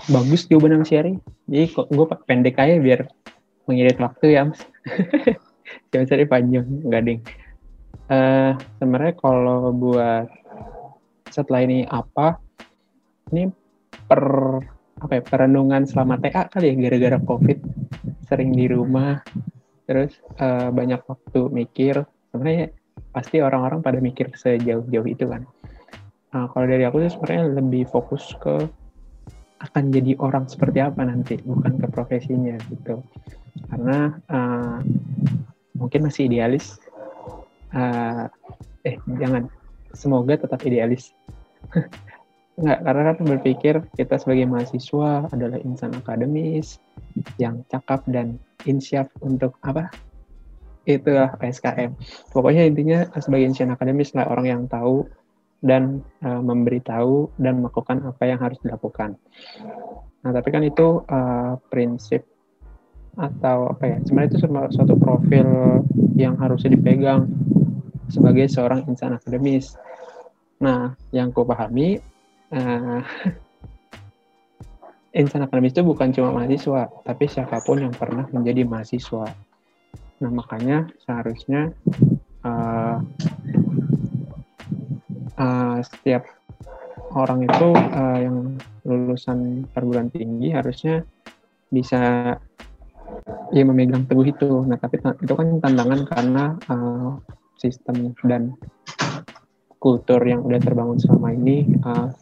bagus 0.07 0.47
jawaban 0.47 0.78
Mas 0.78 0.93
Syari. 0.93 1.18
Jadi 1.51 1.66
kok 1.74 1.89
gue 1.91 2.07
pendek 2.28 2.61
aja 2.61 2.78
biar 2.78 3.11
mengirit 3.66 3.99
waktu 3.99 4.39
ya, 4.39 4.47
Mas. 4.47 4.62
Jangan 5.91 6.07
cari 6.07 6.24
panjang, 6.30 6.66
enggak 6.87 7.03
ding. 7.03 7.20
Eh, 8.07 8.53
sebenarnya 8.78 9.14
kalau 9.18 9.74
buat 9.74 10.30
setelah 11.34 11.66
ini 11.66 11.82
apa? 11.91 12.39
Ini 13.34 13.51
per 14.07 14.22
apa 14.97 15.12
ya, 15.18 15.22
perenungan 15.26 15.82
selama 15.84 16.16
TA 16.22 16.47
kali 16.47 16.72
ya 16.72 16.74
gara-gara 16.87 17.18
Covid 17.20 17.59
sering 18.30 18.55
di 18.55 18.70
rumah 18.70 19.20
terus 19.87 20.18
eh, 20.43 20.68
banyak 20.74 21.01
waktu 21.07 21.41
mikir 21.51 22.05
sebenarnya 22.34 22.74
pasti 23.14 23.41
orang-orang 23.41 23.80
pada 23.80 23.99
mikir 24.03 24.34
sejauh-jauh 24.34 25.09
itu 25.09 25.24
kan 25.30 25.47
Nah, 26.37 26.53
kalau 26.53 26.68
dari 26.68 26.84
aku 26.84 27.01
sih 27.01 27.16
sebenarnya 27.16 27.45
lebih 27.49 27.89
fokus 27.89 28.37
ke 28.37 28.68
akan 29.57 29.84
jadi 29.89 30.20
orang 30.20 30.45
seperti 30.45 30.84
apa 30.84 31.01
nanti, 31.01 31.41
bukan 31.41 31.80
ke 31.80 31.89
profesinya 31.89 32.61
gitu. 32.68 33.01
Karena 33.72 34.12
uh, 34.28 34.84
mungkin 35.80 36.05
masih 36.05 36.28
idealis. 36.28 36.76
Uh, 37.72 38.28
eh 38.84 39.01
jangan, 39.16 39.49
semoga 39.97 40.37
tetap 40.37 40.61
idealis. 40.68 41.16
Enggak, 42.57 42.80
karena 42.88 43.02
kan 43.12 43.24
berpikir 43.28 43.74
kita 44.00 44.16
sebagai 44.16 44.48
mahasiswa 44.48 45.28
adalah 45.28 45.61
insan 45.61 45.92
akademis 45.92 46.80
yang 47.36 47.61
cakap 47.68 48.00
dan 48.09 48.40
insyaf 48.64 49.12
untuk 49.20 49.61
apa? 49.61 49.92
Itulah 50.88 51.36
SKM. 51.44 51.92
Pokoknya 52.32 52.64
intinya 52.64 53.04
sebagai 53.20 53.52
insan 53.52 53.76
akademis 53.76 54.16
lah 54.16 54.24
orang 54.32 54.46
yang 54.48 54.62
tahu 54.72 55.04
dan 55.61 56.00
uh, 56.24 56.40
memberitahu 56.40 57.28
dan 57.36 57.61
melakukan 57.61 58.00
apa 58.09 58.24
yang 58.24 58.40
harus 58.40 58.57
dilakukan. 58.64 59.20
Nah, 60.24 60.30
tapi 60.32 60.48
kan 60.48 60.64
itu 60.64 61.04
uh, 61.12 61.61
prinsip 61.68 62.24
atau 63.20 63.68
apa 63.68 63.84
ya? 63.84 63.96
Sebenarnya 64.00 64.32
itu 64.32 64.38
suatu 64.48 64.94
profil 64.96 65.48
yang 66.16 66.40
harusnya 66.40 66.72
dipegang 66.72 67.28
sebagai 68.09 68.48
seorang 68.48 68.88
insan 68.88 69.12
akademis. 69.12 69.76
Nah, 70.57 70.96
yang 71.12 71.36
ku 71.36 71.44
pahami 71.44 72.00
uh, 72.53 73.01
insan 75.16 75.49
akademis 75.49 75.72
itu 75.72 75.82
bukan 75.82 76.12
cuma 76.12 76.30
mahasiswa, 76.36 76.92
tapi 77.03 77.24
siapa 77.24 77.64
pun 77.64 77.80
yang 77.80 77.94
pernah 77.97 78.28
menjadi 78.28 78.68
mahasiswa. 78.68 79.32
Nah, 80.20 80.30
makanya 80.32 80.88
seharusnya 81.05 81.72
uh, 82.44 83.01
uh, 85.40 85.78
setiap 85.80 86.28
orang 87.16 87.49
itu 87.49 87.68
uh, 87.72 88.18
yang 88.20 88.61
lulusan 88.84 89.64
perguruan 89.72 90.12
tinggi 90.12 90.53
harusnya 90.53 91.01
bisa 91.72 92.36
ya 93.57 93.62
memegang 93.64 94.05
teguh 94.05 94.28
itu. 94.28 94.68
Nah, 94.68 94.76
tapi 94.76 95.01
itu 95.01 95.32
kan 95.32 95.49
tantangan 95.64 96.01
karena 96.05 96.44
uh, 96.68 97.16
sistem 97.57 98.12
dan 98.28 98.53
kultur 99.80 100.20
yang 100.24 100.44
udah 100.44 100.61
terbangun 100.61 100.99
selama 101.01 101.32
ini 101.32 101.68
uh, 101.84 102.12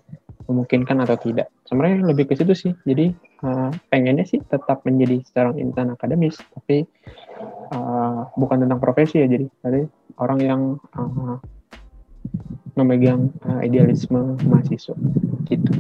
memungkinkan 0.45 1.01
atau 1.05 1.17
tidak. 1.17 1.49
Sebenarnya 1.65 2.05
lebih 2.05 2.29
ke 2.29 2.35
situ 2.37 2.53
sih. 2.53 2.73
Jadi 2.85 3.13
uh, 3.45 3.73
pengennya 3.89 4.29
sih 4.29 4.41
tetap 4.45 4.85
menjadi 4.85 5.25
seorang 5.33 5.57
insan 5.61 5.93
akademis, 5.97 6.37
tapi 6.53 6.85
uh, 7.73 8.29
bukan 8.37 8.65
tentang 8.65 8.81
profesi 8.81 9.25
ya. 9.25 9.29
Jadi 9.29 9.47
tadi 9.65 9.81
orang 10.21 10.39
yang 10.41 10.61
uh, 10.97 11.37
memegang 12.75 13.31
uh, 13.47 13.61
idealisme 13.65 14.37
mahasiswa 14.45 14.97
gitu. 15.49 15.73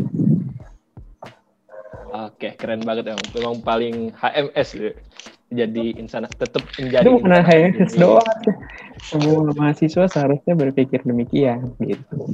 Oke, 2.14 2.54
keren 2.54 2.86
banget 2.86 3.10
ya. 3.10 3.16
Memang 3.34 3.58
paling 3.66 4.14
HMS 4.14 4.68
gitu. 4.78 4.90
Jadi 5.54 5.94
insan 5.98 6.26
tetap 6.26 6.62
menjadi 6.78 7.06
Itu 7.06 7.20
bukan 7.20 7.30
HMS 7.42 7.92
doang. 7.98 8.38
Semua 9.02 9.50
mahasiswa 9.52 10.08
seharusnya 10.08 10.54
berpikir 10.56 11.04
demikian 11.04 11.74
gitu. 11.82 12.32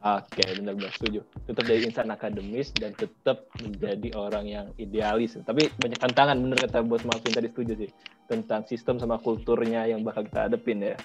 Oke, 0.00 0.40
benar-benar 0.56 0.88
setuju. 0.96 1.20
Tetap 1.44 1.64
jadi 1.68 1.84
insan 1.84 2.08
akademis 2.08 2.72
dan 2.72 2.96
tetap 2.96 3.44
menjadi 3.60 4.16
orang 4.16 4.48
yang 4.48 4.66
idealis. 4.80 5.36
Tapi 5.36 5.68
banyak 5.76 6.00
tantangan, 6.00 6.40
bener 6.40 6.56
kata 6.56 6.80
Bos 6.80 7.04
Malvin 7.04 7.36
tadi 7.36 7.52
setuju 7.52 7.84
sih. 7.84 7.90
Tentang 8.24 8.64
sistem 8.64 8.96
sama 8.96 9.20
kulturnya 9.20 9.84
yang 9.84 10.00
bakal 10.00 10.24
kita 10.24 10.48
hadepin 10.48 10.80
ya. 10.80 10.96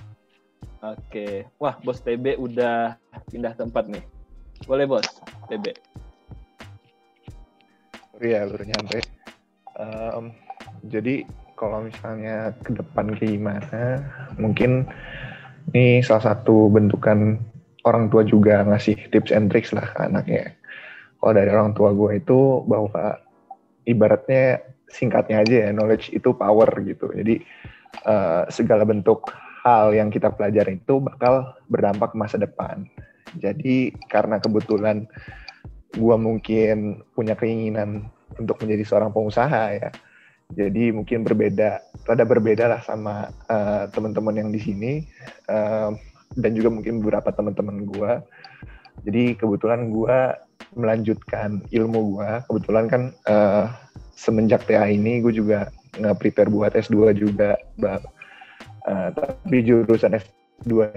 Oke. 0.79 1.43
Wah, 1.59 1.75
Bos 1.83 1.99
TB 1.99 2.39
udah 2.39 2.95
pindah 3.27 3.51
tempat 3.59 3.91
nih. 3.91 4.03
Boleh, 4.63 4.87
Bos? 4.87 5.03
TB. 5.51 5.75
Iya, 8.23 8.47
baru 8.47 8.63
nyampe. 8.63 8.99
Um, 9.75 10.31
jadi 10.87 11.27
kalau 11.59 11.83
misalnya 11.83 12.55
ke 12.63 12.71
depan 12.71 13.11
gimana, 13.19 13.99
mungkin 14.39 14.87
ini 15.75 15.99
salah 15.99 16.31
satu 16.31 16.71
bentukan 16.71 17.43
orang 17.85 18.09
tua 18.09 18.25
juga 18.25 18.65
ngasih 18.65 19.13
tips 19.13 19.31
and 19.31 19.53
tricks 19.53 19.71
lah 19.71 19.85
ke 19.85 19.99
anaknya. 20.09 20.57
Kalau 21.21 21.33
dari 21.33 21.49
orang 21.53 21.71
tua 21.77 21.93
gue 21.93 22.19
itu 22.19 22.65
bahwa 22.65 23.21
ibaratnya 23.85 24.61
singkatnya 24.89 25.45
aja 25.45 25.55
ya, 25.65 25.69
knowledge 25.71 26.09
itu 26.13 26.33
power 26.33 26.67
gitu. 26.85 27.09
Jadi 27.13 27.41
uh, 28.05 28.49
segala 28.49 28.83
bentuk 28.85 29.29
hal 29.65 29.93
yang 29.93 30.13
kita 30.13 30.29
pelajari 30.33 30.77
itu 30.77 31.01
bakal 31.01 31.53
berdampak 31.69 32.13
masa 32.13 32.37
depan. 32.37 32.85
Jadi 33.37 33.93
karena 34.09 34.37
kebetulan 34.37 35.09
gue 35.95 36.15
mungkin 36.19 37.01
punya 37.15 37.33
keinginan 37.33 38.09
untuk 38.37 38.61
menjadi 38.61 38.83
seorang 38.85 39.09
pengusaha 39.13 39.63
ya. 39.77 39.89
Jadi 40.53 40.93
mungkin 40.93 41.25
berbeda, 41.25 41.81
rada 42.05 42.25
berbeda 42.25 42.69
lah 42.69 42.81
sama 42.85 43.33
uh, 43.49 43.89
teman-teman 43.89 44.45
yang 44.45 44.49
di 44.53 44.61
sini. 44.61 44.93
Uh, 45.49 45.97
dan 46.35 46.51
juga 46.55 46.69
mungkin 46.71 46.99
beberapa 47.03 47.31
teman-teman 47.31 47.87
gue. 47.87 48.11
Jadi 49.07 49.23
kebetulan 49.35 49.91
gue 49.91 50.17
melanjutkan 50.75 51.63
ilmu 51.71 52.15
gue. 52.15 52.29
Kebetulan 52.47 52.85
kan 52.87 53.01
uh, 53.27 53.71
semenjak 54.15 54.63
TA 54.67 54.87
ini 54.87 55.19
gue 55.23 55.35
juga 55.35 55.71
nge-prepare 55.99 56.51
buat 56.51 56.71
S2 56.75 57.15
juga. 57.15 57.55
Uh, 58.85 59.09
tapi 59.15 59.65
jurusan 59.65 60.15
S2 60.15 60.91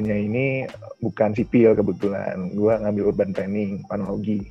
nya 0.00 0.16
ini 0.16 0.64
bukan 1.04 1.36
sipil 1.36 1.76
kebetulan. 1.76 2.56
Gue 2.56 2.72
ngambil 2.72 3.12
urban 3.12 3.30
planning, 3.36 3.84
panologi. 3.84 4.48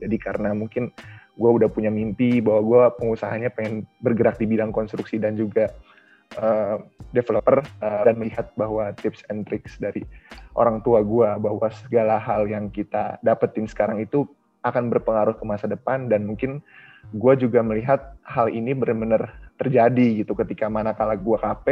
Jadi 0.00 0.16
karena 0.16 0.56
mungkin 0.56 0.88
gue 1.36 1.50
udah 1.52 1.68
punya 1.68 1.92
mimpi 1.92 2.40
bahwa 2.40 2.60
gue 2.64 2.82
pengusahanya 2.96 3.52
pengen 3.52 3.84
bergerak 4.00 4.40
di 4.40 4.48
bidang 4.48 4.72
konstruksi 4.72 5.20
dan 5.20 5.36
juga 5.36 5.68
uh, 6.36 6.82
developer 7.14 7.62
uh, 7.80 8.02
dan 8.02 8.18
melihat 8.18 8.50
bahwa 8.58 8.90
tips 8.98 9.22
and 9.30 9.46
tricks 9.46 9.78
dari 9.78 10.02
orang 10.58 10.82
tua 10.82 11.00
gue 11.04 11.28
bahwa 11.38 11.68
segala 11.70 12.18
hal 12.18 12.48
yang 12.48 12.68
kita 12.72 13.20
dapetin 13.22 13.68
sekarang 13.68 14.02
itu 14.02 14.26
akan 14.66 14.90
berpengaruh 14.90 15.38
ke 15.38 15.44
masa 15.46 15.70
depan 15.70 16.10
dan 16.10 16.26
mungkin 16.26 16.58
gue 17.14 17.34
juga 17.38 17.62
melihat 17.62 18.18
hal 18.26 18.50
ini 18.50 18.74
benar-benar 18.74 19.30
terjadi 19.56 20.26
gitu. 20.26 20.34
Ketika 20.34 20.66
manakala 20.66 21.14
gue 21.14 21.36
KP 21.38 21.66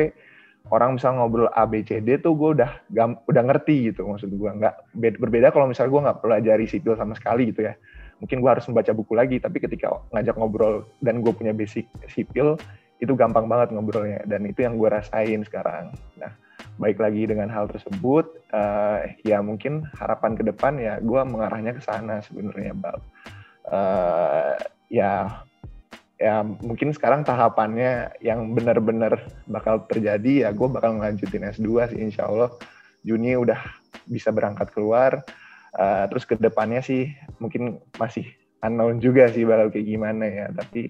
orang 0.72 0.96
misal 0.96 1.18
ngobrol 1.18 1.50
A 1.52 1.68
B 1.68 1.84
C 1.84 2.00
D 2.00 2.16
tuh 2.22 2.32
gue 2.38 2.57
udah 2.57 2.70
gam, 2.88 3.20
udah 3.28 3.42
ngerti 3.44 3.92
gitu 3.92 4.09
maksud 4.09 4.32
gue 4.32 4.50
nggak 4.62 4.96
berbeda 4.96 5.52
kalau 5.52 5.68
misal 5.68 5.90
gue 5.92 6.00
nggak 6.00 6.24
pelajari 6.24 6.64
sipil 6.70 6.94
sama 6.94 7.18
sekali 7.18 7.50
gitu 7.50 7.66
ya. 7.66 7.74
Mungkin 8.22 8.40
gue 8.40 8.50
harus 8.50 8.64
membaca 8.70 8.94
buku 8.94 9.12
lagi 9.18 9.36
tapi 9.42 9.59
ketika 9.59 9.90
ngajak 10.14 10.38
ngobrol 10.38 10.86
dan 11.02 11.20
gue 11.20 11.34
punya 11.34 11.50
basic 11.50 11.84
sipil 12.07 12.57
itu 13.05 13.12
gampang 13.14 13.46
banget 13.46 13.76
ngobrolnya 13.76 14.24
dan 14.24 14.48
itu 14.48 14.64
yang 14.64 14.80
gue 14.80 14.88
rasain 14.88 15.44
sekarang. 15.44 15.92
Nah, 16.16 16.32
baik 16.80 16.98
lagi 16.98 17.28
dengan 17.28 17.52
hal 17.52 17.70
tersebut, 17.70 18.26
uh, 18.50 19.05
ya 19.22 19.38
mungkin 19.44 19.86
harapan 19.94 20.34
ke 20.34 20.42
depan 20.42 20.80
ya 20.80 20.98
gue 20.98 21.20
mengarahnya 21.22 21.76
ke 21.76 21.82
sana 21.84 22.24
sebenarnya, 22.24 22.72
Bal. 22.74 22.98
Uh, 23.64 24.57
ya, 24.90 25.44
ya 26.18 26.42
mungkin 26.42 26.90
sekarang 26.90 27.22
tahapannya 27.22 28.16
yang 28.24 28.52
benar-benar 28.57 29.20
bakal 29.46 29.84
terjadi 29.86 30.48
ya 30.48 30.50
gue 30.50 30.68
bakal 30.68 30.98
ngelanjutin 30.98 31.46
S2 31.55 31.94
sih, 31.94 32.00
insya 32.00 32.26
Allah 32.26 32.50
Juni 33.05 33.36
udah 33.36 33.61
bisa 34.09 34.32
berangkat 34.32 34.72
keluar. 34.72 35.22
Uh, 35.74 36.07
terus 36.07 36.22
ke 36.22 36.38
depannya 36.38 36.78
sih 36.86 37.11
mungkin 37.42 37.82
masih 37.98 38.30
unknown 38.64 38.98
juga 38.98 39.28
sih 39.28 39.44
bakal 39.44 39.68
kayak 39.68 39.86
gimana 39.86 40.24
ya. 40.24 40.46
Tapi 40.50 40.88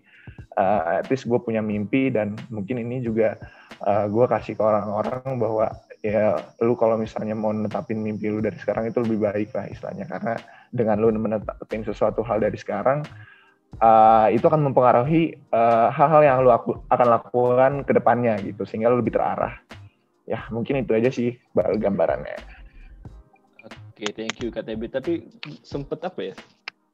uh, 0.55 1.03
at 1.03 1.07
least 1.11 1.27
gue 1.27 1.39
punya 1.43 1.61
mimpi 1.61 2.09
dan 2.15 2.39
mungkin 2.49 2.79
ini 2.79 3.03
juga 3.03 3.35
uh, 3.83 4.07
gue 4.07 4.25
kasih 4.31 4.55
ke 4.55 4.63
orang-orang 4.63 5.37
bahwa 5.37 5.67
ya 6.05 6.39
lu 6.63 6.79
kalau 6.79 6.95
misalnya 7.01 7.35
mau 7.35 7.51
netapin 7.51 7.99
mimpi 7.99 8.29
lu 8.31 8.39
dari 8.39 8.57
sekarang 8.61 8.89
itu 8.89 9.03
lebih 9.03 9.27
baik 9.27 9.51
lah 9.53 9.67
istilahnya. 9.67 10.07
Karena 10.07 10.39
dengan 10.71 10.97
lu 11.03 11.11
menetapin 11.11 11.83
sesuatu 11.83 12.23
hal 12.23 12.39
dari 12.39 12.57
sekarang 12.57 13.03
uh, 13.83 14.31
itu 14.31 14.47
akan 14.47 14.71
mempengaruhi 14.71 15.35
hal-hal 15.91 16.23
uh, 16.23 16.27
yang 16.27 16.37
lu 16.47 16.55
aku, 16.55 16.79
akan 16.89 17.09
lakukan 17.11 17.73
ke 17.83 17.93
depannya 17.93 18.39
gitu. 18.41 18.63
Sehingga 18.63 18.89
lu 18.89 19.03
lebih 19.03 19.19
terarah. 19.19 19.59
Ya 20.25 20.49
mungkin 20.49 20.81
itu 20.81 20.97
aja 20.97 21.13
sih 21.13 21.37
gambarannya. 21.53 22.65
Oke, 23.95 24.11
okay, 24.11 24.27
thank 24.27 24.43
you 24.43 24.51
KTB. 24.51 24.91
Tapi 24.91 25.13
sempet 25.63 26.03
apa 26.03 26.33
ya? 26.33 26.35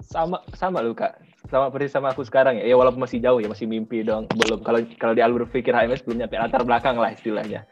Sama 0.01 0.41
sama 0.57 0.81
lu 0.81 0.97
kak. 0.97 1.21
Sama 1.49 1.73
persis 1.73 1.93
sama 1.93 2.13
aku 2.13 2.25
sekarang 2.25 2.61
ya. 2.61 2.65
Ya 2.69 2.77
walaupun 2.77 3.01
masih 3.01 3.21
jauh 3.21 3.41
ya 3.41 3.49
masih 3.49 3.69
mimpi 3.69 4.05
dong. 4.05 4.29
Belum. 4.37 4.61
Kalau 4.65 4.81
kalau 4.97 5.13
di 5.17 5.23
alur 5.25 5.49
berpikir 5.49 5.73
HMS 5.73 6.05
belum 6.05 6.25
nyampe 6.25 6.37
latar 6.37 6.63
belakang 6.65 6.97
lah 7.01 7.13
istilahnya. 7.13 7.65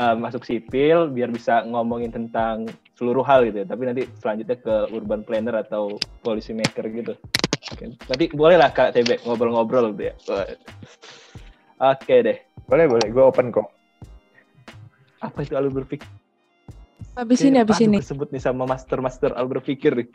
Uh, 0.00 0.16
masuk 0.24 0.44
sipil 0.44 1.12
biar 1.12 1.28
bisa 1.32 1.64
ngomongin 1.68 2.12
tentang 2.12 2.68
seluruh 2.96 3.24
hal 3.24 3.44
gitu 3.48 3.64
ya. 3.64 3.66
Tapi 3.68 3.82
nanti 3.84 4.02
selanjutnya 4.20 4.56
ke 4.60 4.74
urban 4.92 5.24
planner 5.24 5.60
atau 5.64 5.96
policy 6.24 6.52
maker 6.52 6.88
gitu. 6.92 7.14
Okay. 7.64 7.96
nanti 7.96 8.28
boleh 8.28 8.60
lah 8.60 8.76
kak 8.76 8.92
TB 8.92 9.24
ngobrol-ngobrol 9.24 9.96
gitu 9.96 10.12
ya. 10.12 10.14
Oke 10.28 10.56
okay, 11.80 12.18
deh. 12.20 12.38
Boleh 12.68 12.84
boleh. 12.88 13.08
Gue 13.08 13.24
open 13.24 13.48
kok. 13.48 13.72
Apa 15.24 15.40
itu 15.40 15.56
alur 15.56 15.72
berpikir 15.72 16.04
Habis 17.14 17.46
ini, 17.46 17.62
habis 17.62 17.78
aduh, 17.78 17.86
ini. 17.86 17.98
Kesebut 18.02 18.28
nih 18.34 18.42
sama 18.42 18.66
master-master 18.66 19.38
al 19.38 19.46
berpikir 19.46 19.94
nih. 19.94 20.08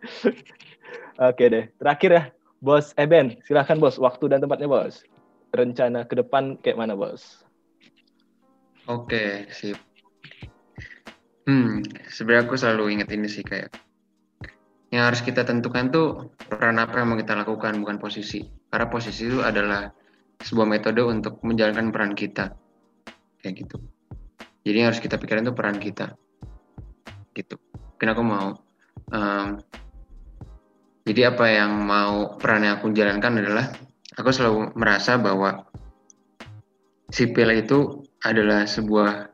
Oke 1.30 1.44
deh, 1.52 1.64
terakhir 1.76 2.10
ya, 2.10 2.22
Bos 2.60 2.92
Eben, 2.96 3.40
silahkan 3.44 3.76
Bos, 3.76 4.00
waktu 4.00 4.32
dan 4.32 4.40
tempatnya 4.40 4.68
Bos. 4.68 5.04
Rencana 5.50 6.06
ke 6.06 6.14
depan 6.16 6.56
kayak 6.60 6.78
mana 6.78 6.94
Bos? 6.96 7.44
Oke, 8.88 9.46
sip. 9.52 9.76
Hmm, 11.44 11.82
sebenarnya 12.08 12.46
aku 12.46 12.54
selalu 12.54 13.00
ingat 13.00 13.08
ini 13.10 13.26
sih 13.26 13.42
kayak 13.42 13.72
yang 14.90 15.06
harus 15.06 15.22
kita 15.22 15.46
tentukan 15.46 15.86
tuh 15.94 16.34
peran 16.50 16.82
apa 16.82 16.98
yang 16.98 17.14
mau 17.14 17.18
kita 17.18 17.38
lakukan 17.38 17.78
bukan 17.78 18.02
posisi. 18.02 18.42
Karena 18.70 18.90
posisi 18.90 19.30
itu 19.30 19.38
adalah 19.38 19.86
sebuah 20.42 20.66
metode 20.66 21.06
untuk 21.06 21.38
menjalankan 21.46 21.94
peran 21.94 22.12
kita. 22.18 22.50
Kayak 23.38 23.66
gitu. 23.66 23.76
Jadi 24.66 24.76
yang 24.76 24.90
harus 24.90 24.98
kita 24.98 25.14
pikirin 25.14 25.46
tuh 25.46 25.54
peran 25.54 25.78
kita. 25.78 26.18
Gitu. 27.30 27.54
Mungkin 27.94 28.08
aku 28.10 28.22
mau 28.26 28.46
em, 29.14 29.62
jadi 31.10 31.34
apa 31.34 31.42
yang 31.50 31.90
mau 31.90 32.38
peran 32.38 32.62
yang 32.62 32.78
aku 32.78 32.94
jalankan 32.94 33.42
adalah 33.42 33.66
aku 34.14 34.30
selalu 34.30 34.70
merasa 34.78 35.18
bahwa 35.18 35.66
sipil 37.10 37.50
itu 37.50 38.06
adalah 38.22 38.62
sebuah 38.62 39.26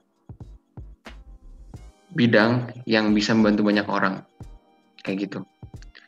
bidang 2.17 2.73
yang 2.89 3.13
bisa 3.13 3.37
membantu 3.37 3.69
banyak 3.69 3.85
orang. 3.93 4.25
Kayak 5.05 5.29
gitu. 5.29 5.39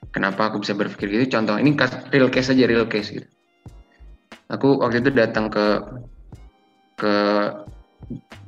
Kenapa 0.09 0.49
aku 0.49 0.65
bisa 0.65 0.73
berpikir 0.73 1.13
gitu? 1.13 1.37
Contoh 1.37 1.61
ini 1.61 1.77
real 2.17 2.33
case 2.33 2.57
aja 2.57 2.65
real 2.65 2.89
case 2.89 3.13
gitu. 3.13 3.29
Aku 4.49 4.81
waktu 4.81 5.05
itu 5.05 5.13
datang 5.13 5.53
ke 5.53 5.85
ke 6.97 7.15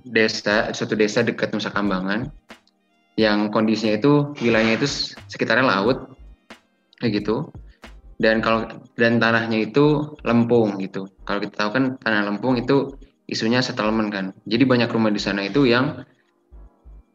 desa 0.08 0.72
suatu 0.72 0.96
desa 0.96 1.20
dekat 1.20 1.52
Nusa 1.52 1.68
Kambangan 1.68 2.32
yang 3.20 3.52
kondisinya 3.52 4.00
itu 4.00 4.32
wilayahnya 4.40 4.80
itu 4.80 4.88
sekitarnya 5.28 5.68
laut 5.68 6.16
kayak 7.00 7.24
gitu. 7.24 7.48
Dan 8.20 8.44
kalau 8.44 8.68
dan 9.00 9.16
tanahnya 9.16 9.64
itu 9.64 10.14
lempung 10.28 10.76
gitu. 10.76 11.08
Kalau 11.24 11.40
kita 11.40 11.56
tahu 11.56 11.70
kan 11.72 11.84
tanah 11.96 12.28
lempung 12.28 12.60
itu 12.60 12.92
isunya 13.24 13.64
settlement 13.64 14.12
kan. 14.12 14.36
Jadi 14.44 14.68
banyak 14.68 14.92
rumah 14.92 15.08
di 15.08 15.18
sana 15.18 15.40
itu 15.48 15.64
yang 15.64 16.04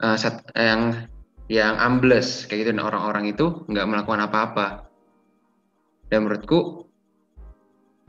eh, 0.01 0.17
set- 0.17 0.49
yang 0.57 1.05
yang 1.45 1.77
ambles 1.77 2.49
kayak 2.49 2.65
gitu. 2.65 2.69
Dan 2.73 2.81
orang-orang 2.81 3.29
itu 3.29 3.69
nggak 3.69 3.85
melakukan 3.85 4.25
apa-apa. 4.25 4.67
Dan 6.09 6.25
menurutku 6.25 6.89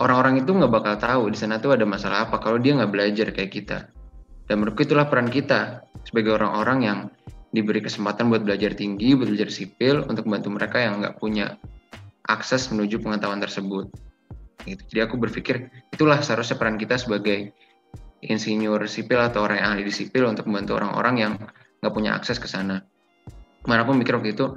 orang-orang 0.00 0.40
itu 0.40 0.50
nggak 0.56 0.72
bakal 0.72 0.94
tahu 0.96 1.22
di 1.28 1.36
sana 1.36 1.60
tuh 1.60 1.76
ada 1.76 1.84
masalah 1.84 2.28
apa 2.28 2.40
kalau 2.40 2.56
dia 2.56 2.80
nggak 2.80 2.92
belajar 2.92 3.28
kayak 3.36 3.52
kita. 3.52 3.78
Dan 4.48 4.64
menurutku 4.64 4.88
itulah 4.88 5.04
peran 5.12 5.28
kita 5.28 5.84
sebagai 6.08 6.40
orang-orang 6.40 6.78
yang 6.80 6.98
diberi 7.56 7.80
kesempatan 7.80 8.28
buat 8.28 8.44
belajar 8.44 8.76
tinggi 8.76 9.16
buat 9.16 9.32
belajar 9.32 9.48
sipil 9.48 10.04
untuk 10.04 10.28
membantu 10.28 10.52
mereka 10.52 10.76
yang 10.84 11.00
nggak 11.00 11.16
punya 11.16 11.56
akses 12.28 12.68
menuju 12.68 13.00
pengetahuan 13.00 13.40
tersebut 13.40 13.88
gitu. 14.68 14.82
jadi 14.92 15.08
aku 15.08 15.16
berpikir 15.16 15.72
itulah 15.88 16.20
seharusnya 16.20 16.60
peran 16.60 16.76
kita 16.76 17.00
sebagai 17.00 17.56
insinyur 18.24 18.80
sipil 18.88 19.20
atau 19.20 19.44
orang 19.44 19.62
yang 19.62 19.68
ahli 19.76 19.82
di 19.86 19.94
sipil 19.94 20.26
untuk 20.26 20.48
membantu 20.48 20.80
orang-orang 20.80 21.14
yang 21.16 21.32
nggak 21.80 21.92
punya 21.92 22.16
akses 22.16 22.40
ke 22.40 22.48
sana. 22.48 22.82
Kemarin 23.62 23.82
aku 23.84 23.92
mikir 23.98 24.14
waktu 24.16 24.32
itu 24.32 24.56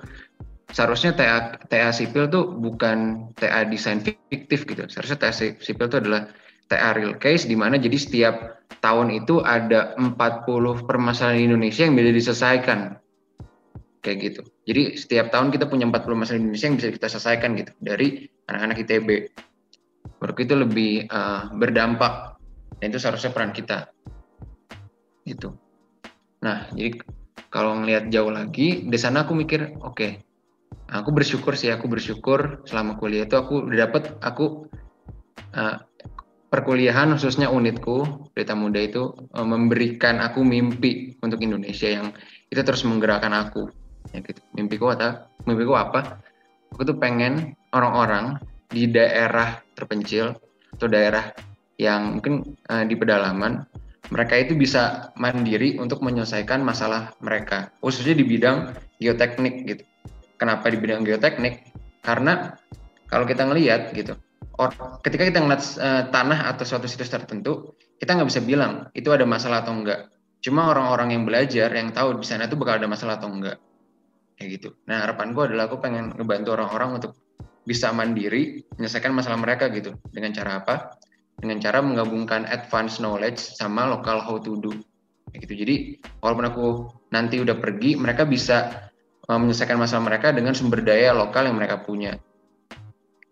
seharusnya 0.72 1.18
TA, 1.18 1.58
TA 1.66 1.90
sipil 1.90 2.30
tuh 2.30 2.56
bukan 2.56 3.30
TA 3.36 3.66
desain 3.66 4.00
fiktif 4.02 4.64
gitu. 4.70 4.86
Seharusnya 4.88 5.18
TA 5.18 5.34
si- 5.34 5.58
sipil 5.60 5.90
itu 5.90 5.98
adalah 5.98 6.30
TA 6.70 6.94
real 6.94 7.18
case 7.18 7.50
di 7.50 7.58
mana 7.58 7.82
jadi 7.82 7.98
setiap 7.98 8.36
tahun 8.80 9.12
itu 9.12 9.42
ada 9.42 9.98
40 9.98 10.86
permasalahan 10.86 11.42
di 11.42 11.46
Indonesia 11.50 11.84
yang 11.84 11.98
bisa 11.98 12.14
diselesaikan. 12.14 12.80
Kayak 14.00 14.18
gitu. 14.24 14.42
Jadi 14.64 14.84
setiap 14.96 15.28
tahun 15.34 15.52
kita 15.52 15.68
punya 15.68 15.90
40 15.90 16.16
masalah 16.16 16.38
di 16.40 16.44
Indonesia 16.48 16.68
yang 16.72 16.78
bisa 16.80 16.90
kita 16.94 17.08
selesaikan 17.12 17.50
gitu 17.60 17.72
dari 17.84 18.24
anak-anak 18.48 18.78
ITB. 18.88 19.10
Menurutku 20.22 20.42
itu 20.46 20.56
lebih 20.56 20.92
eh, 21.10 21.44
berdampak 21.52 22.40
dan 22.80 22.86
itu 22.94 23.00
seharusnya 23.02 23.36
peran 23.36 23.52
kita. 23.52 23.92
Gitu. 25.28 25.52
Nah, 26.40 26.72
jadi 26.72 27.04
kalau 27.52 27.76
ngelihat 27.84 28.08
jauh 28.08 28.32
lagi, 28.32 28.88
di 28.88 28.98
sana 28.98 29.28
aku 29.28 29.36
mikir, 29.36 29.76
oke, 29.84 30.08
aku 30.88 31.10
bersyukur 31.12 31.60
sih, 31.60 31.68
aku 31.68 31.92
bersyukur 31.92 32.64
selama 32.64 32.96
kuliah 32.96 33.28
itu 33.28 33.36
aku 33.36 33.68
udah 33.68 33.78
dapet, 33.90 34.16
aku 34.24 34.72
eh, 35.60 35.76
perkuliahan 36.50 37.14
khususnya 37.16 37.48
unitku, 37.54 38.30
Pelita 38.34 38.58
Muda 38.58 38.82
itu 38.82 39.14
eh, 39.16 39.48
memberikan 39.48 40.20
aku 40.20 40.42
mimpi 40.42 41.16
untuk 41.22 41.40
Indonesia 41.42 41.88
yang 41.88 42.12
itu 42.50 42.62
terus 42.62 42.84
menggerakkan 42.84 43.32
aku. 43.32 43.70
Ya 44.12 44.26
gitu. 44.26 44.42
Mimpiku 44.58 44.90
apa? 44.90 45.30
Mimpiku 45.46 45.78
apa? 45.78 46.20
Aku 46.74 46.86
tuh 46.86 46.98
pengen 46.98 47.54
orang-orang 47.74 48.42
di 48.70 48.90
daerah 48.90 49.62
terpencil 49.74 50.38
atau 50.78 50.86
daerah 50.90 51.34
yang 51.80 52.20
mungkin 52.20 52.58
eh, 52.68 52.86
di 52.86 52.98
pedalaman 52.98 53.64
mereka 54.10 54.42
itu 54.42 54.58
bisa 54.58 55.14
mandiri 55.22 55.78
untuk 55.78 56.02
menyelesaikan 56.02 56.66
masalah 56.66 57.14
mereka, 57.22 57.70
khususnya 57.78 58.18
di 58.18 58.26
bidang 58.26 58.74
geoteknik 58.98 59.56
gitu. 59.70 59.84
Kenapa 60.42 60.74
di 60.74 60.82
bidang 60.82 61.06
geoteknik? 61.06 61.70
Karena 62.02 62.58
kalau 63.06 63.30
kita 63.30 63.46
ngelihat 63.46 63.94
gitu, 63.94 64.18
or, 64.60 64.70
ketika 65.02 65.24
kita 65.24 65.40
ngeliat 65.40 65.64
eh, 65.80 66.04
tanah 66.12 66.52
atau 66.52 66.64
suatu 66.68 66.86
situs 66.86 67.08
tertentu, 67.08 67.80
kita 67.96 68.20
nggak 68.20 68.28
bisa 68.28 68.44
bilang 68.44 68.92
itu 68.92 69.08
ada 69.10 69.24
masalah 69.24 69.64
atau 69.64 69.72
enggak. 69.72 70.12
Cuma 70.44 70.68
orang-orang 70.72 71.16
yang 71.16 71.24
belajar 71.24 71.72
yang 71.72 71.96
tahu 71.96 72.20
di 72.20 72.28
sana 72.28 72.48
itu 72.48 72.60
bakal 72.60 72.80
ada 72.80 72.88
masalah 72.88 73.20
atau 73.20 73.32
enggak, 73.32 73.58
kayak 74.36 74.60
gitu. 74.60 74.76
Nah 74.88 75.08
harapanku 75.08 75.48
adalah 75.48 75.72
aku 75.72 75.80
pengen 75.80 76.12
ngebantu 76.16 76.60
orang-orang 76.60 77.00
untuk 77.00 77.12
bisa 77.64 77.92
mandiri 77.92 78.64
menyelesaikan 78.76 79.12
masalah 79.16 79.40
mereka 79.40 79.72
gitu. 79.72 79.96
Dengan 80.12 80.32
cara 80.36 80.64
apa? 80.64 80.76
dengan 81.40 81.58
cara 81.64 81.80
menggabungkan 81.80 82.44
advanced 82.52 83.00
knowledge 83.00 83.40
sama 83.40 83.88
local 83.88 84.20
how 84.20 84.36
to 84.38 84.60
do 84.60 84.76
Kayak 85.30 85.46
gitu 85.46 85.54
jadi 85.62 85.76
walaupun 86.26 86.46
aku 86.50 86.68
nanti 87.14 87.38
udah 87.38 87.54
pergi 87.62 87.94
mereka 87.94 88.26
bisa 88.26 88.90
uh, 89.30 89.38
menyelesaikan 89.38 89.78
masalah 89.78 90.10
mereka 90.10 90.34
dengan 90.34 90.58
sumber 90.58 90.82
daya 90.82 91.14
lokal 91.14 91.46
yang 91.46 91.54
mereka 91.54 91.86
punya 91.86 92.18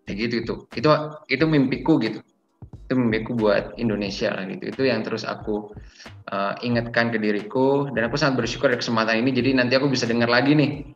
kayak 0.08 0.18
gitu 0.24 0.36
itu 0.40 0.54
itu 0.80 0.88
itu 1.28 1.46
mimpiku 1.46 2.00
gitu. 2.00 2.24
Itu 2.88 2.96
mimpiku 2.96 3.36
buat 3.36 3.76
Indonesia 3.76 4.32
lah 4.32 4.48
gitu. 4.48 4.72
Itu 4.72 4.82
yang 4.88 5.04
terus 5.04 5.28
aku 5.28 5.76
uh, 6.32 6.56
ingatkan 6.64 7.12
ke 7.12 7.20
diriku. 7.20 7.92
Dan 7.92 8.08
aku 8.08 8.16
sangat 8.16 8.40
bersyukur 8.40 8.72
ada 8.72 8.80
kesempatan 8.80 9.20
ini. 9.20 9.36
Jadi 9.36 9.60
nanti 9.60 9.76
aku 9.76 9.92
bisa 9.92 10.08
dengar 10.08 10.32
lagi 10.32 10.56
nih. 10.56 10.88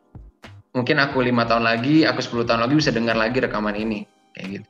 Mungkin 0.72 0.96
aku 0.96 1.20
lima 1.20 1.44
tahun 1.44 1.68
lagi 1.68 2.08
aku 2.08 2.24
10 2.24 2.48
tahun 2.48 2.64
lagi 2.64 2.74
bisa 2.80 2.90
dengar 2.96 3.12
lagi 3.12 3.44
rekaman 3.44 3.76
ini. 3.76 4.08
Kayak 4.32 4.48
gitu. 4.56 4.68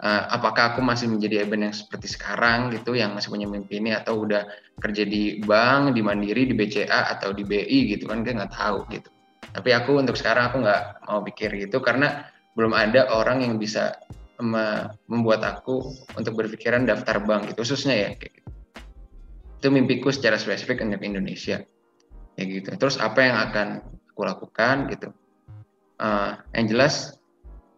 Uh, 0.00 0.24
apakah 0.32 0.72
aku 0.72 0.80
masih 0.80 1.12
menjadi 1.12 1.44
Eben 1.44 1.64
yang 1.64 1.76
seperti 1.76 2.12
sekarang 2.12 2.72
gitu 2.72 2.96
yang 2.96 3.12
masih 3.12 3.28
punya 3.28 3.44
mimpi 3.44 3.84
ini? 3.84 3.92
Atau 3.92 4.24
udah 4.24 4.48
kerja 4.80 5.04
di 5.04 5.44
bank 5.44 5.92
di 5.92 6.00
Mandiri 6.00 6.48
di 6.48 6.56
BCA 6.56 7.12
atau 7.20 7.36
di 7.36 7.44
BI 7.44 7.92
gitu 7.92 8.08
kan? 8.08 8.24
Kita 8.24 8.32
nggak 8.32 8.52
tahu 8.56 8.88
gitu. 8.96 9.12
Tapi 9.52 9.70
aku 9.76 10.00
untuk 10.00 10.16
sekarang 10.16 10.48
aku 10.48 10.56
nggak 10.64 10.82
mau 11.04 11.20
pikir 11.20 11.52
gitu. 11.68 11.84
Karena 11.84 12.32
belum 12.54 12.72
ada 12.74 13.10
orang 13.14 13.42
yang 13.46 13.58
bisa 13.58 13.94
me- 14.42 14.90
membuat 15.06 15.42
aku 15.46 15.94
untuk 16.18 16.34
berpikiran 16.38 16.86
daftar 16.88 17.22
bank 17.22 17.54
gitu 17.54 17.62
khususnya 17.62 17.94
ya 17.94 18.10
kayak 18.18 18.32
gitu. 18.40 18.50
itu 19.62 19.68
mimpiku 19.70 20.08
secara 20.10 20.38
spesifik 20.40 20.82
untuk 20.82 21.02
Indonesia 21.02 21.62
kayak 22.34 22.48
gitu 22.48 22.70
terus 22.78 22.96
apa 22.98 23.18
yang 23.22 23.36
akan 23.50 23.66
aku 24.10 24.22
lakukan 24.22 24.76
gitu 24.90 25.10
Uh, 25.94 26.34
yang 26.50 26.66
jelas 26.66 27.22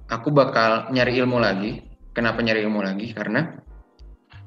aku 0.09 0.33
bakal 0.33 0.89
nyari 0.89 1.21
ilmu 1.21 1.37
lagi 1.37 1.85
Kenapa 2.17 2.41
nyari 2.41 2.65
ilmu 2.65 2.81
lagi? 2.81 3.13
Karena 3.13 3.45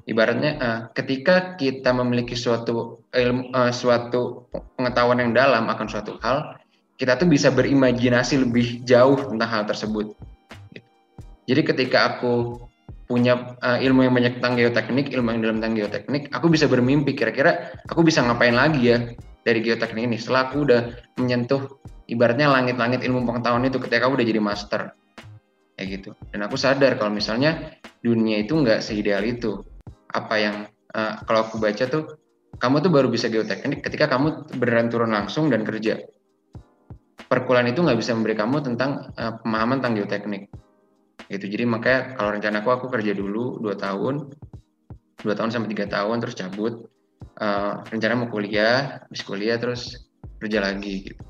ibaratnya 0.09 0.51
uh, 0.57 0.79
ketika 0.97 1.53
kita 1.53 1.93
memiliki 1.93 2.33
suatu 2.33 3.05
ilmu, 3.13 3.53
uh, 3.53 3.69
suatu 3.69 4.49
pengetahuan 4.73 5.21
yang 5.21 5.37
dalam 5.37 5.69
akan 5.69 5.85
suatu 5.85 6.17
hal, 6.17 6.57
kita 6.99 7.15
tuh 7.15 7.31
bisa 7.31 7.47
berimajinasi 7.47 8.43
lebih 8.43 8.83
jauh 8.83 9.15
tentang 9.15 9.47
hal 9.47 9.63
tersebut. 9.63 10.19
Jadi 11.47 11.61
ketika 11.63 11.97
aku 12.13 12.59
punya 13.09 13.57
uh, 13.63 13.79
ilmu 13.79 14.05
yang 14.05 14.13
banyak 14.13 14.37
tentang 14.37 14.59
geoteknik, 14.59 15.09
ilmu 15.15 15.33
yang 15.33 15.41
dalam 15.41 15.57
tentang 15.63 15.75
geoteknik, 15.79 16.29
aku 16.35 16.51
bisa 16.51 16.67
bermimpi 16.67 17.15
kira-kira 17.15 17.73
aku 17.87 18.05
bisa 18.05 18.21
ngapain 18.21 18.53
lagi 18.53 18.93
ya 18.93 18.97
dari 19.47 19.63
geoteknik 19.63 20.11
ini. 20.11 20.17
Setelah 20.19 20.51
aku 20.51 20.67
udah 20.67 20.81
menyentuh 21.17 21.79
ibaratnya 22.11 22.51
langit-langit 22.51 23.01
ilmu 23.01 23.25
pengetahuan 23.25 23.65
itu 23.65 23.79
ketika 23.79 24.11
aku 24.11 24.19
udah 24.19 24.27
jadi 24.27 24.41
master. 24.43 24.81
Kayak 25.79 25.87
gitu. 25.95 26.09
Dan 26.35 26.45
aku 26.45 26.59
sadar 26.59 26.99
kalau 26.99 27.15
misalnya 27.15 27.79
dunia 28.03 28.43
itu 28.43 28.59
nggak 28.59 28.83
seideal 28.83 29.23
itu. 29.23 29.63
Apa 30.11 30.35
yang 30.35 30.55
uh, 30.93 31.23
kalau 31.23 31.47
aku 31.47 31.63
baca 31.63 31.87
tuh 31.87 32.19
kamu 32.59 32.83
tuh 32.83 32.91
baru 32.91 33.07
bisa 33.07 33.31
geoteknik 33.31 33.87
ketika 33.87 34.11
kamu 34.11 34.51
beneran 34.59 34.91
turun 34.91 35.15
langsung 35.15 35.47
dan 35.47 35.63
kerja 35.63 36.03
perkuliahan 37.29 37.69
itu 37.69 37.79
nggak 37.85 37.99
bisa 37.99 38.11
memberi 38.17 38.35
kamu 38.35 38.65
tentang 38.65 39.13
uh, 39.15 39.37
pemahaman 39.39 39.79
tentang 39.79 40.01
geoteknik 40.01 40.49
gitu 41.29 41.45
jadi 41.45 41.63
makanya 41.69 42.17
kalau 42.17 42.29
rencana 42.33 42.65
aku 42.65 42.69
aku 42.73 42.85
kerja 42.89 43.13
dulu 43.13 43.61
dua 43.61 43.77
tahun 43.77 44.33
dua 45.21 45.33
tahun 45.37 45.49
sampai 45.53 45.69
tiga 45.69 45.85
tahun 45.85 46.25
terus 46.25 46.35
cabut 46.35 46.89
uh, 47.37 47.85
rencana 47.85 48.17
mau 48.17 48.27
kuliah 48.33 49.05
habis 49.05 49.21
kuliah 49.21 49.61
terus 49.61 50.09
kerja 50.41 50.59
lagi 50.59 51.05
gitu 51.05 51.21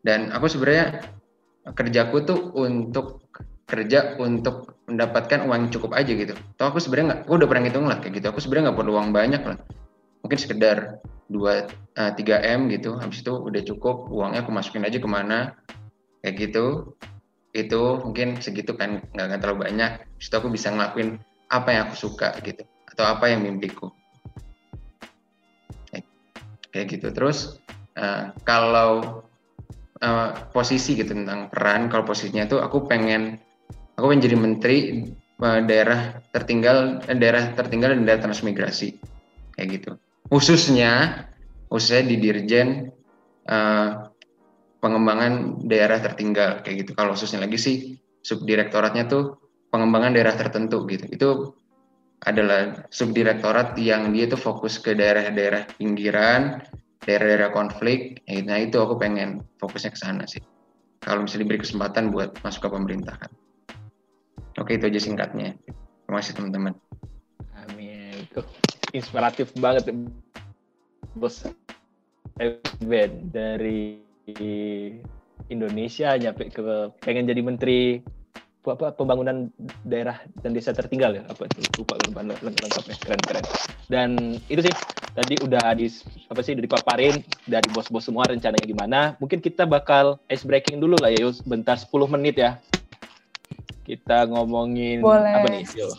dan 0.00 0.32
aku 0.32 0.48
sebenarnya 0.48 1.04
kerjaku 1.70 2.26
tuh 2.26 2.40
untuk 2.58 3.22
kerja 3.70 4.18
untuk 4.18 4.82
mendapatkan 4.90 5.46
uang 5.46 5.70
cukup 5.72 5.94
aja 5.94 6.12
gitu. 6.12 6.34
Toh 6.58 6.66
aku 6.68 6.82
sebenarnya 6.82 7.06
nggak, 7.08 7.20
aku 7.24 7.32
udah 7.38 7.48
pernah 7.48 7.62
ngitung 7.64 7.86
lah 7.86 7.98
kayak 8.02 8.20
gitu. 8.20 8.26
Aku 8.34 8.38
sebenarnya 8.42 8.64
nggak 8.70 8.78
perlu 8.82 8.92
uang 8.98 9.10
banyak 9.14 9.42
lah. 9.46 9.58
Mungkin 10.26 10.38
sekedar 10.38 11.00
2 11.32 11.96
3 11.96 12.56
m 12.56 12.68
gitu. 12.68 13.00
Habis 13.00 13.24
itu 13.24 13.32
udah 13.32 13.62
cukup, 13.64 14.12
uangnya 14.12 14.44
aku 14.44 14.52
masukin 14.52 14.84
aja 14.84 15.00
ke 15.00 15.08
mana 15.08 15.56
kayak 16.20 16.36
gitu. 16.36 16.92
Itu 17.56 18.04
mungkin 18.04 18.40
segitu 18.40 18.76
kan 18.76 19.00
nggak 19.16 19.26
nggak 19.32 19.40
terlalu 19.40 19.72
banyak. 19.72 19.90
Habis 20.04 20.26
itu 20.28 20.36
aku 20.36 20.48
bisa 20.52 20.68
ngelakuin 20.72 21.16
apa 21.52 21.68
yang 21.72 21.82
aku 21.88 21.96
suka 21.96 22.36
gitu 22.44 22.64
atau 22.92 23.04
apa 23.08 23.32
yang 23.32 23.44
mimpiku. 23.44 23.88
Kayak, 26.72 26.88
gitu. 26.88 27.12
Terus 27.12 27.60
uh, 28.00 28.32
kalau 28.48 29.20
uh, 30.00 30.30
posisi 30.56 30.96
gitu 30.96 31.12
tentang 31.12 31.52
peran, 31.52 31.92
kalau 31.92 32.08
posisinya 32.08 32.48
tuh 32.48 32.64
aku 32.64 32.88
pengen 32.88 33.36
aku 34.00 34.08
pengen 34.08 34.24
jadi 34.24 34.36
menteri 34.40 34.78
uh, 35.42 35.60
daerah 35.60 36.22
tertinggal 36.32 37.02
eh, 37.04 37.18
daerah 37.18 37.52
tertinggal 37.52 37.92
dan 37.92 38.08
daerah 38.08 38.22
transmigrasi 38.24 38.96
kayak 39.58 39.68
gitu 39.80 39.92
khususnya 40.32 41.24
khususnya 41.68 42.08
di 42.08 42.16
dirjen 42.16 42.88
uh, 43.52 44.08
pengembangan 44.80 45.60
daerah 45.68 46.00
tertinggal 46.00 46.64
kayak 46.64 46.88
gitu 46.88 46.96
kalau 46.96 47.12
khususnya 47.12 47.44
lagi 47.44 47.60
sih 47.60 47.76
subdirektoratnya 48.24 49.04
tuh 49.12 49.36
pengembangan 49.68 50.16
daerah 50.16 50.32
tertentu 50.32 50.88
gitu 50.88 51.04
itu 51.12 51.28
adalah 52.24 52.88
subdirektorat 52.88 53.76
yang 53.76 54.08
dia 54.16 54.30
tuh 54.30 54.40
fokus 54.40 54.80
ke 54.80 54.96
daerah-daerah 54.96 55.68
pinggiran 55.76 56.64
daerah-daerah 57.04 57.52
konflik 57.52 58.24
nah 58.48 58.56
itu 58.56 58.80
aku 58.80 58.96
pengen 58.96 59.44
fokusnya 59.60 59.92
ke 59.92 60.00
sana 60.00 60.24
sih 60.24 60.40
kalau 61.04 61.28
misalnya 61.28 61.44
diberi 61.44 61.60
kesempatan 61.60 62.08
buat 62.08 62.40
masuk 62.40 62.64
ke 62.64 62.70
pemerintahan 62.72 63.30
Oke 64.60 64.76
itu 64.76 64.84
aja 64.84 65.00
singkatnya. 65.00 65.56
Terima 66.04 66.20
kasih 66.20 66.36
teman-teman. 66.36 66.76
Amin. 67.56 68.28
Inspiratif 68.92 69.52
banget. 69.56 69.88
Bos 71.12 71.44
Ben 72.80 73.10
dari 73.28 74.00
Indonesia 75.52 76.16
nyampe 76.16 76.48
ke 76.48 76.62
pengen 77.04 77.28
jadi 77.28 77.40
menteri 77.44 78.00
apa 78.62 78.94
pembangunan 78.94 79.50
daerah 79.82 80.22
dan 80.40 80.54
desa 80.54 80.70
tertinggal 80.70 81.18
ya. 81.18 81.22
Apa 81.26 81.50
itu? 81.50 81.82
Lupa 81.82 81.98
lengkapnya 81.98 82.96
keren 83.02 83.20
keren. 83.26 83.44
Dan 83.90 84.10
itu 84.46 84.62
sih 84.62 84.74
tadi 85.12 85.34
udah 85.42 85.74
di 85.74 85.90
apa 86.30 86.40
sih 86.40 86.54
udah 86.54 86.64
dipaparin 86.64 87.20
dari 87.44 87.66
bos-bos 87.74 88.06
semua 88.06 88.30
rencananya 88.30 88.64
gimana. 88.64 89.00
Mungkin 89.18 89.42
kita 89.42 89.66
bakal 89.66 90.22
ice 90.30 90.46
breaking 90.46 90.78
dulu 90.78 90.96
lah 91.02 91.10
ya 91.10 91.26
Yus. 91.26 91.42
Bentar 91.42 91.74
10 91.74 91.90
menit 92.06 92.38
ya. 92.38 92.62
Kita 93.82 94.30
ngomongin 94.30 95.02
Boleh. 95.02 95.34
apa 95.34 95.46
nih? 95.50 95.66
Yo. 95.74 95.90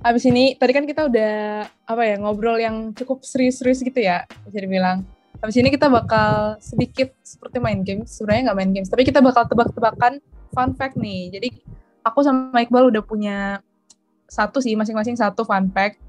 Abis 0.00 0.24
ini 0.24 0.56
tadi 0.56 0.72
kan 0.72 0.88
kita 0.88 1.12
udah 1.12 1.68
apa 1.84 2.02
ya 2.08 2.16
ngobrol 2.16 2.56
yang 2.56 2.96
cukup 2.96 3.20
serius-serius 3.20 3.84
gitu 3.84 4.00
ya 4.00 4.24
bisa 4.48 4.58
dibilang. 4.64 5.04
Abis 5.44 5.60
ini 5.60 5.68
kita 5.68 5.92
bakal 5.92 6.56
sedikit 6.60 7.12
seperti 7.20 7.60
main 7.60 7.84
games. 7.84 8.16
Sebenarnya 8.16 8.52
nggak 8.52 8.58
main 8.58 8.72
games, 8.72 8.88
tapi 8.88 9.04
kita 9.04 9.20
bakal 9.20 9.44
tebak-tebakan 9.44 10.20
fun 10.56 10.72
fact 10.72 10.96
nih. 10.96 11.32
Jadi 11.36 11.48
aku 12.00 12.24
sama 12.24 12.64
Iqbal 12.64 12.88
udah 12.88 13.04
punya 13.04 13.60
satu 14.24 14.64
sih 14.64 14.72
masing-masing 14.72 15.20
satu 15.20 15.44
fun 15.44 15.68
fact. 15.68 16.00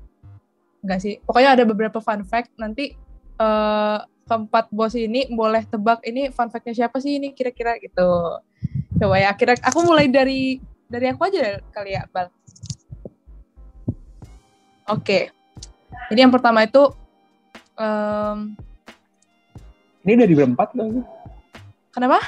Enggak 0.83 0.99
sih. 1.03 1.19
Pokoknya 1.27 1.59
ada 1.59 1.63
beberapa 1.67 1.99
fun 1.99 2.23
fact. 2.23 2.55
Nanti 2.55 2.95
uh, 3.39 3.99
keempat 4.27 4.71
bos 4.71 4.95
ini 4.95 5.27
boleh 5.27 5.67
tebak 5.67 5.99
ini 6.07 6.31
fun 6.31 6.47
fact-nya 6.47 6.87
siapa 6.87 7.03
sih 7.03 7.19
ini 7.19 7.35
kira-kira 7.35 7.75
gitu. 7.83 8.39
Coba 8.99 9.15
ya. 9.19 9.35
Kira 9.35 9.59
aku 9.59 9.83
mulai 9.83 10.07
dari 10.07 10.63
dari 10.91 11.07
aku 11.07 11.27
aja 11.27 11.59
kali 11.71 11.95
ya, 11.95 12.03
Bal. 12.11 12.27
Oke. 14.91 15.31
Jadi 16.07 16.19
yang 16.19 16.29
pertama 16.29 16.61
itu 16.61 16.91
um, 17.75 18.55
Ini 20.01 20.13
dari 20.17 20.33
berempat 20.33 20.73
dong. 20.73 21.05
kenapa? 21.89 22.19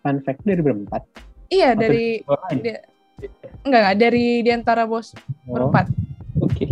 Fun 0.00 0.18
fact 0.20 0.42
dari 0.42 0.58
berempat. 0.58 1.02
Iya 1.46 1.72
Atau 1.72 1.80
dari 1.80 2.06
di- 2.18 2.58
enggak 2.58 2.80
enggak 3.62 3.94
dari 3.96 4.26
di 4.40 4.50
antara 4.50 4.82
bos 4.84 5.14
Oh, 5.44 5.54
berempat. 5.54 5.86
Oke. 6.38 6.66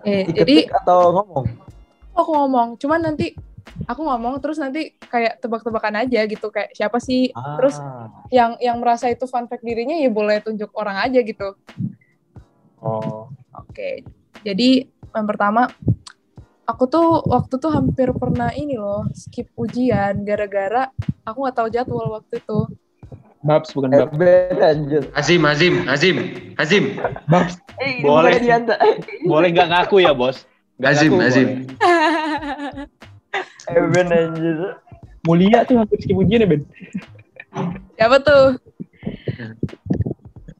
Eh, 0.00 0.24
jadi 0.28 0.64
atau 0.72 1.12
ngomong? 1.14 1.44
aku 2.10 2.30
ngomong, 2.32 2.68
cuman 2.76 3.00
nanti 3.02 3.32
aku 3.84 4.00
ngomong 4.00 4.40
terus 4.40 4.56
nanti 4.56 4.92
kayak 5.02 5.40
tebak-tebakan 5.40 6.00
aja 6.00 6.20
gitu 6.22 6.48
kayak 6.48 6.68
siapa 6.70 6.98
sih 6.98 7.28
terus 7.56 7.76
Ah. 7.76 8.08
yang 8.28 8.56
yang 8.58 8.76
merasa 8.76 9.08
itu 9.08 9.24
fun 9.24 9.44
fact 9.44 9.60
dirinya 9.60 9.94
ya 9.94 10.08
boleh 10.08 10.40
tunjuk 10.40 10.68
orang 10.72 11.00
aja 11.00 11.20
gitu. 11.20 11.52
Oh. 12.78 13.28
Oke. 13.60 14.04
Jadi 14.40 14.84
yang 15.10 15.26
pertama 15.26 15.68
aku 16.64 16.84
tuh 16.86 17.20
waktu 17.26 17.58
tuh 17.58 17.70
hampir 17.70 18.14
pernah 18.14 18.54
ini 18.54 18.78
loh 18.78 19.04
skip 19.10 19.50
ujian 19.58 20.22
gara-gara 20.22 20.86
aku 21.26 21.42
nggak 21.42 21.56
tahu 21.56 21.68
jadwal 21.68 22.08
waktu 22.14 22.38
itu. 22.38 22.60
Babs 23.40 23.72
bukan 23.72 23.88
Eh, 23.90 24.04
Babs. 24.04 25.08
Azim, 25.16 25.42
Azim, 25.48 25.74
Azim, 25.88 26.16
Azim, 26.60 26.84
Babs. 27.24 27.56
Eh, 27.80 28.04
Boleh. 28.04 28.36
Boleh 29.24 29.48
nggak 29.50 29.68
ngaku 29.72 30.04
ya 30.04 30.12
bos? 30.12 30.44
Nggak 30.76 30.90
Azim, 30.92 31.12
ngaku, 31.16 31.24
Azim. 31.24 31.48
boleh. 31.48 31.68
Eh, 33.68 33.84
Ben 33.92 34.08
anjir. 34.08 34.58
Mulia 35.24 35.64
tuh 35.64 35.80
hampir 35.80 36.00
skip 36.00 36.16
ujian 36.16 36.44
ya 36.44 36.48
Ben. 36.48 36.62
Siapa 37.96 38.16
tuh? 38.20 38.56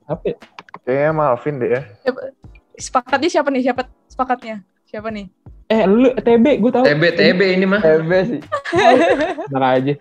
Apa 0.05 0.25
ya? 0.27 0.37
Kayaknya 0.83 1.13
Malvin 1.13 1.55
deh 1.61 1.71
ya. 1.71 1.83
Siapa? 2.03 2.21
Sepakatnya 2.81 3.29
siapa 3.29 3.49
nih? 3.53 3.63
Siapa 3.63 3.83
sepakatnya? 4.09 4.65
Siapa 4.89 5.13
nih? 5.13 5.29
Eh 5.71 5.87
lu 5.87 6.11
TB 6.11 6.45
gue 6.59 6.71
tau. 6.73 6.83
TB, 6.83 7.03
TB 7.15 7.41
ini 7.55 7.67
mah. 7.69 7.79
TB 7.79 8.11
sih. 8.27 8.41
Tenang 9.53 9.73
aja. 9.77 9.95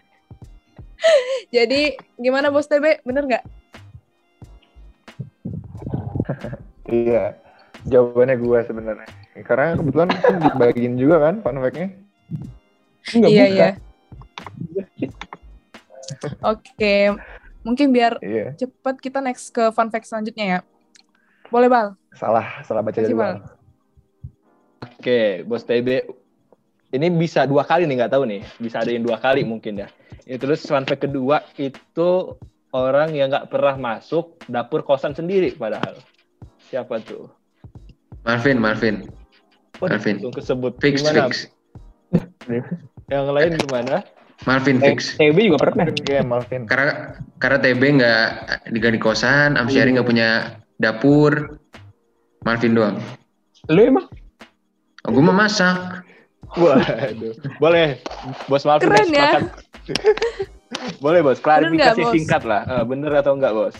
Jadi 1.52 1.82
gimana 2.18 2.50
bos 2.50 2.66
TB? 2.66 3.04
Bener 3.04 3.24
nggak? 3.28 3.44
Iya. 6.90 7.38
Jawabannya 7.86 8.36
gua 8.42 8.66
sebenarnya. 8.66 9.06
Karena 9.46 9.78
kebetulan 9.78 10.10
kan 10.10 10.36
dibagiin 10.42 10.98
juga 10.98 11.22
kan 11.22 11.36
fun 11.40 11.62
fact-nya. 11.62 11.88
Enggak 13.14 13.30
iya 13.30 13.46
iya. 13.46 13.70
Oke, 16.42 17.14
mungkin 17.62 17.94
biar 17.94 18.18
Iya. 18.20 18.58
cepet 18.58 18.96
kita 19.00 19.22
next 19.22 19.54
ke 19.54 19.70
fun 19.70 19.94
fact 19.94 20.10
selanjutnya 20.10 20.46
ya. 20.46 20.60
Boleh 21.50 21.68
bal? 21.68 21.88
Salah, 22.14 22.62
salah 22.62 22.82
baca 22.82 22.96
Kasih, 22.96 23.14
jadwal. 23.14 23.42
Bal. 23.42 23.58
Oke, 25.00 25.44
bos 25.44 25.64
TB. 25.64 26.06
Ini 26.90 27.08
bisa 27.14 27.46
dua 27.46 27.62
kali 27.62 27.86
nih 27.86 28.02
nggak 28.02 28.14
tahu 28.14 28.26
nih. 28.26 28.42
Bisa 28.58 28.82
ada 28.82 28.90
yang 28.90 29.06
dua 29.06 29.18
kali 29.18 29.46
mungkin 29.46 29.78
ya. 29.78 29.88
Ini 30.26 30.38
terus 30.38 30.66
fun 30.66 30.86
fact 30.86 31.06
kedua 31.06 31.46
itu 31.56 32.34
orang 32.70 33.14
yang 33.14 33.30
nggak 33.30 33.50
pernah 33.50 33.78
masuk 33.78 34.42
dapur 34.46 34.82
kosan 34.82 35.14
sendiri 35.14 35.54
padahal. 35.54 35.98
Siapa 36.70 37.02
tuh? 37.02 37.30
Marvin, 38.26 38.58
Marvin, 38.60 38.96
Alvin. 39.80 40.20
langsung 40.20 40.36
kesebut. 40.36 40.74
fix, 40.84 41.02
Gimana? 41.02 41.30
fix. 41.30 41.34
Yang 43.10 43.26
lain 43.34 43.52
gimana? 43.58 43.96
Marvin 44.46 44.78
Eh, 44.82 44.94
fix. 44.94 45.18
TB 45.18 45.38
juga 45.50 45.58
pernah. 45.62 45.86
Iya, 45.90 46.22
Malvin. 46.22 46.68
Karena 46.70 47.16
karena 47.42 47.58
TB 47.58 47.82
nggak 47.98 48.22
di 48.70 48.80
di 48.80 49.00
kosan, 49.02 49.58
Amsyari 49.58 49.94
nggak 49.98 50.06
punya 50.06 50.60
dapur, 50.80 51.60
Marvin 52.48 52.74
doang. 52.74 52.98
Lu 53.68 53.84
emang? 53.84 54.08
Oh, 55.04 55.12
gue 55.12 55.24
mau 55.24 55.36
masak. 55.36 56.08
Waduh. 56.56 57.36
Boleh, 57.62 58.02
bos 58.50 58.66
Malvin 58.66 58.90
Keren 58.90 59.10
ya. 59.14 59.32
Boleh 61.04 61.20
bos, 61.22 61.44
klarifikasi 61.44 62.02
Bos? 62.02 62.14
singkat 62.16 62.42
lah. 62.48 62.64
Eh, 62.66 62.84
bener 62.88 63.12
atau 63.20 63.36
enggak 63.36 63.54
bos? 63.54 63.76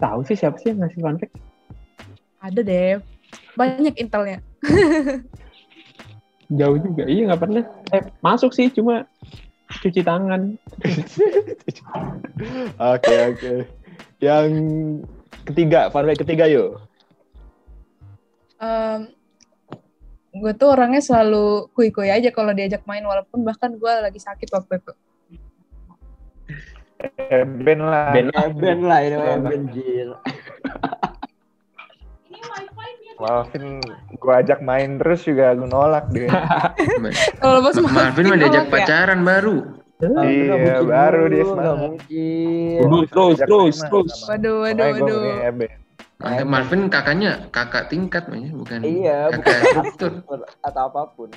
Tahu 0.00 0.24
sih 0.24 0.34
siapa 0.34 0.56
sih 0.58 0.72
yang 0.72 0.82
ngasih 0.82 1.00
fun 1.04 1.20
fact? 1.20 1.34
Ada 2.40 2.60
deh. 2.64 2.98
Banyak 3.54 3.94
intelnya. 4.00 4.40
Jauh 6.58 6.78
juga. 6.80 7.04
Iya 7.04 7.30
nggak 7.30 7.40
pernah. 7.44 7.62
Eh, 7.92 8.02
masuk 8.24 8.56
sih 8.56 8.72
cuma 8.72 9.04
cuci 9.84 10.00
tangan. 10.02 10.56
Oke 12.94 13.14
oke. 13.32 13.52
Yang 14.22 14.46
ketiga, 15.44 15.90
fun 15.90 16.06
fact 16.06 16.22
ketiga 16.22 16.46
yuk. 16.46 16.78
Em, 18.58 19.10
gue 20.34 20.52
tuh 20.54 20.68
orangnya 20.72 21.02
selalu 21.02 21.70
kuy-kuy 21.74 22.10
aja 22.10 22.30
kalau 22.30 22.54
diajak 22.54 22.82
main 22.86 23.02
walaupun 23.02 23.42
bahkan 23.42 23.74
gue 23.74 23.92
lagi 24.02 24.18
sakit 24.18 24.48
waktu 24.50 24.82
itu. 24.82 24.92
Eh, 27.28 27.44
ben 27.44 27.80
lah. 27.84 28.14
Ben 28.14 28.26
Eh, 28.32 28.48
Ben 28.54 28.80
lah 28.80 29.00
ini 29.02 29.16
mah 29.18 29.36
Ben 29.44 29.62
Jil. 29.70 30.10
Malvin 33.14 33.78
gue 34.10 34.34
ajak 34.34 34.58
main 34.58 34.98
terus 34.98 35.22
juga 35.22 35.54
gue 35.54 35.68
nolak 35.70 36.10
deh. 36.10 36.26
Kalau 37.42 37.62
bos 37.62 37.78
Ma- 37.78 38.10
Malvin 38.10 38.26
mah 38.26 38.38
diajak 38.42 38.64
ya? 38.66 38.70
pacaran 38.72 39.20
baru. 39.22 39.83
Iya, 40.02 40.82
baru 40.82 41.22
dia 41.30 41.44
semangat. 41.46 41.76
mungkin. 41.78 42.78
Terus, 42.82 43.08
terus, 43.10 43.38
terus, 43.46 43.76
terus. 43.78 44.12
Waduh, 44.26 44.56
waduh, 44.66 44.86
waduh. 44.90 45.22
Mantap, 46.24 46.46
Malvin 46.46 46.82
kakaknya 46.88 47.50
kakak 47.52 47.90
tingkat 47.92 48.24
makanya 48.30 48.50
bukan 48.54 48.80
Iya, 48.80 49.18
kakak 49.34 49.84
struktur. 49.92 50.40
atau 50.62 50.82
apa 50.88 51.00
pun. 51.12 51.28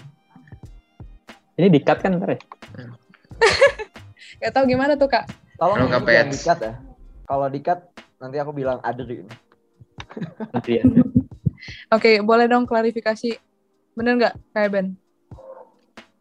Ini 1.57 1.67
dikat 1.73 1.97
kan 2.05 2.21
ntar 2.21 2.37
ya? 2.37 2.39
Gak 4.41 4.51
tau 4.53 4.63
gimana 4.69 4.93
tuh 4.93 5.09
kak. 5.09 5.25
Tolong 5.57 5.89
Kalau 5.89 6.05
jangan 6.05 6.29
dikat 6.29 6.57
ya. 6.61 6.73
Kalau 7.25 7.47
dikat 7.49 7.79
nanti 8.21 8.37
aku 8.37 8.51
bilang 8.53 8.77
ada 8.85 9.01
di 9.01 9.25
Nanti 10.53 10.71
ya. 10.77 10.83
Oke, 11.95 12.21
boleh 12.21 12.45
dong 12.45 12.69
klarifikasi. 12.69 13.35
Bener 13.97 14.13
nggak 14.21 14.35
kayak 14.53 14.69
Ben? 14.69 14.87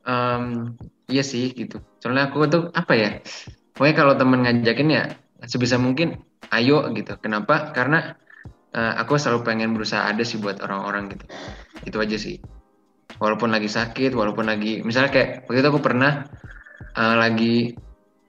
Em, 0.07 0.72
iya 1.11 1.22
sih 1.22 1.54
gitu. 1.54 1.82
Soalnya 2.02 2.30
aku 2.30 2.46
tuh 2.50 2.62
apa 2.74 2.92
ya? 2.94 3.11
Pokoknya 3.74 3.94
kalau 3.94 4.14
temen 4.18 4.42
ngajakin 4.42 4.88
ya 4.90 5.02
sebisa 5.46 5.78
mungkin 5.78 6.18
ayo 6.50 6.86
gitu. 6.94 7.18
Kenapa? 7.20 7.70
Karena 7.70 8.14
eh, 8.74 8.92
aku 8.98 9.18
selalu 9.18 9.46
pengen 9.46 9.74
berusaha 9.74 10.07
ada 10.07 10.22
sih 10.26 10.38
buat 10.40 10.59
orang-orang 10.62 11.14
gitu. 11.14 11.24
Itu 11.86 11.96
aja 12.02 12.16
sih. 12.18 12.40
Walaupun 13.16 13.48
lagi 13.48 13.70
sakit, 13.70 14.12
walaupun 14.12 14.44
lagi 14.44 14.84
misalnya 14.84 15.11
kayak 15.14 15.28
waktu 15.48 15.61
itu 15.62 15.68
aku 15.70 15.82
pernah 15.82 16.26
eh, 16.96 17.16
lagi 17.16 17.57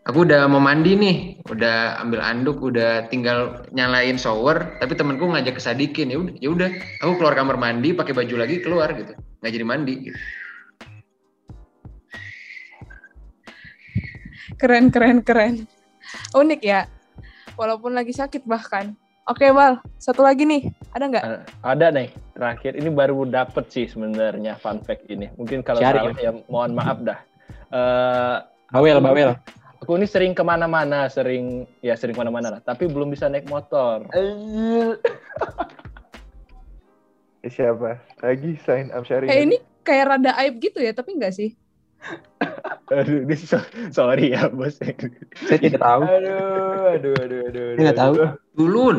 aku 0.08 0.24
udah 0.24 0.48
mau 0.48 0.64
mandi 0.64 0.96
nih, 0.96 1.18
udah 1.52 2.00
ambil 2.00 2.24
anduk, 2.24 2.64
udah 2.64 3.12
tinggal 3.12 3.68
nyalain 3.76 4.16
shower, 4.16 4.80
tapi 4.80 4.96
temanku 4.96 5.28
ngajak 5.28 5.60
kesadikin. 5.60 6.08
Ya 6.08 6.18
udah, 6.24 6.34
ya 6.40 6.50
udah, 6.56 6.70
aku 7.04 7.12
keluar 7.20 7.36
kamar 7.36 7.60
mandi, 7.60 7.92
pakai 7.92 8.16
baju 8.16 8.36
lagi 8.40 8.64
keluar 8.64 8.96
gitu. 8.96 9.12
Nggak 9.44 9.52
jadi 9.52 9.66
mandi 9.68 9.94
gitu. 10.08 10.20
Keren, 14.58 14.90
keren, 14.90 15.22
keren. 15.22 15.54
Unik 16.34 16.62
ya. 16.66 16.90
Walaupun 17.58 17.94
lagi 17.94 18.14
sakit 18.14 18.46
bahkan. 18.46 18.98
Oke, 19.28 19.50
Bal. 19.52 19.78
Satu 20.02 20.24
lagi 20.26 20.48
nih. 20.50 20.72
Ada 20.94 21.06
nggak? 21.10 21.24
Eh, 21.24 21.42
Ada 21.62 21.88
nih 21.94 22.10
terakhir 22.34 22.74
ini 22.78 22.90
baru 22.90 23.26
dapet 23.26 23.66
sih 23.70 23.86
sebenarnya 23.86 24.58
fun 24.58 24.82
fact 24.82 25.06
ini. 25.10 25.30
Mungkin 25.36 25.62
kalau 25.62 25.82
Cari, 25.82 26.00
salah 26.00 26.18
ya 26.18 26.32
mohon 26.48 26.74
maaf 26.74 26.98
dah. 27.02 27.20
Eh 27.74 28.38
Bawel, 28.68 29.00
bawel. 29.00 29.32
aku 29.80 29.96
ini 29.96 30.08
sering 30.10 30.34
ke 30.36 30.44
mana-mana, 30.44 31.08
sering 31.08 31.64
ya 31.80 31.96
sering 31.96 32.16
ke 32.16 32.22
mana-mana 32.22 32.58
lah. 32.58 32.62
Tapi 32.64 32.88
belum 32.90 33.12
bisa 33.14 33.30
naik 33.30 33.46
motor. 33.48 34.10
Eh, 34.12 34.96
Siapa? 37.48 38.02
Lagi 38.20 38.60
sign 38.68 38.92
Amsyari. 38.92 39.28
Kayak 39.30 39.44
ini 39.48 39.58
kayak 39.88 40.06
rada 40.12 40.32
aib 40.44 40.60
gitu 40.60 40.84
ya, 40.84 40.92
tapi 40.92 41.16
nggak 41.16 41.32
sih? 41.32 41.56
Aduh, 42.88 43.28
ini 43.28 43.36
so- 43.36 43.68
sorry 43.92 44.32
ya 44.32 44.48
bos. 44.48 44.80
Saya 44.80 45.60
tidak 45.60 45.82
tahu. 45.84 46.02
Aduh, 46.08 46.96
aduh, 46.96 47.14
aduh, 47.20 47.40
aduh. 47.52 47.66
Saya 47.76 47.84
nggak 47.84 48.00
tahu. 48.00 48.14
Tulun. 48.56 48.98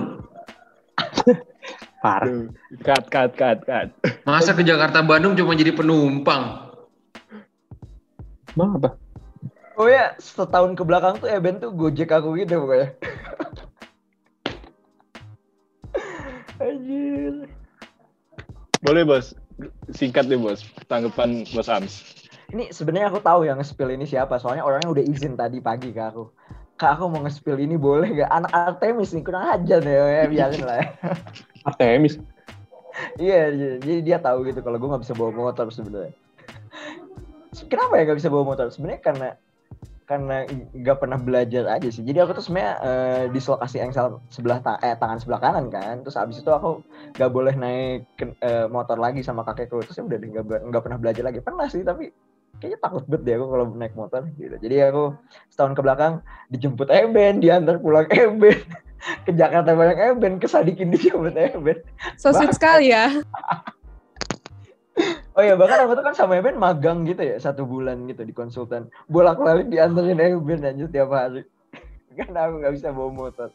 Parah. 1.99 2.47
Cut, 2.85 3.05
cut, 3.11 3.31
cut, 3.35 3.59
cut. 3.67 3.89
Masa 4.23 4.55
ke 4.55 4.63
Jakarta 4.63 5.03
Bandung 5.03 5.35
cuma 5.35 5.57
jadi 5.59 5.75
penumpang? 5.75 6.71
Emang 8.55 8.79
apa? 8.79 8.95
Oh 9.79 9.87
ya, 9.87 10.19
setahun 10.19 10.75
ke 10.75 10.83
belakang 10.83 11.23
tuh 11.23 11.31
Eben 11.31 11.63
tuh 11.63 11.71
gojek 11.71 12.11
aku 12.11 12.35
gitu 12.39 12.67
pokoknya. 12.67 12.95
Anjir. 16.59 17.47
Boleh 18.83 19.03
bos. 19.07 19.35
Singkat 19.95 20.27
deh 20.27 20.39
bos. 20.39 20.67
Tanggapan 20.91 21.47
bos 21.51 21.71
Ams. 21.71 22.03
Ini 22.49 22.73
sebenarnya 22.73 23.13
aku 23.13 23.21
tahu 23.21 23.45
yang 23.45 23.61
nge-spill 23.61 23.93
ini 23.93 24.09
siapa, 24.09 24.41
soalnya 24.41 24.65
orangnya 24.65 24.89
udah 24.89 25.05
izin 25.05 25.37
tadi 25.37 25.61
pagi 25.61 25.93
ke 25.93 26.01
aku. 26.01 26.33
Kak 26.81 26.97
aku 26.97 27.05
mau 27.13 27.21
nge-spill 27.21 27.61
ini 27.61 27.77
boleh 27.77 28.09
gak? 28.25 28.31
Anak 28.33 28.53
Artemis 28.57 29.13
nih, 29.13 29.21
kurang 29.21 29.45
ajar 29.53 29.85
deh, 29.85 29.93
ya, 29.93 30.25
biarin 30.33 30.63
lah 30.65 30.77
ya. 30.81 30.87
Artemis. 31.69 32.17
Iya, 33.21 33.53
jadi- 33.53 33.79
jadi 33.85 34.01
dia 34.01 34.19
tahu 34.19 34.49
gitu 34.49 34.65
kalau 34.65 34.81
gue 34.81 34.89
nggak 34.89 35.03
bisa 35.05 35.15
bawa 35.15 35.31
motor 35.37 35.69
sebenarnya. 35.69 36.17
Kenapa 37.69 37.93
ya 38.01 38.03
nggak 38.09 38.19
bisa 38.19 38.33
bawa 38.33 38.45
motor? 38.49 38.67
Sebenarnya 38.73 39.01
karena 39.05 39.29
karena 40.09 40.37
nggak 40.73 40.99
pernah 41.05 41.19
belajar 41.21 41.65
aja 41.69 41.89
sih. 41.93 42.01
Jadi 42.01 42.17
aku 42.17 42.33
tuh 42.33 42.45
sebenarnya 42.49 42.75
eh, 42.81 43.25
dislokasi 43.29 43.77
engsel 43.85 44.25
sebelah 44.33 44.65
ta- 44.65 44.81
eh, 44.81 44.97
tangan 44.97 45.21
sebelah 45.21 45.41
kanan 45.45 45.69
kan. 45.69 46.01
Terus 46.01 46.17
abis 46.17 46.41
itu 46.41 46.49
aku 46.49 46.81
nggak 47.21 47.29
boleh 47.29 47.55
naik 47.61 48.09
eh, 48.41 48.67
motor 48.73 48.97
lagi 48.97 49.21
sama 49.21 49.45
kakekku. 49.45 49.85
Terus 49.85 50.01
ya 50.01 50.05
udah 50.09 50.17
nggak 50.17 50.61
nggak 50.73 50.83
pernah 50.83 50.99
belajar 50.99 51.23
lagi. 51.29 51.45
Pernah 51.45 51.69
sih 51.69 51.85
tapi 51.85 52.09
kayaknya 52.59 52.79
takut 52.83 53.05
banget 53.07 53.23
deh 53.25 53.35
aku 53.39 53.47
kalau 53.51 53.67
naik 53.75 53.95
motor 53.95 54.23
gitu. 54.35 54.57
Jadi 54.59 54.77
aku 54.83 55.05
setahun 55.51 55.73
ke 55.79 55.83
belakang 55.83 56.15
dijemput 56.51 56.89
Eben, 56.91 57.39
diantar 57.39 57.79
pulang 57.79 58.07
Eben. 58.11 58.59
ke 59.27 59.31
Jakarta 59.31 59.79
banyak 59.79 59.99
Eben, 59.99 60.43
kesadikin 60.43 60.91
dijemput 60.91 61.35
Eben. 61.39 61.79
So 62.19 62.35
sweet 62.35 62.55
sekali 62.55 62.93
ya. 62.93 63.11
Oh 65.39 65.47
iya, 65.47 65.55
bahkan 65.55 65.87
aku 65.87 65.95
tuh 65.95 66.03
kan 66.03 66.11
sama 66.19 66.35
Eben 66.43 66.59
magang 66.59 67.07
gitu 67.07 67.23
ya, 67.23 67.39
satu 67.39 67.63
bulan 67.63 68.11
gitu 68.11 68.27
di 68.27 68.35
konsultan. 68.35 68.91
Bolak-balik 69.07 69.71
dianterin 69.71 70.19
Eben 70.19 70.67
aja 70.67 70.87
tiap 70.91 71.15
hari. 71.15 71.47
Karena 72.19 72.51
aku 72.51 72.59
nggak 72.59 72.75
bisa 72.75 72.91
bawa 72.91 73.11
motor. 73.15 73.47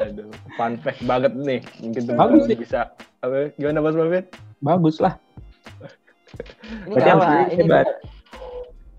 Aduh, 0.00 0.32
fun 0.56 0.80
fact 0.80 1.04
banget 1.04 1.36
nih. 1.36 1.60
Mungkin 1.84 2.02
Bagus 2.08 2.48
teman-teman 2.48 2.48
sih. 2.48 2.56
bisa. 2.56 2.80
Apa? 3.20 3.52
Gimana 3.60 3.84
bos 3.84 3.96
Malvin? 4.00 4.24
Bagus 4.64 4.96
lah. 4.96 5.20
Ini 6.86 6.94
apa, 6.98 7.50
ini 7.52 7.64
hebat. 7.64 7.86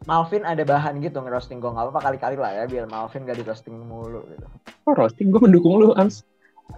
Malvin 0.08 0.48
ada 0.48 0.64
bahan 0.64 1.04
gitu 1.04 1.20
ngerosting 1.20 1.60
gue 1.60 1.68
nggak 1.68 1.92
apa-apa 1.92 2.00
kali-kali 2.00 2.40
lah 2.40 2.56
ya 2.56 2.64
biar 2.64 2.88
Malvin 2.88 3.28
gak 3.28 3.36
di 3.36 3.44
roasting 3.44 3.76
mulu 3.76 4.24
gitu. 4.32 4.48
Oh, 4.88 4.96
roasting 4.96 5.36
gue 5.36 5.42
mendukung 5.44 5.76
lu, 5.84 5.92
Ams. 6.00 6.24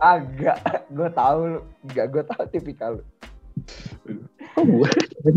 Agak, 0.02 0.90
gue 0.90 1.10
tahu 1.14 1.40
lu, 1.46 1.60
nggak 1.94 2.08
gue 2.10 2.24
tahu 2.26 2.44
tipikal 2.50 2.98
lu. 2.98 3.04
Oh, 4.58 4.66
gue. 4.66 4.90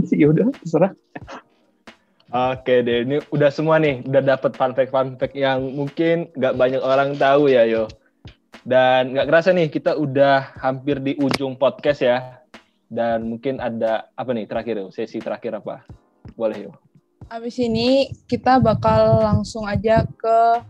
sih 0.08 0.24
yaudah, 0.24 0.48
terserah. 0.64 0.96
Oke 2.32 2.80
deh, 2.80 3.04
ini 3.04 3.20
udah 3.28 3.52
semua 3.52 3.76
nih, 3.76 4.00
udah 4.08 4.24
dapet 4.24 4.56
fun 4.56 4.72
fact 4.72 4.88
fun 4.88 5.20
fact 5.20 5.36
yang 5.36 5.76
mungkin 5.76 6.32
nggak 6.32 6.56
banyak 6.56 6.80
orang 6.80 7.12
tahu 7.20 7.52
ya 7.52 7.68
yo. 7.68 7.92
Dan 8.64 9.12
nggak 9.12 9.28
kerasa 9.28 9.52
nih 9.52 9.68
kita 9.68 10.00
udah 10.00 10.56
hampir 10.56 10.96
di 10.96 11.12
ujung 11.20 11.60
podcast 11.60 12.00
ya. 12.00 12.40
Dan 12.92 13.24
mungkin 13.24 13.56
ada 13.56 14.12
apa 14.12 14.36
nih 14.36 14.44
terakhir 14.44 14.76
yo, 14.76 14.92
sesi 14.92 15.16
terakhir 15.16 15.56
apa? 15.56 15.88
Boleh 16.36 16.68
yo. 16.68 16.72
Abis 17.32 17.56
ini 17.56 18.12
kita 18.28 18.60
bakal 18.60 19.24
langsung 19.24 19.64
aja 19.64 20.04
ke 20.04 20.60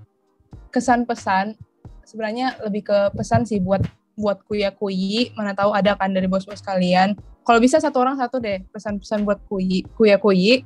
kesan 0.70 1.02
pesan. 1.02 1.58
Sebenarnya 2.06 2.62
lebih 2.62 2.86
ke 2.86 2.98
pesan 3.18 3.42
sih 3.42 3.58
buat 3.58 3.82
buat 4.14 4.38
kuya 4.46 4.70
kuyi. 4.70 5.34
Mana 5.34 5.50
tahu 5.50 5.74
ada 5.74 5.98
kan 5.98 6.14
dari 6.14 6.30
bos-bos 6.30 6.62
kalian. 6.62 7.18
Kalau 7.42 7.58
bisa 7.58 7.82
satu 7.82 7.98
orang 7.98 8.14
satu 8.14 8.38
deh 8.38 8.62
pesan-pesan 8.70 9.26
buat 9.26 9.42
kuyi 9.50 9.82
kuya 9.98 10.14
kuyi. 10.14 10.62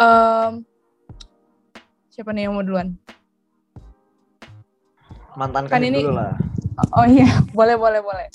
Em, 0.00 0.64
siapa 2.08 2.32
nih 2.32 2.48
yang 2.48 2.56
mau 2.56 2.64
duluan? 2.64 2.96
Mantan 5.36 5.68
Kan 5.68 5.84
ini- 5.84 6.00
dulu 6.00 6.16
lah. 6.16 6.32
Oh 6.96 7.04
iya, 7.04 7.28
boleh 7.58 7.76
boleh 7.76 8.00
boleh. 8.00 8.32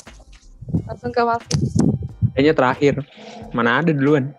Langsung 0.85 1.09
ke 1.09 1.25
Malvin. 1.25 2.04
Kayaknya 2.35 2.53
terakhir. 2.53 2.93
Mana 3.55 3.79
ada 3.79 3.95
duluan. 3.95 4.35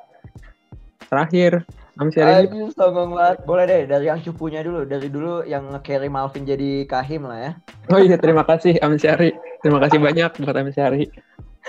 Terakhir. 1.09 1.65
Aduh, 1.97 2.69
songong 2.77 3.17
banget. 3.17 3.37
Boleh 3.49 3.65
deh, 3.65 3.83
dari 3.89 4.05
yang 4.13 4.21
cupunya 4.21 4.61
dulu. 4.61 4.85
Dari 4.85 5.09
dulu 5.09 5.41
yang 5.49 5.73
nge-carry 5.73 6.13
Malvin 6.13 6.45
jadi 6.45 6.85
kahim 6.85 7.25
lah 7.25 7.39
ya. 7.41 7.53
Oh 7.89 7.97
iya, 7.97 8.21
terima 8.21 8.45
kasih 8.45 8.77
Ams 8.85 9.01
Syari. 9.01 9.33
Terima 9.65 9.81
kasih 9.81 9.97
banyak 9.97 10.29
buat 10.45 10.57
Ams 10.61 10.77
Syari. 10.77 11.09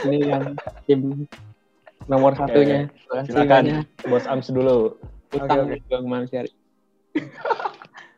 Ini 0.04 0.18
yang 0.28 0.44
tim 0.84 1.24
nomor 2.12 2.36
satunya. 2.36 2.92
Terima 2.92 3.16
kasih 3.24 3.32
Silakan 3.32 3.64
bos 4.12 4.28
Ams 4.28 4.52
dulu. 4.52 5.00
Utang 5.32 5.72
Oke, 5.72 5.80
oke. 5.80 5.80
juga 5.80 5.96
ke 5.96 5.96
Ams 6.12 6.30
Syari. 6.30 6.52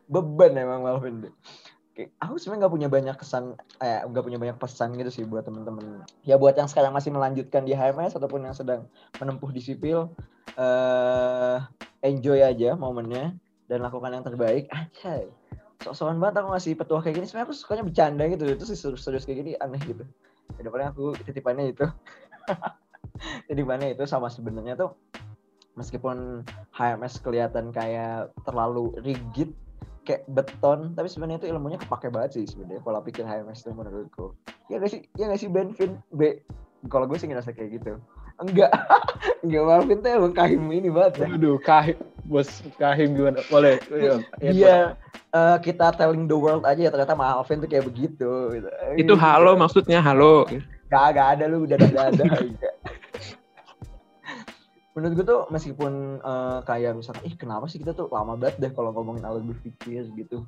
beban 0.10 0.58
emang 0.58 0.82
Malvin 0.82 1.30
aku 2.20 2.40
sebenarnya 2.40 2.62
nggak 2.66 2.76
punya 2.76 2.90
banyak 2.90 3.16
kesan, 3.20 3.44
eh 3.84 4.00
nggak 4.06 4.24
punya 4.24 4.40
banyak 4.40 4.58
pesan 4.62 4.96
gitu 4.96 5.12
sih 5.12 5.24
buat 5.28 5.44
temen-temen. 5.44 6.06
Ya 6.24 6.40
buat 6.40 6.56
yang 6.56 6.72
sekarang 6.72 6.96
masih 6.96 7.12
melanjutkan 7.12 7.68
di 7.68 7.76
HMS 7.76 8.16
ataupun 8.16 8.48
yang 8.48 8.56
sedang 8.56 8.88
menempuh 9.20 9.52
di 9.52 9.60
sipil, 9.60 10.14
eh 10.56 11.60
enjoy 12.06 12.40
aja 12.40 12.80
momennya 12.80 13.36
dan 13.68 13.80
lakukan 13.84 14.16
yang 14.16 14.24
terbaik. 14.24 14.72
Anjay, 14.72 15.28
sok-sokan 15.84 16.18
banget 16.24 16.40
aku 16.40 16.48
ngasih 16.56 16.74
petua 16.80 17.00
kayak 17.04 17.16
gini. 17.20 17.26
Sebenarnya 17.28 17.48
aku 17.52 17.56
sukanya 17.56 17.84
bercanda 17.84 18.24
gitu, 18.32 18.44
itu 18.48 18.64
sih 18.70 18.78
serius-serius 18.80 19.28
kayak 19.28 19.40
gini 19.44 19.52
aneh 19.60 19.82
gitu. 19.84 20.04
Ya, 20.58 20.62
depannya 20.66 20.90
aku 20.96 21.14
titipannya 21.24 21.76
itu, 21.76 21.86
titipannya 23.52 23.94
itu 23.94 24.04
sama 24.10 24.32
sebenarnya 24.32 24.80
tuh 24.80 24.98
meskipun 25.78 26.44
HMS 26.76 27.24
kelihatan 27.24 27.72
kayak 27.72 28.36
terlalu 28.44 28.92
rigid 29.00 29.56
kayak 30.10 30.26
beton 30.34 30.98
tapi 30.98 31.06
sebenarnya 31.06 31.46
itu 31.46 31.54
ilmunya 31.54 31.78
kepake 31.78 32.10
banget 32.10 32.42
sih 32.42 32.46
sebenarnya 32.50 32.82
pola 32.82 33.06
pikir 33.06 33.22
HMS 33.22 33.62
itu 33.62 33.78
menurutku 33.78 34.34
ya 34.74 34.82
gak 34.82 34.90
sih 34.90 35.06
ya 35.22 35.30
gak 35.30 35.38
sih 35.38 35.50
Ben 35.54 35.70
Vin 35.78 36.02
B 36.10 36.42
kalau 36.90 37.06
gue 37.06 37.22
sih 37.22 37.30
ngerasa 37.30 37.54
kayak 37.54 37.78
gitu 37.78 38.02
enggak 38.42 38.72
enggak 39.44 39.64
Marvin 39.68 40.00
tuh 40.02 40.10
emang 40.10 40.34
kahim 40.34 40.64
ini 40.72 40.90
banget 40.92 41.14
ya. 41.24 41.28
Aduh, 41.36 41.60
kahim, 41.60 41.98
bos 42.24 42.64
kahim 42.80 43.16
gimana? 43.16 43.44
Boleh. 43.52 43.80
Iya. 43.92 44.14
Iya, 44.40 44.78
eh, 45.36 45.58
kita 45.60 45.92
telling 45.96 46.28
the 46.28 46.36
world 46.36 46.64
aja 46.64 46.88
ya 46.88 46.92
ternyata 46.92 47.16
Marvin 47.16 47.60
tuh 47.60 47.70
kayak 47.70 47.86
begitu. 47.88 48.32
Gitu. 48.56 48.68
Itu 48.96 49.14
halo 49.20 49.60
maksudnya 49.60 50.00
halo. 50.00 50.48
Gak, 50.90 51.20
gak 51.20 51.28
ada 51.38 51.46
lu 51.52 51.68
udah 51.68 51.78
ada 51.78 52.16
ada. 52.16 52.24
Menurut 55.00 55.16
gue 55.16 55.26
tuh 55.32 55.42
meskipun 55.48 56.20
eh, 56.20 56.60
kayak 56.68 57.00
misalkan, 57.00 57.24
ih 57.24 57.36
kenapa 57.40 57.72
sih 57.72 57.80
kita 57.80 57.96
tuh 57.96 58.12
lama 58.12 58.36
banget 58.36 58.60
deh 58.60 58.72
kalau 58.76 58.92
ngomongin 58.92 59.24
alat 59.24 59.48
berpikir 59.48 60.12
gitu. 60.12 60.44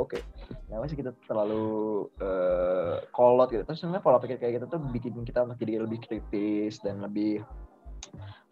Oke, 0.00 0.24
kenapa 0.64 0.88
sih 0.88 0.96
kita 0.96 1.12
terlalu 1.28 2.08
eh, 2.16 3.04
kolot 3.12 3.52
gitu. 3.52 3.60
Terus 3.68 3.76
sebenarnya 3.84 4.00
pola 4.00 4.16
pikir 4.16 4.40
kayak 4.40 4.56
gitu 4.56 4.66
tuh 4.72 4.80
bikin 4.80 5.20
kita 5.20 5.44
untuk 5.44 5.60
jadi 5.60 5.84
lebih 5.84 6.00
kritis 6.00 6.80
dan 6.80 7.04
lebih 7.04 7.44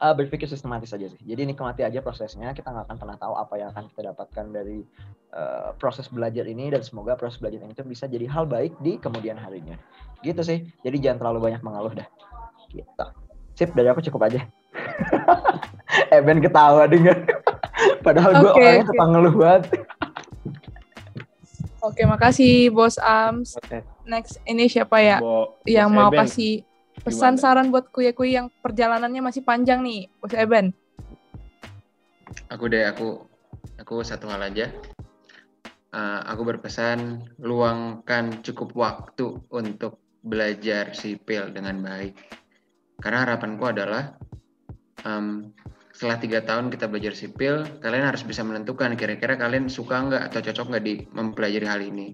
eh, 0.05 0.15
berpikir 0.21 0.45
sistematis 0.45 0.93
aja 0.93 1.09
sih. 1.09 1.21
Jadi 1.25 1.49
nikmati 1.49 1.81
aja 1.81 2.05
prosesnya. 2.05 2.53
Kita 2.53 2.69
nggak 2.69 2.85
akan 2.93 2.97
pernah 3.01 3.17
tahu 3.17 3.35
apa 3.41 3.55
yang 3.57 3.73
akan 3.73 3.89
kita 3.89 4.13
dapatkan 4.13 4.47
dari 4.53 4.85
eh, 5.33 5.71
proses 5.81 6.13
belajar 6.13 6.45
ini 6.45 6.69
dan 6.69 6.85
semoga 6.85 7.17
proses 7.17 7.41
belajar 7.41 7.65
ini 7.65 7.73
tuh 7.73 7.89
bisa 7.89 8.05
jadi 8.05 8.29
hal 8.29 8.45
baik 8.45 8.77
di 8.85 9.01
kemudian 9.01 9.41
harinya. 9.41 9.81
Gitu 10.21 10.45
sih. 10.45 10.69
Jadi 10.85 10.97
jangan 11.01 11.25
terlalu 11.25 11.49
banyak 11.49 11.65
mengeluh 11.65 11.97
dah. 11.97 12.09
Gitu. 12.69 13.07
Sip, 13.57 13.73
dari 13.75 13.89
aku 13.89 14.05
cukup 14.05 14.29
aja. 14.29 14.45
eh 16.15 16.21
Ben 16.21 16.41
ketawa 16.43 16.85
denger. 16.91 17.17
Padahal 18.03 18.33
gue 18.43 18.51
Oke, 18.51 18.61
orangnya 18.61 18.85
tukang 18.87 19.11
ngeluh 19.15 19.35
banget. 19.39 19.63
Oke, 21.79 22.03
makasih 22.05 22.75
Bos 22.75 22.99
Ams. 22.99 23.55
Oke. 23.55 23.87
Next, 24.03 24.43
ini 24.45 24.67
siapa 24.67 24.99
ya 24.99 25.23
Bo, 25.23 25.63
yang 25.63 25.95
Bos 25.95 25.97
mau 25.97 26.11
Eben, 26.11 26.19
kasih 26.27 26.53
pesan 27.07 27.39
gimana? 27.39 27.43
saran 27.43 27.67
buat 27.71 27.87
kuya-kuya 27.95 28.43
yang 28.43 28.47
perjalanannya 28.61 29.23
masih 29.23 29.47
panjang 29.47 29.81
nih, 29.87 30.11
Bos 30.19 30.35
Eben? 30.35 30.75
Aku 32.51 32.67
deh, 32.67 32.83
aku 32.83 33.25
aku 33.79 34.03
satu 34.03 34.27
hal 34.27 34.43
aja. 34.43 34.69
Uh, 35.89 36.21
aku 36.29 36.45
berpesan 36.45 37.25
luangkan 37.41 38.45
cukup 38.45 38.77
waktu 38.77 39.41
untuk 39.49 40.03
belajar 40.21 40.93
sipil 40.93 41.49
dengan 41.55 41.81
baik. 41.81 42.13
Karena 42.99 43.25
harapanku 43.25 43.65
adalah 43.65 44.19
em, 45.09 45.57
setelah 45.97 46.21
tiga 46.21 46.45
tahun 46.45 46.69
kita 46.69 46.85
belajar 46.93 47.17
sipil, 47.17 47.65
kalian 47.81 48.05
harus 48.13 48.23
bisa 48.29 48.45
menentukan 48.45 48.93
kira-kira 48.95 49.41
kalian 49.41 49.73
suka 49.73 50.05
nggak 50.05 50.23
atau 50.29 50.45
cocok 50.45 50.67
nggak 50.69 50.85
di 50.85 50.95
mempelajari 51.09 51.67
hal 51.67 51.81
ini. 51.81 52.13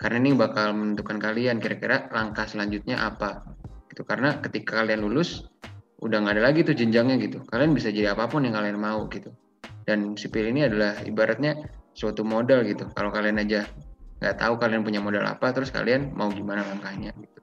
Karena 0.00 0.16
ini 0.24 0.32
bakal 0.32 0.72
menentukan 0.72 1.20
kalian 1.20 1.60
kira-kira 1.60 2.08
langkah 2.08 2.48
selanjutnya 2.48 3.04
apa. 3.04 3.44
Gitu. 3.92 4.08
Karena 4.08 4.40
ketika 4.40 4.80
kalian 4.80 5.04
lulus, 5.04 5.44
udah 6.00 6.24
nggak 6.24 6.40
ada 6.40 6.42
lagi 6.48 6.64
tuh 6.64 6.72
jenjangnya 6.72 7.20
gitu. 7.20 7.44
Kalian 7.44 7.76
bisa 7.76 7.92
jadi 7.92 8.16
apa 8.16 8.24
pun 8.24 8.48
yang 8.48 8.56
kalian 8.56 8.80
mau 8.80 9.04
gitu 9.12 9.28
dan 9.90 10.14
sipil 10.14 10.46
ini 10.46 10.70
adalah 10.70 11.02
ibaratnya 11.02 11.58
suatu 11.98 12.22
modal 12.22 12.62
gitu 12.62 12.86
kalau 12.94 13.10
kalian 13.10 13.42
aja 13.42 13.66
nggak 14.22 14.36
tahu 14.38 14.54
kalian 14.60 14.86
punya 14.86 15.00
modal 15.02 15.26
apa 15.26 15.50
terus 15.50 15.74
kalian 15.74 16.14
mau 16.14 16.30
gimana 16.30 16.62
langkahnya 16.62 17.10
gitu 17.16 17.40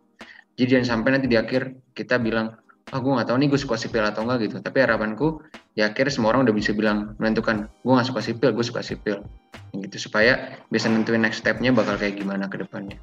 jadi 0.58 0.68
jangan 0.80 0.88
sampai 0.88 1.10
nanti 1.18 1.28
di 1.28 1.36
akhir 1.36 1.92
kita 1.92 2.22
bilang 2.22 2.56
ah 2.88 3.00
gue 3.04 3.12
nggak 3.12 3.28
tahu 3.28 3.38
nih 3.44 3.48
gue 3.52 3.60
suka 3.60 3.76
sipil 3.76 4.00
atau 4.00 4.24
enggak 4.24 4.48
gitu 4.48 4.56
tapi 4.64 4.80
harapanku 4.80 5.44
di 5.76 5.84
akhir 5.84 6.08
semua 6.08 6.32
orang 6.32 6.48
udah 6.48 6.56
bisa 6.56 6.72
bilang 6.72 7.20
menentukan 7.20 7.68
gue 7.84 7.92
nggak 7.92 8.08
suka 8.08 8.22
sipil 8.24 8.56
gue 8.56 8.64
suka 8.64 8.80
sipil 8.80 9.28
gitu 9.76 9.98
supaya 10.00 10.56
bisa 10.72 10.88
nentuin 10.88 11.20
next 11.20 11.44
stepnya 11.44 11.76
bakal 11.76 12.00
kayak 12.00 12.16
gimana 12.16 12.48
ke 12.48 12.64
depannya 12.64 12.96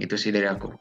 itu 0.00 0.16
sih 0.16 0.32
dari 0.32 0.48
aku 0.48 0.72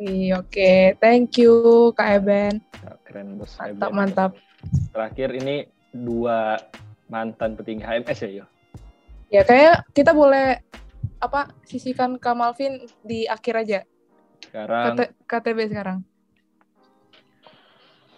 Wih, 0.00 0.32
oke. 0.32 0.96
Thank 0.96 1.44
you, 1.44 1.92
Kak 1.92 2.24
Eben. 2.24 2.64
Ya, 2.80 2.96
keren 3.04 3.36
bos. 3.36 3.52
Mantap, 3.60 3.92
Eben. 3.92 3.96
mantap. 4.00 4.30
Terakhir 4.96 5.28
ini 5.36 5.68
dua 5.92 6.56
mantan 7.12 7.52
petinggi 7.52 7.84
HMS 7.84 8.24
ya 8.24 8.30
yo. 8.40 8.44
Ya, 9.28 9.44
kayak 9.44 9.84
kita 9.92 10.16
boleh 10.16 10.56
apa 11.20 11.52
sisihkan 11.68 12.16
Kak 12.16 12.32
Malvin 12.32 12.88
di 13.04 13.28
akhir 13.28 13.54
aja. 13.60 13.84
Sekarang 14.44 14.96
KT- 14.96 15.14
KTB 15.28 15.58
sekarang. 15.68 15.98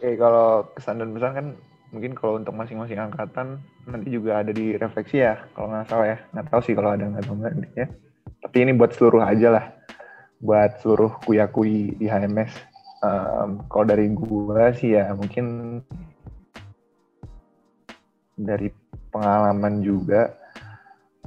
Oke, 0.03 0.19
kalau 0.19 0.67
kesan 0.75 0.99
dan 0.99 1.15
pesan 1.15 1.33
kan 1.39 1.47
mungkin 1.95 2.17
kalau 2.19 2.41
untuk 2.41 2.57
masing-masing 2.59 2.99
angkatan 2.99 3.63
nanti 3.87 4.09
juga 4.11 4.43
ada 4.43 4.51
di 4.51 4.75
refleksi 4.75 5.23
ya, 5.23 5.39
kalau 5.55 5.71
nggak 5.71 5.87
salah 5.87 6.07
ya. 6.11 6.19
Nggak 6.35 6.47
tahu 6.51 6.61
sih 6.67 6.75
kalau 6.75 6.91
ada 6.91 7.05
nggak 7.07 7.23
tahu 7.23 7.37
nggak 7.39 7.55
gitu 7.63 7.77
ya. 7.79 7.87
Tapi 8.43 8.57
ini 8.67 8.73
buat 8.75 8.91
seluruh 8.99 9.23
aja 9.23 9.49
lah, 9.55 9.65
buat 10.43 10.83
seluruh 10.83 11.23
kuya-kui 11.23 11.95
di 11.95 12.11
HMS. 12.11 12.51
Em, 13.03 13.63
kalau 13.71 13.85
dari 13.87 14.11
gua 14.11 14.75
sih 14.75 14.99
ya 14.99 15.15
mungkin 15.15 15.79
dari 18.35 18.75
pengalaman 19.15 19.85
juga, 19.87 20.35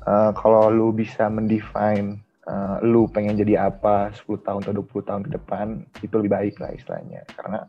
eh, 0.04 0.32
kalau 0.36 0.68
lu 0.68 0.92
bisa 0.92 1.32
mendefine 1.32 2.25
eh, 2.46 2.78
lu 2.86 3.10
pengen 3.10 3.38
jadi 3.38 3.70
apa 3.70 4.14
10 4.14 4.46
tahun 4.46 4.62
atau 4.66 4.74
20 4.86 5.10
tahun 5.10 5.22
ke 5.26 5.32
depan, 5.42 5.66
itu 6.02 6.14
lebih 6.18 6.32
baik 6.34 6.56
lah 6.62 6.72
istilahnya. 6.74 7.26
Karena 7.34 7.66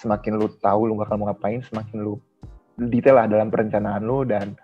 semakin 0.00 0.40
lu 0.40 0.48
tahu 0.58 0.90
lu 0.90 0.98
bakal 0.98 1.20
mau 1.20 1.30
ngapain, 1.30 1.60
semakin 1.62 2.02
lu 2.02 2.14
detail 2.78 3.22
lah 3.22 3.26
dalam 3.30 3.48
perencanaan 3.52 4.02
lu 4.02 4.26
dan 4.26 4.58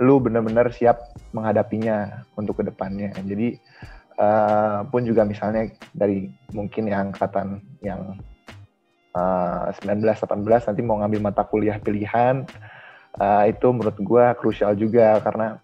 lu 0.00 0.20
benar-benar 0.22 0.70
siap 0.72 1.00
menghadapinya 1.32 2.24
untuk 2.36 2.60
ke 2.60 2.64
depannya. 2.68 3.12
Jadi 3.24 3.58
eh, 4.18 4.78
pun 4.88 5.02
juga 5.04 5.22
misalnya 5.24 5.70
dari 5.94 6.28
mungkin 6.52 6.90
yang 6.90 7.10
angkatan 7.12 7.62
yang 7.82 8.18
eh, 9.14 9.66
19-18 9.82 10.72
nanti 10.72 10.82
mau 10.84 11.00
ngambil 11.02 11.20
mata 11.22 11.42
kuliah 11.46 11.78
pilihan, 11.80 12.44
eh, 13.18 13.44
itu 13.50 13.66
menurut 13.70 13.98
gua 14.02 14.34
krusial 14.38 14.74
juga 14.78 15.18
karena 15.22 15.58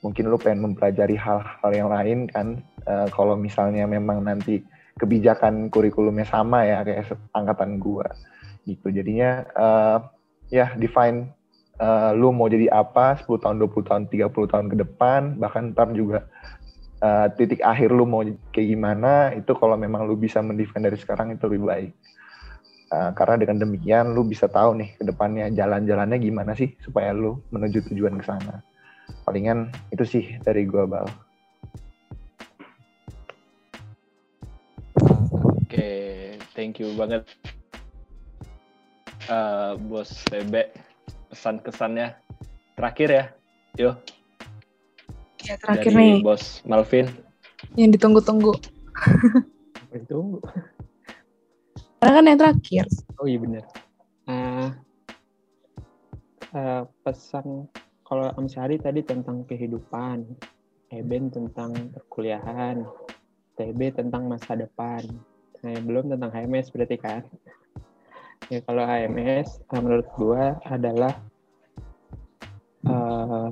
mungkin 0.00 0.32
lu 0.32 0.36
pengen 0.40 0.64
mempelajari 0.64 1.16
hal-hal 1.16 1.70
yang 1.72 1.88
lain 1.92 2.18
kan. 2.28 2.60
Eh, 2.88 3.08
kalau 3.12 3.36
misalnya 3.36 3.84
memang 3.84 4.24
nanti 4.24 4.64
kebijakan 4.96 5.72
kurikulumnya 5.72 6.28
sama 6.28 6.64
ya 6.68 6.84
kayak 6.84 7.16
angkatan 7.32 7.80
gua 7.80 8.08
gitu 8.68 8.92
jadinya 8.92 9.44
eh, 9.48 9.98
ya 10.52 10.76
define 10.76 11.32
eh, 11.80 12.10
lu 12.16 12.32
mau 12.32 12.48
jadi 12.52 12.68
apa 12.68 13.16
10 13.20 13.40
tahun 13.40 13.56
20 13.64 13.88
tahun 13.88 14.02
30 14.12 14.52
tahun 14.52 14.66
ke 14.68 14.76
depan 14.84 15.40
bahkan 15.40 15.72
ntar 15.72 15.92
juga 15.96 16.28
eh, 17.00 17.26
titik 17.36 17.64
akhir 17.64 17.88
lu 17.92 18.04
mau 18.04 18.20
kayak 18.52 18.68
gimana 18.68 19.32
itu 19.32 19.52
kalau 19.56 19.76
memang 19.80 20.04
lu 20.04 20.20
bisa 20.20 20.44
mendefine 20.44 20.84
dari 20.84 21.00
sekarang 21.00 21.32
itu 21.32 21.48
lebih 21.48 21.64
baik 21.64 21.92
Eh, 22.90 23.10
karena 23.14 23.38
dengan 23.38 23.62
demikian 23.62 24.18
lu 24.18 24.26
bisa 24.26 24.50
tahu 24.50 24.74
nih 24.74 24.98
ke 24.98 25.06
depannya 25.06 25.46
jalan-jalannya 25.54 26.18
gimana 26.18 26.58
sih 26.58 26.74
supaya 26.82 27.14
lu 27.14 27.38
menuju 27.54 27.86
tujuan 27.86 28.18
ke 28.18 28.26
sana 28.26 28.66
palingan 29.24 29.70
itu 29.90 30.04
sih 30.04 30.24
dari 30.42 30.66
gua 30.66 30.84
bal 30.86 31.06
Oke, 35.70 36.36
thank 36.58 36.82
you 36.82 36.90
banget 36.98 37.22
Eh, 39.30 39.72
Bos 39.86 40.10
TB 40.26 40.74
pesan-kesannya. 41.30 42.18
Terakhir 42.74 43.08
ya, 43.14 43.24
yo 43.78 43.90
Ya, 45.46 45.54
terakhir 45.54 45.94
dari 45.94 46.18
nih 46.18 46.26
Bos 46.26 46.66
Malvin. 46.66 47.06
yang 47.78 47.94
ditunggu-tunggu. 47.94 48.58
Itu 49.94 50.42
Karena 52.02 52.12
kan 52.18 52.24
yang 52.26 52.38
terakhir. 52.42 52.84
Oh 53.22 53.30
iya 53.30 53.38
benar. 53.38 53.64
Eh, 54.26 54.68
eh, 56.58 56.82
pesan 57.06 57.70
kalau 58.10 58.26
Amsyari 58.34 58.74
tadi 58.82 59.06
tentang 59.06 59.46
kehidupan, 59.46 60.26
Eben 60.90 61.30
tentang 61.30 61.70
perkuliahan, 61.94 62.82
TB 63.54 63.94
tentang 63.94 64.26
masa 64.26 64.58
depan. 64.58 65.06
Nah, 65.62 65.78
belum 65.86 66.10
tentang 66.10 66.34
HMS 66.34 66.74
berarti 66.74 66.98
kan? 66.98 67.22
Ya 68.50 68.58
kalau 68.66 68.82
HMS 68.82 69.62
eh, 69.70 69.78
menurut 69.78 70.10
gua 70.18 70.58
adalah 70.66 71.14
eh, 72.90 73.48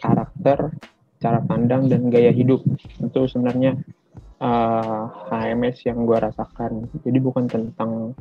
karakter, 0.00 0.72
cara 1.20 1.44
pandang 1.44 1.92
dan 1.92 2.08
gaya 2.08 2.32
hidup. 2.32 2.64
Itu 2.96 3.28
sebenarnya 3.28 3.76
eh, 4.40 5.04
HMS 5.28 5.84
yang 5.84 6.08
gua 6.08 6.32
rasakan. 6.32 6.88
Jadi 7.04 7.18
bukan 7.20 7.44
tentang 7.44 8.16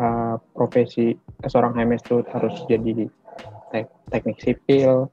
uh, 0.00 0.40
profesi 0.56 1.12
seorang 1.44 1.76
HMS 1.76 2.02
itu 2.08 2.16
harus 2.32 2.56
jadi 2.64 3.04
tek- 3.70 3.96
teknik 4.10 4.38
sipil, 4.42 5.08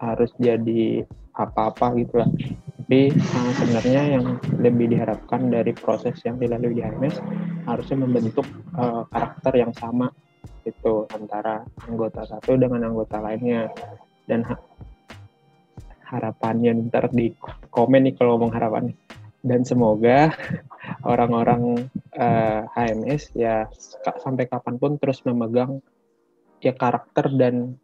harus 0.00 0.30
jadi 0.40 1.04
apa-apa 1.36 1.94
gitu 2.00 2.18
lah. 2.24 2.30
Tapi 2.88 3.12
uh, 3.12 3.52
sebenarnya 3.60 4.02
yang 4.16 4.24
lebih 4.64 4.88
diharapkan 4.96 5.52
dari 5.52 5.76
proses 5.76 6.16
yang 6.24 6.40
dilalui 6.40 6.72
di 6.72 6.80
HMS 6.80 7.20
harusnya 7.68 8.00
membentuk 8.00 8.48
uh, 8.80 9.04
karakter 9.12 9.60
yang 9.60 9.76
sama 9.76 10.08
itu 10.64 11.04
antara 11.12 11.68
anggota 11.84 12.24
satu 12.24 12.56
dengan 12.56 12.88
anggota 12.88 13.20
lainnya 13.20 13.68
dan 14.24 14.40
ha- 14.48 14.64
harapannya 16.08 16.88
ntar 16.88 17.12
di 17.12 17.36
komen 17.68 18.08
nih 18.08 18.14
kalau 18.16 18.40
ngomong 18.40 18.52
harapan 18.56 18.84
dan 19.44 19.62
semoga 19.62 20.32
orang-orang 21.12 21.88
eh, 22.16 22.62
HMS 22.74 23.36
ya 23.36 23.68
sampai 24.24 24.48
kapan 24.48 24.80
pun 24.80 24.96
terus 24.96 25.22
memegang 25.22 25.78
ya 26.58 26.74
karakter 26.74 27.30
dan 27.36 27.76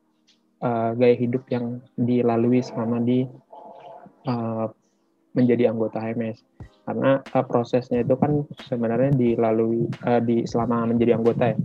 eh, 0.64 0.90
gaya 0.96 1.16
hidup 1.20 1.44
yang 1.52 1.84
dilalui 2.00 2.64
selama 2.64 2.98
di 3.04 3.28
eh, 4.24 4.66
menjadi 5.34 5.68
anggota 5.74 6.00
HMS 6.00 6.40
karena 6.84 7.20
eh, 7.20 7.44
prosesnya 7.44 8.00
itu 8.00 8.16
kan 8.16 8.48
sebenarnya 8.64 9.12
dilalui 9.12 9.88
eh, 10.08 10.20
di 10.24 10.36
selama 10.48 10.88
menjadi 10.88 11.20
anggota 11.20 11.52
ya. 11.52 11.58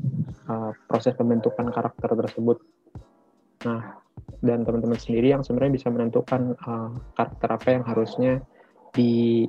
Eh, 0.49 0.71
proses 0.89 1.13
pembentukan 1.13 1.69
karakter 1.69 2.09
tersebut. 2.17 2.57
Nah 3.69 3.99
dan 4.39 4.63
teman-teman 4.63 4.95
sendiri 4.95 5.35
yang 5.35 5.43
sebenarnya 5.43 5.75
bisa 5.75 5.87
menentukan 5.91 6.55
eh, 6.55 6.91
karakter 7.15 7.49
apa 7.51 7.67
yang 7.69 7.83
harusnya 7.85 8.33
di 8.95 9.45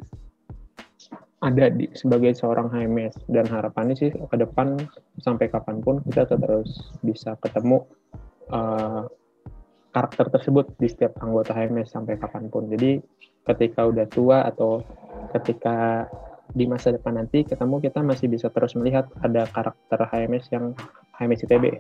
ada 1.41 1.73
di 1.73 1.89
sebagai 1.97 2.37
seorang 2.37 2.69
HMS 2.69 3.17
dan 3.33 3.49
harapannya 3.49 3.97
sih 3.97 4.13
ke 4.13 4.37
depan 4.37 4.77
sampai 5.25 5.49
kapan 5.49 5.81
pun 5.81 6.05
kita 6.05 6.29
terus 6.29 6.93
bisa 7.01 7.33
ketemu 7.41 7.87
eh, 8.53 9.03
karakter 9.91 10.27
tersebut 10.31 10.71
di 10.79 10.89
setiap 10.91 11.19
anggota 11.23 11.55
HMS 11.55 11.95
sampai 11.95 12.19
kapan 12.19 12.47
pun. 12.51 12.67
Jadi 12.71 13.03
ketika 13.47 13.87
udah 13.87 14.07
tua 14.07 14.47
atau 14.47 14.83
ketika 15.35 16.07
di 16.51 16.67
masa 16.67 16.91
depan 16.91 17.15
nanti 17.15 17.47
ketemu 17.47 17.79
kita 17.79 18.03
masih 18.03 18.27
bisa 18.27 18.51
terus 18.51 18.75
melihat 18.75 19.07
ada 19.23 19.47
karakter 19.51 20.03
HMS 20.11 20.51
yang 20.51 20.75
HMS 21.15 21.47
ITB, 21.47 21.79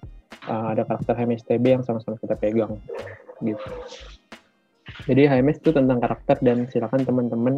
Eh, 0.48 0.66
ada 0.72 0.88
karakter 0.88 1.12
HMS 1.12 1.44
ITB 1.44 1.64
yang 1.68 1.84
sama-sama 1.84 2.16
kita 2.16 2.32
pegang 2.32 2.80
gitu. 3.44 3.60
Jadi 5.04 5.28
HMS 5.28 5.60
itu 5.60 5.70
tentang 5.76 6.00
karakter 6.00 6.40
dan 6.40 6.64
silakan 6.72 7.04
teman-teman 7.04 7.54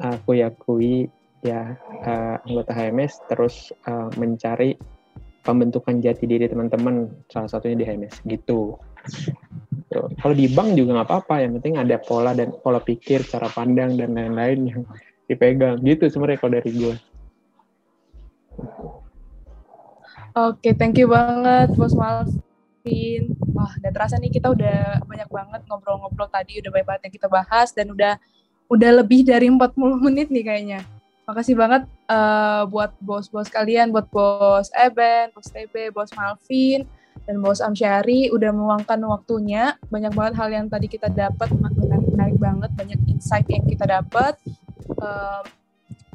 uh, 0.00 0.46
akui 0.46 1.08
ya 1.40 1.74
eh, 2.04 2.36
anggota 2.44 2.72
HMS 2.76 3.24
terus 3.26 3.72
eh, 3.88 4.08
mencari 4.20 4.76
pembentukan 5.40 5.98
jati 6.04 6.28
diri 6.28 6.44
teman-teman 6.46 7.08
salah 7.32 7.48
satunya 7.48 7.80
di 7.80 7.84
HMS 7.88 8.20
gitu. 8.28 8.76
Tuh. 9.90 10.06
Kalau 10.22 10.34
di 10.38 10.46
bank 10.46 10.78
juga 10.78 11.02
nggak 11.02 11.08
apa-apa, 11.10 11.42
yang 11.42 11.58
penting 11.58 11.74
ada 11.74 11.98
pola 11.98 12.30
dan 12.30 12.54
pola 12.62 12.78
pikir, 12.78 13.26
cara 13.26 13.50
pandang 13.50 13.98
dan 13.98 14.14
lain-lain 14.14 14.58
yang 14.70 14.82
dipegang 15.26 15.82
gitu 15.82 16.06
sebenarnya 16.06 16.38
kalau 16.38 16.52
dari 16.54 16.70
gue. 16.70 16.94
Oke, 20.38 20.78
thank 20.78 20.94
you 20.94 21.10
banget 21.10 21.74
Bos 21.74 21.98
Malvin. 21.98 23.34
Wah, 23.50 23.74
udah 23.82 23.90
terasa 23.90 24.14
nih 24.22 24.30
kita 24.30 24.54
udah 24.54 25.02
banyak 25.10 25.26
banget 25.26 25.60
ngobrol-ngobrol 25.66 26.30
tadi, 26.30 26.62
udah 26.62 26.70
banyak 26.70 26.86
banget 26.86 27.02
yang 27.10 27.14
kita 27.18 27.26
bahas 27.26 27.74
dan 27.74 27.90
udah 27.90 28.14
udah 28.70 28.90
lebih 29.02 29.26
dari 29.26 29.50
40 29.50 29.74
menit 29.98 30.30
nih 30.30 30.46
kayaknya. 30.46 30.80
Makasih 31.26 31.58
banget 31.58 31.82
eh, 32.06 32.62
buat 32.70 32.94
bos-bos 33.02 33.50
kalian, 33.50 33.90
buat 33.90 34.06
bos 34.06 34.70
Eben, 34.70 35.34
bos 35.34 35.50
TB, 35.50 35.90
bos 35.90 36.14
Malvin, 36.14 36.86
dan 37.28 37.40
bos 37.40 37.60
Amsyari 37.60 38.28
udah 38.32 38.50
meluangkan 38.52 39.00
waktunya. 39.08 39.76
Banyak 39.88 40.12
banget 40.12 40.34
hal 40.38 40.48
yang 40.52 40.66
tadi 40.68 40.86
kita 40.88 41.08
dapat, 41.10 41.48
menarik-menarik 41.52 42.38
banget, 42.40 42.70
banyak 42.76 43.00
insight 43.10 43.46
yang 43.48 43.64
kita 43.64 43.84
dapat. 43.86 44.36
Eh, 44.90 45.42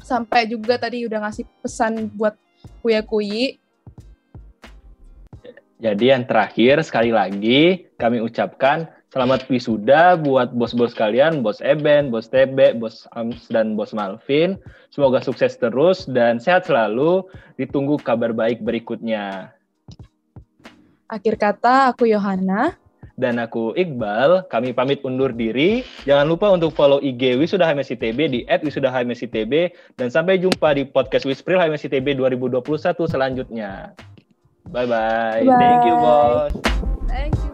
sampai 0.05 0.45
juga 0.45 0.77
tadi 0.77 1.09
udah 1.09 1.25
ngasih 1.25 1.49
pesan 1.65 2.13
buat 2.13 2.37
kuya-kuyi 2.85 3.57
Jadi 5.75 6.07
yang 6.07 6.23
terakhir 6.23 6.81
sekali 6.87 7.11
lagi 7.11 7.83
kami 7.99 8.23
ucapkan 8.23 8.87
selamat 9.11 9.43
wisuda 9.51 10.15
buat 10.15 10.55
bos-bos 10.55 10.95
kalian, 10.95 11.43
bos 11.43 11.59
Eben, 11.59 12.09
bos 12.09 12.31
TB, 12.31 12.79
bos 12.79 13.03
Ams 13.11 13.51
dan 13.51 13.75
bos 13.75 13.91
Malvin. 13.91 14.55
Semoga 14.87 15.19
sukses 15.19 15.59
terus 15.59 16.07
dan 16.07 16.39
sehat 16.39 16.65
selalu. 16.65 17.27
Ditunggu 17.59 17.99
kabar 17.99 18.31
baik 18.31 18.63
berikutnya. 18.63 19.51
Akhir 21.05 21.37
kata, 21.37 21.93
aku 21.93 22.09
Yohana. 22.09 22.73
Dan 23.15 23.37
aku 23.37 23.71
Iqbal, 23.77 24.49
kami 24.49 24.73
pamit 24.73 25.05
undur 25.05 25.31
diri. 25.31 25.85
Jangan 26.03 26.25
lupa 26.27 26.51
untuk 26.51 26.73
follow 26.73 26.99
IG 26.99 27.37
Wisuda 27.39 27.63
HMSITB 27.69 28.19
di 28.27 28.39
@wisudaHMSITB 28.49 29.71
dan 29.95 30.11
sampai 30.11 30.41
jumpa 30.41 30.75
di 30.75 30.83
podcast 30.83 31.23
Wispril 31.23 31.61
HMSITB 31.61 32.17
2021 32.19 33.07
selanjutnya. 33.07 33.95
Bye-bye. 34.67 35.45
Bye. 35.45 35.61
Thank 35.61 35.81
you, 35.87 35.95
bos. 35.95 36.51
Thank 37.07 37.33
you. 37.39 37.51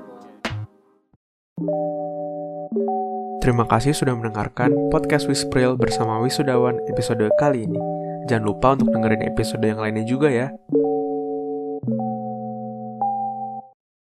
Terima 3.44 3.68
kasih 3.68 3.92
sudah 3.92 4.16
mendengarkan 4.16 4.74
podcast 4.90 5.28
Wispril 5.28 5.76
bersama 5.76 6.24
Wisudawan 6.24 6.80
episode 6.88 7.28
kali 7.36 7.68
ini. 7.68 7.78
Jangan 8.32 8.46
lupa 8.48 8.80
untuk 8.80 8.96
dengerin 8.96 9.28
episode 9.28 9.62
yang 9.62 9.84
lainnya 9.84 10.08
juga 10.08 10.32
ya. 10.32 10.50